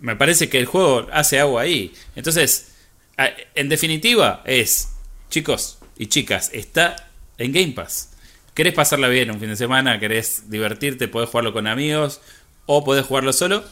me 0.00 0.16
parece 0.16 0.48
que 0.48 0.58
el 0.58 0.66
juego 0.66 1.06
hace 1.12 1.38
agua 1.38 1.62
ahí. 1.62 1.94
Entonces, 2.16 2.72
en 3.54 3.68
definitiva, 3.68 4.42
es, 4.44 4.88
chicos 5.28 5.78
y 5.96 6.06
chicas, 6.06 6.50
está 6.52 6.96
en 7.38 7.52
Game 7.52 7.72
Pass. 7.72 8.09
¿Querés 8.54 8.74
pasarla 8.74 9.08
bien 9.08 9.30
un 9.30 9.38
fin 9.38 9.50
de 9.50 9.56
semana? 9.56 10.00
¿Querés 10.00 10.50
divertirte? 10.50 11.08
¿Podés 11.08 11.30
jugarlo 11.30 11.52
con 11.52 11.66
amigos? 11.66 12.20
¿O 12.66 12.84
podés 12.84 13.06
jugarlo 13.06 13.32
solo? 13.32 13.64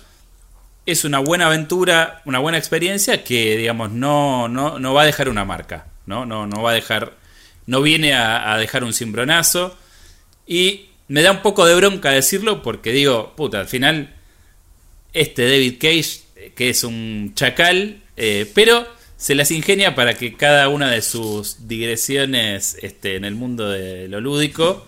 Es 0.87 1.05
una 1.05 1.19
buena 1.19 1.47
aventura, 1.47 2.23
una 2.25 2.39
buena 2.39 2.59
experiencia 2.59 3.25
que, 3.25 3.57
digamos, 3.57 3.91
no, 3.91 4.49
no, 4.49 4.79
no 4.79 4.95
va 4.95 5.03
a 5.03 5.07
dejar 5.07 5.29
una 5.29 5.45
marca. 5.45 5.89
No, 6.07 6.25
no, 6.25 6.47
no 6.47 6.63
va 6.63 6.71
a 6.71 6.75
dejar. 6.75 7.17
No 7.67 7.83
viene 7.83 8.15
a, 8.15 8.57
dejar 8.57 8.85
un 8.85 8.95
cimbronazo 8.95 9.77
y 10.47 10.89
me 11.09 11.23
da 11.23 11.33
un 11.33 11.43
poco 11.43 11.67
de 11.67 11.75
bronca 11.75 12.11
decirlo 12.11 12.63
porque 12.63 12.93
digo, 12.93 13.35
puta, 13.37 13.61
al 13.61 13.69
final, 13.69 14.15
este 15.13 15.51
David 15.51 15.75
Cage, 15.79 16.53
que 16.55 16.71
es 16.71 16.85
un 16.85 17.33
chacal, 17.35 18.03
eh, 18.17 18.51
pero 18.55 18.87
se 19.19 19.35
las 19.35 19.51
ingenia 19.51 19.95
para 19.95 20.15
que 20.15 20.37
cada 20.37 20.69
una 20.69 20.91
de 20.91 21.03
sus 21.03 21.69
digresiones 21.69 22.79
este, 22.81 23.17
en 23.17 23.25
el 23.25 23.35
mundo 23.35 23.69
de 23.69 24.09
lo 24.09 24.21
lúdico 24.21 24.87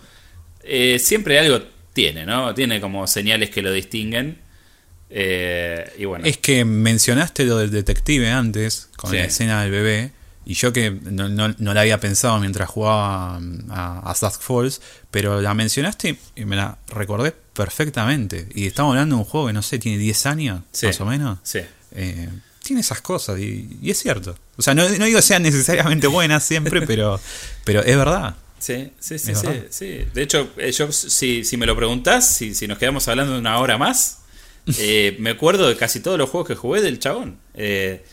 eh, 0.63 0.99
siempre 0.99 1.39
algo 1.39 1.61
tiene, 1.93 2.25
¿no? 2.25 2.55
Tiene 2.55 2.81
como 2.81 3.07
señales 3.07 3.51
que 3.51 3.61
lo 3.61 3.73
distinguen. 3.73 4.39
Eh, 5.11 5.93
y 5.99 6.05
bueno. 6.05 6.25
Es 6.25 6.39
que 6.39 6.65
mencionaste 6.65 7.45
lo 7.45 7.59
del 7.59 7.73
detective 7.73 8.31
antes, 8.31 8.89
con 8.97 9.13
la 9.13 9.25
escena 9.25 9.63
del 9.63 9.73
bebé. 9.73 10.13
Y 10.47 10.55
yo 10.55 10.73
que 10.73 10.91
no, 10.91 11.29
no, 11.29 11.75
la 11.75 11.81
había 11.81 12.01
pensado 12.01 12.39
mientras 12.39 12.69
jugaba 12.69 13.41
a, 13.69 14.11
a 14.11 14.15
Falls, 14.15 14.81
pero 15.11 15.41
la 15.41 15.55
mencionaste 15.55 16.17
y 16.37 16.45
me 16.45 16.57
la 16.57 16.79
recordé 16.89 17.33
perfectamente. 17.33 18.49
Y 18.55 18.67
estamos 18.67 18.93
hablando 18.93 19.17
de 19.17 19.23
un 19.23 19.27
juego 19.27 19.49
que 19.49 19.53
no 19.53 19.63
sé, 19.63 19.79
tiene 19.79 19.99
10 19.99 20.27
años, 20.27 20.63
más 20.83 21.01
o 21.01 21.05
menos. 21.05 21.39
Sí. 21.43 21.61
Eh, 21.93 22.29
tiene 22.63 22.81
esas 22.81 23.01
cosas 23.01 23.39
y, 23.39 23.79
es 23.85 23.99
cierto. 23.99 24.37
O 24.57 24.63
sea, 24.63 24.75
no, 24.75 24.89
no, 24.89 25.05
digo 25.05 25.19
que 25.19 25.23
sean 25.23 25.43
necesariamente 25.43 26.07
buenas 26.07 26.45
siempre, 26.45 26.83
pero, 26.87 27.21
pero 27.65 27.83
es 27.83 27.97
verdad. 27.97 28.37
Sí, 28.59 28.93
sí, 29.01 29.19
sí, 29.19 29.33
sí, 29.71 30.05
De 30.13 30.23
hecho, 30.23 30.51
eh, 30.59 30.71
yo, 30.71 30.93
si, 30.93 31.45
si 31.45 31.57
me 31.57 31.65
lo 31.65 31.75
preguntás, 31.75 32.37
si, 32.37 32.55
si 32.55 32.69
nos 32.69 32.77
quedamos 32.77 33.09
hablando 33.09 33.39
una 33.39 33.59
hora 33.59 33.79
más, 33.79 34.21
eh, 34.79 35.17
me 35.19 35.31
acuerdo 35.31 35.69
de 35.69 35.77
casi 35.77 36.01
todos 36.01 36.19
los 36.19 36.29
juegos 36.29 36.49
que 36.49 36.55
jugué 36.55 36.81
del 36.83 36.99
chabón. 36.99 37.39
Eh, 37.55 38.05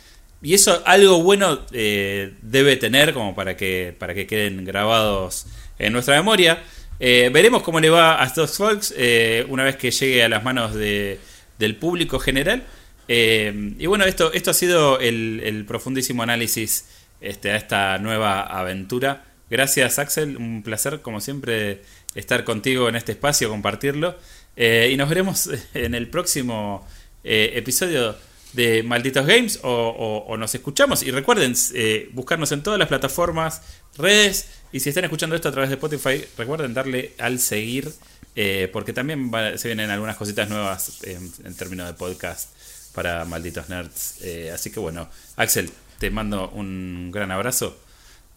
y 0.41 0.53
eso 0.53 0.83
algo 0.85 1.21
bueno 1.23 1.61
eh, 1.71 2.33
debe 2.41 2.77
tener 2.77 3.13
como 3.13 3.35
para 3.35 3.57
que, 3.57 3.95
para 3.97 4.13
que 4.13 4.27
queden 4.27 4.63
grabados 4.65 5.47
en 5.79 5.93
nuestra 5.93 6.15
memoria. 6.15 6.63
Veremos 6.99 7.61
cómo 7.63 7.79
le 7.79 7.89
va 7.89 8.21
a 8.21 8.25
estos 8.25 8.57
folks 8.57 8.93
eh, 8.97 9.45
una 9.49 9.63
vez 9.63 9.75
que 9.75 9.91
llegue 9.91 10.23
a 10.23 10.29
las 10.29 10.43
manos 10.43 10.73
de, 10.73 11.19
del 11.59 11.75
público 11.75 12.19
general. 12.19 12.63
Y 13.07 13.85
bueno, 13.85 14.05
esto, 14.05 14.33
esto 14.33 14.51
ha 14.51 14.53
sido 14.53 14.99
el, 14.99 15.65
profundísimo 15.67 16.23
análisis 16.23 16.85
este, 17.21 17.51
a 17.51 17.55
esta 17.55 17.97
nueva 17.99 18.41
aventura. 18.41 19.25
Gracias 19.49 19.97
Axel, 19.97 20.35
un 20.37 20.61
placer 20.61 21.01
como 21.01 21.21
siempre 21.21 21.81
estar 22.15 22.43
contigo 22.43 22.89
en 22.89 22.95
este 22.95 23.13
espacio, 23.13 23.49
compartirlo. 23.49 24.17
y 24.55 24.95
nos 24.97 25.09
veremos 25.09 25.49
en 25.73 25.95
el 25.95 26.09
próximo 26.09 26.85
episodio 27.23 28.15
de 28.53 28.83
Malditos 28.83 29.25
Games 29.25 29.59
o, 29.63 30.35
nos 30.37 30.53
escuchamos. 30.53 31.03
Y 31.03 31.11
recuerden 31.11 31.53
eh, 31.73 32.09
buscarnos 32.13 32.51
en 32.51 32.63
todas 32.63 32.79
las 32.79 32.87
plataformas, 32.87 33.61
redes. 33.97 34.47
Y 34.71 34.79
si 34.79 34.89
están 34.89 35.05
escuchando 35.05 35.35
esto 35.35 35.49
a 35.49 35.51
través 35.51 35.69
de 35.69 35.75
Spotify, 35.75 36.25
recuerden 36.37 36.73
darle 36.73 37.13
al 37.17 37.39
seguir. 37.39 37.91
Eh, 38.39 38.69
porque 38.71 38.93
también 38.93 39.31
se 39.55 39.67
vienen 39.67 39.89
algunas 39.89 40.15
cositas 40.15 40.47
nuevas 40.47 41.01
en, 41.03 41.55
términos 41.55 41.87
de 41.87 41.95
podcast 41.95 42.51
para 42.93 43.25
Malditos 43.25 43.69
Nerds. 43.69 44.21
Eh, 44.21 44.51
así 44.53 44.71
que 44.71 44.79
bueno, 44.79 45.09
Axel, 45.35 45.71
te 45.99 46.09
mando 46.09 46.49
un 46.49 47.11
gran 47.11 47.31
abrazo. 47.31 47.77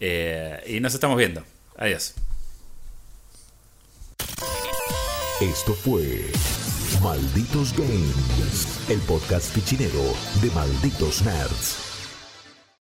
y 0.00 0.80
nos 0.80 0.94
estamos 0.94 1.18
viendo. 1.18 1.44
Adiós. 1.76 2.14
Esto 5.40 5.74
fue 5.74 6.30
Malditos 7.02 7.72
Games, 7.72 8.90
el 8.90 8.98
podcast 9.00 9.54
fichinero 9.54 10.14
de 10.42 10.50
Malditos 10.50 11.22
Nerds. 11.22 11.89